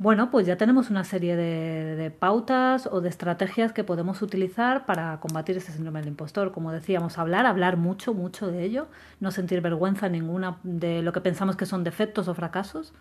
Bueno, 0.00 0.30
pues 0.30 0.46
ya 0.46 0.56
tenemos 0.56 0.88
una 0.88 1.04
serie 1.04 1.36
de, 1.36 1.94
de 1.94 2.10
pautas 2.10 2.88
o 2.90 3.02
de 3.02 3.10
estrategias 3.10 3.74
que 3.74 3.84
podemos 3.84 4.22
utilizar 4.22 4.86
para 4.86 5.20
combatir 5.20 5.58
ese 5.58 5.72
síndrome 5.72 6.00
del 6.00 6.08
impostor. 6.08 6.52
Como 6.52 6.72
decíamos, 6.72 7.18
hablar, 7.18 7.44
hablar 7.44 7.76
mucho, 7.76 8.14
mucho 8.14 8.50
de 8.50 8.64
ello, 8.64 8.88
no 9.20 9.30
sentir 9.30 9.60
vergüenza 9.60 10.08
ninguna 10.08 10.58
de 10.62 11.02
lo 11.02 11.12
que 11.12 11.20
pensamos 11.20 11.54
que 11.56 11.66
son 11.66 11.84
defectos 11.84 12.28
o 12.28 12.34
fracasos. 12.34 12.94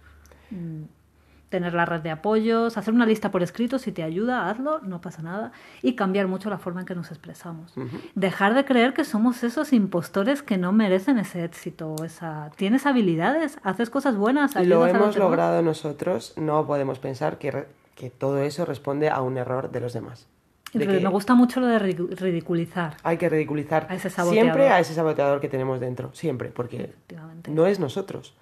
Tener 1.49 1.73
la 1.73 1.85
red 1.85 2.01
de 2.01 2.11
apoyos, 2.11 2.77
hacer 2.77 2.93
una 2.93 3.07
lista 3.07 3.31
por 3.31 3.41
escrito, 3.41 3.79
si 3.79 3.91
te 3.91 4.03
ayuda, 4.03 4.49
hazlo, 4.49 4.81
no 4.81 5.01
pasa 5.01 5.23
nada. 5.23 5.51
Y 5.81 5.93
cambiar 5.95 6.27
mucho 6.27 6.49
la 6.51 6.59
forma 6.59 6.81
en 6.81 6.85
que 6.85 6.93
nos 6.93 7.09
expresamos. 7.09 7.73
Dejar 8.13 8.53
de 8.53 8.65
creer 8.65 8.93
que 8.93 9.03
somos 9.03 9.43
esos 9.43 9.73
impostores 9.73 10.43
que 10.43 10.57
no 10.57 10.71
merecen 10.71 11.17
ese 11.17 11.43
éxito. 11.43 11.95
Esa... 12.05 12.51
Tienes 12.55 12.85
habilidades, 12.85 13.57
haces 13.63 13.89
cosas 13.89 14.15
buenas. 14.15 14.53
Lo 14.63 14.83
a 14.83 14.89
hemos 14.91 14.99
demás. 15.01 15.15
logrado 15.17 15.61
nosotros, 15.63 16.33
no 16.37 16.67
podemos 16.67 16.99
pensar 16.99 17.39
que, 17.39 17.49
re- 17.49 17.67
que 17.95 18.11
todo 18.11 18.37
eso 18.39 18.63
responde 18.65 19.09
a 19.09 19.21
un 19.21 19.37
error 19.37 19.71
de 19.71 19.79
los 19.79 19.93
demás. 19.93 20.27
De 20.71 20.85
que 20.85 20.99
Me 20.99 21.09
gusta 21.09 21.33
mucho 21.33 21.59
lo 21.61 21.65
de 21.65 21.79
ridicu- 21.79 22.15
ridiculizar. 22.15 22.95
hay 23.01 23.17
que 23.17 23.27
ridiculizar 23.27 23.87
A 23.89 23.95
ese 23.95 24.11
saboteador. 24.11 24.43
siempre 24.53 24.69
a 24.69 24.79
ese 24.79 24.93
saboteador 24.93 25.39
que 25.41 25.49
tenemos 25.49 25.79
dentro, 25.79 26.11
siempre, 26.13 26.49
porque 26.49 26.93
no 27.47 27.65
es 27.65 27.79
nosotros. 27.79 28.35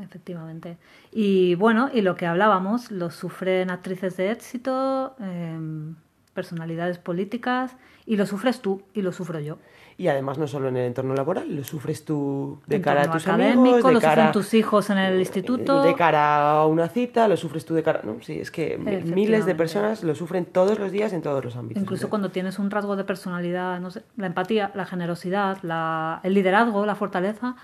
Efectivamente. 0.00 0.78
Y 1.10 1.54
bueno, 1.56 1.90
y 1.92 2.00
lo 2.02 2.14
que 2.16 2.26
hablábamos, 2.26 2.90
lo 2.90 3.10
sufren 3.10 3.70
actrices 3.70 4.16
de 4.16 4.30
éxito, 4.30 5.14
em, 5.20 5.96
personalidades 6.34 6.98
políticas, 6.98 7.76
y 8.06 8.16
lo 8.16 8.26
sufres 8.26 8.60
tú 8.60 8.82
y 8.94 9.02
lo 9.02 9.12
sufro 9.12 9.38
yo. 9.38 9.58
Y 9.98 10.08
además 10.08 10.38
no 10.38 10.46
solo 10.46 10.68
en 10.68 10.76
el 10.78 10.86
entorno 10.86 11.14
laboral, 11.14 11.54
lo 11.54 11.62
sufres 11.62 12.04
tú 12.06 12.58
de 12.66 12.80
cara 12.80 13.02
a 13.02 13.10
tus 13.10 13.28
amigos, 13.28 13.84
de 13.84 13.92
lo 13.92 14.00
cara 14.00 14.14
sufren 14.14 14.32
tus 14.32 14.54
hijos 14.54 14.88
en 14.88 14.96
el 14.98 15.20
instituto. 15.20 15.82
de 15.82 15.94
cara 15.94 16.52
a 16.52 16.66
una 16.66 16.88
cita, 16.88 17.28
lo 17.28 17.36
sufres 17.36 17.66
tú 17.66 17.74
de 17.74 17.82
cara... 17.82 18.00
No, 18.02 18.16
sí, 18.22 18.40
es 18.40 18.50
que 18.50 18.78
miles 18.78 19.44
de 19.44 19.54
personas 19.54 20.02
lo 20.02 20.14
sufren 20.14 20.46
todos 20.46 20.78
los 20.78 20.90
días 20.90 21.12
en 21.12 21.20
todos 21.20 21.44
los 21.44 21.54
ámbitos. 21.56 21.82
Incluso 21.82 22.06
¿eh? 22.06 22.08
cuando 22.08 22.30
tienes 22.30 22.58
un 22.58 22.70
rasgo 22.70 22.96
de 22.96 23.04
personalidad, 23.04 23.78
no 23.80 23.90
sé, 23.90 24.02
la 24.16 24.26
empatía, 24.26 24.72
la 24.74 24.86
generosidad, 24.86 25.58
la- 25.62 26.20
el 26.24 26.32
liderazgo, 26.32 26.86
la 26.86 26.94
fortaleza, 26.94 27.54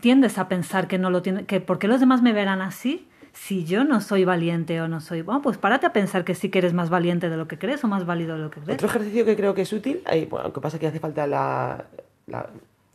tiendes 0.00 0.38
a 0.38 0.48
pensar 0.48 0.88
que 0.88 0.98
no 0.98 1.10
lo 1.10 1.22
tiene, 1.22 1.44
que 1.46 1.60
¿por 1.60 1.78
qué 1.78 1.88
los 1.88 2.00
demás 2.00 2.22
me 2.22 2.32
verán 2.32 2.60
así? 2.62 3.08
Si 3.32 3.64
yo 3.64 3.84
no 3.84 4.00
soy 4.00 4.24
valiente 4.24 4.80
o 4.80 4.88
no 4.88 5.00
soy, 5.00 5.20
bueno, 5.22 5.42
pues 5.42 5.58
párate 5.58 5.84
a 5.86 5.92
pensar 5.92 6.24
que 6.24 6.34
sí 6.34 6.48
que 6.48 6.58
eres 6.58 6.72
más 6.72 6.88
valiente 6.88 7.28
de 7.28 7.36
lo 7.36 7.46
que 7.46 7.58
crees 7.58 7.84
o 7.84 7.88
más 7.88 8.06
válido 8.06 8.36
de 8.36 8.42
lo 8.44 8.50
que 8.50 8.60
crees. 8.60 8.76
Otro 8.76 8.88
ejercicio 8.88 9.24
que 9.26 9.36
creo 9.36 9.54
que 9.54 9.62
es 9.62 9.72
útil, 9.72 10.00
ahí, 10.06 10.24
bueno, 10.24 10.48
lo 10.48 10.52
que 10.54 10.60
pasa 10.60 10.76
es 10.76 10.80
que 10.80 10.86
hace 10.86 11.00
falta 11.00 11.26
la, 11.26 11.84
la- 12.26 12.48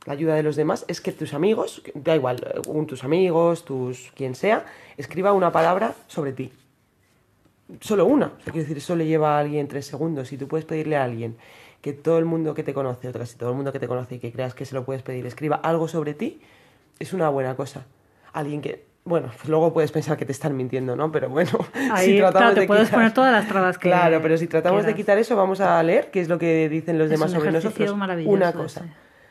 ayuda 0.07 0.33
de 0.33 0.41
los 0.41 0.55
demás, 0.55 0.83
es 0.87 0.99
que 0.99 1.11
tus 1.11 1.35
amigos, 1.35 1.83
da 1.93 2.15
igual, 2.15 2.37
eh, 2.55 2.85
tus 2.87 3.03
amigos, 3.03 3.65
tus 3.65 4.11
quien 4.15 4.33
sea, 4.33 4.65
escriba 4.97 5.31
una 5.31 5.51
palabra 5.51 5.93
sobre 6.07 6.33
ti. 6.33 6.51
Solo 7.79 8.05
una. 8.05 8.25
O 8.27 8.43
quiero 8.45 8.59
decir, 8.61 8.77
eso 8.77 8.95
le 8.95 9.05
lleva 9.05 9.37
a 9.37 9.39
alguien 9.39 9.67
tres 9.67 9.85
segundos. 9.85 10.31
Y 10.33 10.37
tú 10.37 10.47
puedes 10.47 10.65
pedirle 10.65 10.97
a 10.97 11.03
alguien 11.03 11.37
que 11.81 11.93
todo 11.93 12.17
el 12.17 12.25
mundo 12.25 12.53
que 12.53 12.63
te 12.63 12.73
conoce, 12.73 13.09
o 13.09 13.13
casi 13.13 13.37
todo 13.37 13.51
el 13.51 13.55
mundo 13.55 13.71
que 13.71 13.79
te 13.79 13.87
conoce 13.87 14.15
y 14.15 14.19
que 14.19 14.31
creas 14.31 14.53
que 14.55 14.65
se 14.65 14.73
lo 14.75 14.83
puedes 14.85 15.03
pedir, 15.03 15.25
escriba 15.25 15.55
algo 15.57 15.87
sobre 15.87 16.13
ti, 16.13 16.41
es 16.99 17.13
una 17.13 17.29
buena 17.29 17.55
cosa. 17.55 17.85
Alguien 18.33 18.61
que, 18.61 18.85
bueno, 19.03 19.31
pues 19.35 19.49
luego 19.49 19.73
puedes 19.73 19.91
pensar 19.91 20.17
que 20.17 20.25
te 20.25 20.31
están 20.31 20.55
mintiendo, 20.55 20.95
¿no? 20.95 21.11
Pero 21.11 21.29
bueno, 21.29 21.51
Ahí, 21.91 22.17
claro, 22.17 22.53
te 22.53 22.67
puedes 22.67 22.89
poner 22.89 23.13
todas 23.13 23.31
las 23.31 23.47
trabas 23.47 23.77
que 23.77 23.89
Claro, 23.89 24.21
pero 24.21 24.37
si 24.37 24.47
tratamos 24.47 24.85
de 24.85 24.95
quitar 24.95 25.17
eso, 25.17 25.35
vamos 25.35 25.59
a 25.61 25.81
leer 25.83 26.11
qué 26.11 26.21
es 26.21 26.29
lo 26.29 26.37
que 26.37 26.69
dicen 26.69 26.97
los 26.97 27.05
Es 27.05 27.11
demás 27.11 27.31
sobre 27.31 27.51
nosotros. 27.51 27.91
Una 28.25 28.53
cosa. 28.53 28.85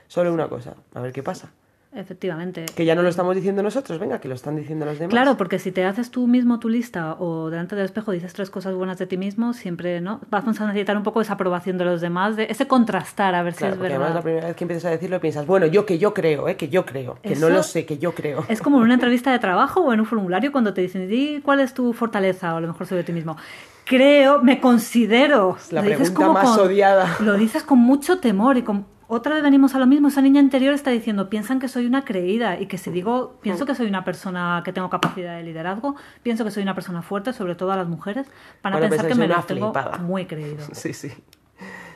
Solo 0.06 0.32
una 0.32 0.48
cosa. 0.48 0.74
A 0.94 1.00
ver 1.00 1.12
qué 1.12 1.22
pasa. 1.22 1.52
Efectivamente. 1.92 2.66
Que 2.76 2.84
ya 2.84 2.94
no 2.94 3.02
lo 3.02 3.08
estamos 3.08 3.34
diciendo 3.34 3.62
nosotros, 3.64 3.98
venga, 3.98 4.20
que 4.20 4.28
lo 4.28 4.36
están 4.36 4.54
diciendo 4.54 4.86
los 4.86 4.98
demás. 4.98 5.10
Claro, 5.10 5.36
porque 5.36 5.58
si 5.58 5.72
te 5.72 5.84
haces 5.84 6.10
tú 6.12 6.28
mismo 6.28 6.60
tu 6.60 6.68
lista 6.68 7.14
o 7.18 7.50
delante 7.50 7.74
del 7.74 7.84
espejo 7.84 8.12
dices 8.12 8.32
tres 8.32 8.48
cosas 8.48 8.74
buenas 8.74 8.98
de 8.98 9.06
ti 9.06 9.16
mismo, 9.16 9.52
siempre 9.54 10.00
no 10.00 10.20
vamos 10.30 10.60
a 10.60 10.66
necesitar 10.66 10.96
un 10.96 11.02
poco 11.02 11.20
esa 11.20 11.32
aprobación 11.32 11.78
de 11.78 11.84
los 11.84 12.00
demás, 12.00 12.36
de 12.36 12.46
ese 12.48 12.68
contrastar 12.68 13.34
a 13.34 13.42
ver 13.42 13.54
Claro, 13.54 13.74
si 13.74 13.76
es 13.78 13.82
verdad. 13.82 13.96
además 13.98 14.14
la 14.14 14.22
primera 14.22 14.46
vez 14.46 14.56
que 14.56 14.64
empiezas 14.64 14.84
a 14.84 14.90
decirlo 14.90 15.20
piensas, 15.20 15.46
bueno, 15.46 15.66
yo 15.66 15.84
que 15.84 15.98
yo 15.98 16.14
creo, 16.14 16.46
¿eh? 16.48 16.56
que 16.56 16.68
yo 16.68 16.86
creo, 16.86 17.18
que 17.22 17.34
no 17.34 17.48
lo 17.50 17.62
sé, 17.64 17.84
que 17.86 17.98
yo 17.98 18.14
creo. 18.14 18.44
Es 18.48 18.62
como 18.62 18.76
en 18.78 18.84
una 18.84 18.94
entrevista 19.00 19.32
de 19.32 19.40
trabajo 19.40 19.80
o 19.80 19.92
en 19.92 19.98
un 20.00 20.06
formulario 20.06 20.52
cuando 20.52 20.72
te 20.72 20.80
dicen, 20.82 21.08
di 21.08 21.40
cuál 21.44 21.58
es 21.58 21.74
tu 21.74 21.92
fortaleza 21.92 22.54
o 22.54 22.58
a 22.58 22.60
lo 22.60 22.68
mejor 22.68 22.86
sobre 22.86 23.02
ti 23.02 23.12
mismo. 23.12 23.36
Creo, 23.84 24.40
me 24.40 24.60
considero. 24.60 25.56
La 25.72 25.82
Lo 25.82 25.88
dices 25.88 26.10
pregunta 26.10 26.14
como 26.14 26.32
más 26.34 26.56
con- 26.56 26.66
odiada. 26.68 27.16
Lo 27.18 27.34
dices 27.36 27.64
con 27.64 27.80
mucho 27.80 28.20
temor 28.20 28.56
y 28.56 28.62
con... 28.62 28.86
Otra 29.12 29.34
vez 29.34 29.42
venimos 29.42 29.74
a 29.74 29.80
lo 29.80 29.86
mismo, 29.88 30.06
esa 30.06 30.22
niña 30.22 30.40
interior 30.40 30.72
está 30.72 30.92
diciendo, 30.92 31.28
piensan 31.28 31.58
que 31.58 31.66
soy 31.66 31.84
una 31.84 32.04
creída 32.04 32.60
y 32.60 32.66
que 32.66 32.78
si 32.78 32.90
digo, 32.92 33.40
pienso 33.42 33.66
que 33.66 33.74
soy 33.74 33.88
una 33.88 34.04
persona 34.04 34.62
que 34.64 34.72
tengo 34.72 34.88
capacidad 34.88 35.36
de 35.36 35.42
liderazgo, 35.42 35.96
pienso 36.22 36.44
que 36.44 36.52
soy 36.52 36.62
una 36.62 36.76
persona 36.76 37.02
fuerte, 37.02 37.32
sobre 37.32 37.56
todo 37.56 37.72
a 37.72 37.76
las 37.76 37.88
mujeres, 37.88 38.28
van 38.62 38.72
a 38.74 38.76
Van 38.76 38.84
a 38.84 38.88
pensar 38.88 39.08
que 39.08 39.16
me 39.16 39.26
lo 39.26 39.42
tengo 39.42 39.72
muy 40.02 40.26
creído. 40.26 40.64
Sí, 40.72 40.92
sí. 40.92 41.10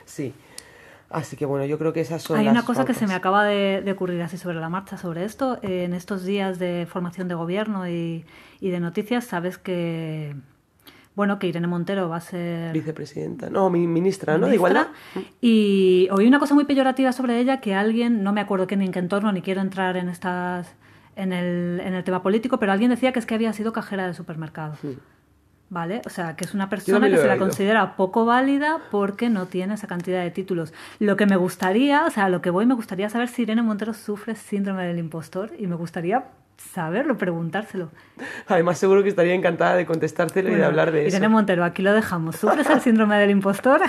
Sí. 0.05 0.35
Así 1.09 1.37
que 1.37 1.47
bueno, 1.47 1.65
yo 1.67 1.79
creo 1.79 1.93
que 1.93 2.01
esas 2.01 2.21
son 2.21 2.37
Hay 2.37 2.47
las 2.47 2.53
una 2.53 2.65
cosa 2.65 2.85
que 2.85 2.95
se 2.95 3.07
me 3.07 3.15
acaba 3.15 3.45
de, 3.45 3.83
de 3.85 3.93
ocurrir 3.93 4.21
así 4.21 4.37
sobre 4.37 4.59
la 4.59 4.69
marcha 4.69 4.99
sobre 4.99 5.25
esto. 5.25 5.59
Eh, 5.63 5.85
En 5.85 5.95
estos 5.95 6.25
días 6.25 6.59
de 6.59 6.89
formación 6.91 7.29
de 7.29 7.37
gobierno 7.37 7.89
y, 7.89 8.25
y 8.59 8.71
de 8.71 8.81
noticias, 8.81 9.25
sabes 9.25 9.57
que 9.57 10.35
bueno 11.15 11.39
que 11.39 11.47
Irene 11.47 11.67
Montero 11.67 12.09
va 12.09 12.17
a 12.17 12.21
ser 12.21 12.73
Vicepresidenta, 12.73 13.49
no, 13.51 13.71
mi- 13.71 13.87
ministra, 13.87 14.37
¿no? 14.39 14.47
De 14.49 14.55
igualdad. 14.55 14.89
y 15.41 16.09
oí 16.11 16.27
una 16.27 16.39
cosa 16.39 16.55
muy 16.55 16.65
peyorativa 16.65 17.13
sobre 17.13 17.39
ella 17.39 17.61
que 17.61 17.75
alguien, 17.75 18.23
no 18.23 18.33
me 18.33 18.41
acuerdo 18.41 18.67
qué 18.67 18.77
ni 18.77 18.87
en 18.87 18.93
qué 18.93 18.99
entorno, 18.99 19.31
ni 19.33 19.43
quiero 19.43 19.61
entrar 19.61 19.97
en 19.97 20.09
estas 20.09 20.75
en 21.17 21.33
el, 21.33 21.81
en 21.85 21.95
el 21.95 22.03
tema 22.03 22.23
político, 22.23 22.59
pero 22.59 22.73
alguien 22.73 22.91
decía 22.91 23.13
que 23.13 23.21
es 23.21 23.27
que 23.27 23.35
había 23.37 23.53
sido 23.53 23.73
cajera 23.73 24.07
de 24.09 24.15
supermercado. 24.15 24.75
¿Vale? 25.71 26.03
O 26.07 26.11
sea, 26.11 26.37
que 26.37 26.45
es 26.45 26.55
una 26.55 26.69
persona 26.69 27.09
que 27.09 27.17
se 27.17 27.27
la 27.27 27.39
considera 27.39 27.97
poco 27.97 28.25
válida 28.27 28.79
porque 28.91 29.29
no 29.31 29.47
tiene 29.47 29.75
esa 29.75 29.87
cantidad 29.87 30.23
de 30.23 30.31
títulos. 30.31 30.73
Lo 31.01 31.17
que 31.17 31.27
me 31.27 31.37
gustaría, 31.37 32.05
o 32.05 32.11
sea, 32.11 32.29
lo 32.29 32.43
que 32.43 32.51
voy, 32.51 32.67
me 32.67 32.75
gustaría 32.75 33.09
saber 33.09 33.29
si 33.29 33.43
Irene 33.43 33.63
Montero 33.63 33.95
sufre 33.95 34.35
síndrome 34.37 34.85
del 34.87 34.99
impostor 34.99 35.53
y 35.59 35.67
me 35.67 35.75
gustaría 35.75 36.25
saberlo, 36.57 37.17
preguntárselo. 37.17 37.91
Además, 38.47 38.79
seguro 38.79 39.03
que 39.03 39.09
estaría 39.09 39.35
encantada 39.35 39.77
de 39.77 39.87
contestártelo 39.87 40.51
y 40.51 40.55
de 40.55 40.65
hablar 40.65 40.93
de 40.93 41.07
Irene 41.07 41.27
eso. 41.27 41.31
Montero, 41.31 41.65
aquí 41.65 41.83
lo 41.83 41.93
dejamos. 41.93 42.37
¿Sufres 42.37 42.69
el 42.69 42.81
síndrome 42.81 43.19
del 43.19 43.31
impostor? 43.31 43.81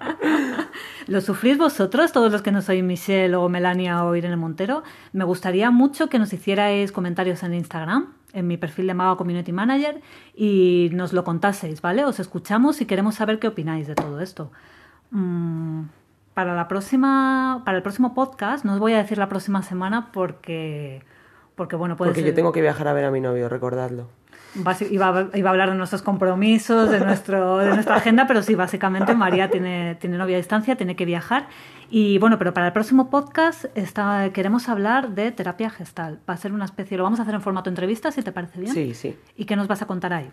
¿Lo 1.06 1.20
sufrís 1.20 1.56
vosotros, 1.56 2.12
todos 2.12 2.30
los 2.30 2.42
que 2.42 2.52
no 2.52 2.60
sois 2.60 2.84
Michelle 2.84 3.34
o 3.34 3.48
Melania 3.48 4.04
o 4.04 4.14
Irene 4.14 4.36
Montero? 4.36 4.82
Me 5.12 5.24
gustaría 5.24 5.70
mucho 5.70 6.08
que 6.08 6.18
nos 6.18 6.32
hicierais 6.32 6.92
comentarios 6.92 7.42
en 7.42 7.54
Instagram, 7.54 8.12
en 8.32 8.46
mi 8.46 8.56
perfil 8.56 8.86
de 8.86 8.94
Maga 8.94 9.16
Community 9.16 9.52
Manager, 9.52 10.00
y 10.34 10.90
nos 10.92 11.12
lo 11.12 11.24
contaseis, 11.24 11.80
¿vale? 11.80 12.04
Os 12.04 12.20
escuchamos 12.20 12.80
y 12.80 12.86
queremos 12.86 13.14
saber 13.14 13.38
qué 13.38 13.48
opináis 13.48 13.86
de 13.86 13.94
todo 13.94 14.20
esto. 14.20 14.52
Mm, 15.10 15.84
para 16.34 16.54
la 16.54 16.68
próxima, 16.68 17.62
para 17.64 17.78
el 17.78 17.82
próximo 17.82 18.14
podcast, 18.14 18.64
no 18.64 18.74
os 18.74 18.78
voy 18.78 18.92
a 18.92 18.98
decir 18.98 19.18
la 19.18 19.28
próxima 19.28 19.62
semana 19.62 20.12
porque, 20.12 21.02
porque 21.58 21.76
bueno, 21.76 21.96
puede 21.96 22.10
Porque 22.10 22.20
ser... 22.20 22.30
yo 22.30 22.34
tengo 22.34 22.52
que 22.52 22.62
viajar 22.62 22.88
a 22.88 22.94
ver 22.94 23.04
a 23.04 23.10
mi 23.10 23.20
novio, 23.20 23.50
recordadlo. 23.50 24.08
Iba, 24.90 25.28
iba 25.34 25.50
a 25.50 25.52
hablar 25.52 25.70
de 25.70 25.76
nuestros 25.76 26.00
compromisos, 26.00 26.90
de, 26.90 27.00
nuestro, 27.00 27.58
de 27.58 27.74
nuestra 27.74 27.96
agenda, 27.96 28.26
pero 28.26 28.42
sí, 28.42 28.54
básicamente 28.54 29.14
María 29.14 29.50
tiene, 29.50 29.96
tiene 29.96 30.16
novia 30.16 30.36
a 30.36 30.38
distancia, 30.38 30.76
tiene 30.76 30.96
que 30.96 31.04
viajar. 31.04 31.48
Y 31.90 32.18
bueno, 32.18 32.38
pero 32.38 32.54
para 32.54 32.68
el 32.68 32.72
próximo 32.72 33.10
podcast 33.10 33.66
está, 33.74 34.30
queremos 34.32 34.68
hablar 34.68 35.10
de 35.10 35.32
terapia 35.32 35.68
gestal. 35.68 36.18
Va 36.28 36.34
a 36.34 36.36
ser 36.38 36.52
una 36.52 36.64
especie, 36.64 36.96
lo 36.96 37.02
vamos 37.04 37.18
a 37.18 37.22
hacer 37.22 37.34
en 37.34 37.42
formato 37.42 37.68
entrevista, 37.68 38.10
si 38.10 38.22
te 38.22 38.32
parece 38.32 38.60
bien. 38.60 38.72
Sí, 38.72 38.94
sí. 38.94 39.16
¿Y 39.36 39.44
qué 39.44 39.54
nos 39.54 39.68
vas 39.68 39.82
a 39.82 39.86
contar 39.86 40.12
ahí? 40.14 40.30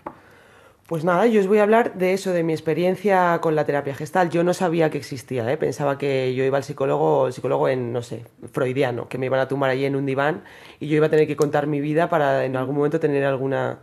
Pues 0.88 1.04
nada, 1.04 1.26
yo 1.26 1.42
os 1.42 1.48
voy 1.48 1.58
a 1.58 1.64
hablar 1.64 1.96
de 1.96 2.14
eso, 2.14 2.32
de 2.32 2.44
mi 2.44 2.54
experiencia 2.54 3.40
con 3.42 3.56
la 3.56 3.66
terapia 3.66 3.96
gestal. 3.96 4.30
Yo 4.30 4.44
no 4.44 4.54
sabía 4.54 4.92
que 4.92 5.00
existía, 5.00 5.52
¿eh? 5.52 5.58
pensaba 5.58 5.98
que 5.98 6.36
yo 6.36 6.44
iba 6.44 6.58
al 6.58 6.64
psicólogo, 6.64 7.26
el 7.26 7.34
psicólogo 7.34 7.68
en, 7.70 7.92
no 7.92 8.04
sé, 8.04 8.24
freudiano, 8.52 9.10
que 9.10 9.18
me 9.18 9.26
iban 9.26 9.40
a 9.40 9.48
tumbar 9.48 9.72
allí 9.72 9.86
en 9.86 9.96
un 9.96 10.06
diván 10.06 10.44
y 10.80 10.88
yo 10.88 10.96
iba 10.98 11.08
a 11.08 11.10
tener 11.10 11.26
que 11.26 11.36
contar 11.36 11.66
mi 11.66 11.82
vida 11.82 12.08
para 12.08 12.46
en 12.46 12.56
algún 12.56 12.76
momento 12.76 13.00
tener 13.00 13.24
alguna 13.26 13.80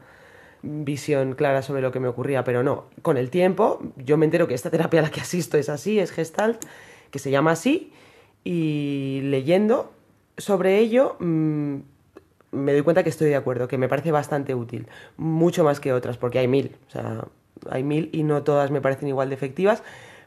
visión 0.62 1.34
clara 1.34 1.62
sobre 1.62 1.82
lo 1.82 1.90
que 1.90 1.98
me 1.98 2.06
ocurría, 2.06 2.44
pero 2.44 2.62
no. 2.62 2.84
Con 3.02 3.16
el 3.16 3.30
tiempo, 3.30 3.82
yo 3.96 4.16
me 4.16 4.26
entero 4.26 4.46
que 4.46 4.54
esta 4.54 4.70
terapia 4.70 5.00
a 5.00 5.02
la 5.02 5.10
que 5.10 5.20
asisto 5.22 5.58
es 5.58 5.68
así, 5.68 5.98
es 5.98 6.12
gestalt, 6.12 6.64
que 7.10 7.18
se 7.18 7.32
llama 7.32 7.50
así, 7.50 7.92
y 8.44 9.22
leyendo 9.24 9.92
sobre 10.38 10.78
ello, 10.78 11.16
mm, 11.18 11.78
me 12.52 12.72
doy 12.72 12.82
cuenta 12.82 13.02
que 13.02 13.08
estoy 13.08 13.28
de 13.28 13.36
acuerdo, 13.36 13.66
que 13.66 13.78
me 13.78 13.88
parece 13.88 14.12
bastante 14.12 14.54
útil, 14.54 14.86
mucho 15.16 15.64
más 15.64 15.80
que 15.80 15.92
otras, 15.92 16.18
porque 16.18 16.38
hay 16.38 16.48
mil, 16.48 16.76
o 16.88 16.90
sea, 16.90 17.24
hay 17.68 17.82
mil 17.82 18.10
y 18.12 18.22
no 18.22 18.42
todas 18.42 18.70
me 18.70 18.80
parecen 18.80 19.08
igual 19.08 19.28
de 19.30 19.34
efectivas, 19.34 19.82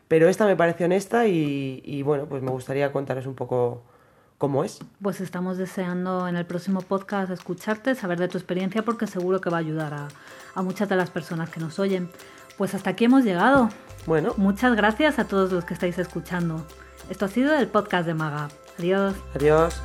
pero 0.08 0.28
esta 0.28 0.46
me 0.46 0.56
parece 0.56 0.86
honesta 0.86 1.28
y, 1.28 1.82
y, 1.86 2.02
bueno, 2.04 2.26
pues 2.26 2.44
me 2.44 2.52
gustaría 2.52 2.92
contaros 2.92 3.26
un 3.26 3.36
poco 3.36 3.82
cómo 4.38 4.64
es. 4.64 4.80
Pues 5.02 5.22
estamos 5.22 5.58
deseando 5.58 6.28
en 6.28 6.36
el 6.36 6.46
próximo 6.46 6.82
podcast 6.82 7.32
escucharte, 7.32 7.96
saber 7.96 8.20
de 8.20 8.28
tu 8.28 8.38
experiencia, 8.38 8.84
porque 8.84 9.08
seguro 9.08 9.42
que 9.42 9.50
va 9.50 9.58
a 9.58 9.62
ayudar 9.62 9.94
a, 9.94 10.08
a 10.54 10.62
muchas 10.62 10.90
de 10.90 10.96
las 10.96 11.10
personas 11.10 11.50
que 11.50 11.60
nos 11.60 11.80
oyen. 11.80 12.10
Pues 12.58 12.76
hasta 12.76 12.92
aquí 12.92 13.06
hemos 13.06 13.24
llegado. 13.24 13.70
Bueno, 14.06 14.34
Muchas 14.38 14.76
gracias 14.76 15.18
a 15.18 15.28
todos 15.28 15.52
los 15.52 15.66
que 15.66 15.74
estáis 15.74 15.98
escuchando. 15.98 16.66
Esto 17.10 17.26
ha 17.26 17.28
sido 17.28 17.56
el 17.56 17.68
podcast 17.68 18.06
de 18.06 18.14
Maga. 18.14 18.50
Adiós. 18.78 19.16
adiós. 19.36 19.82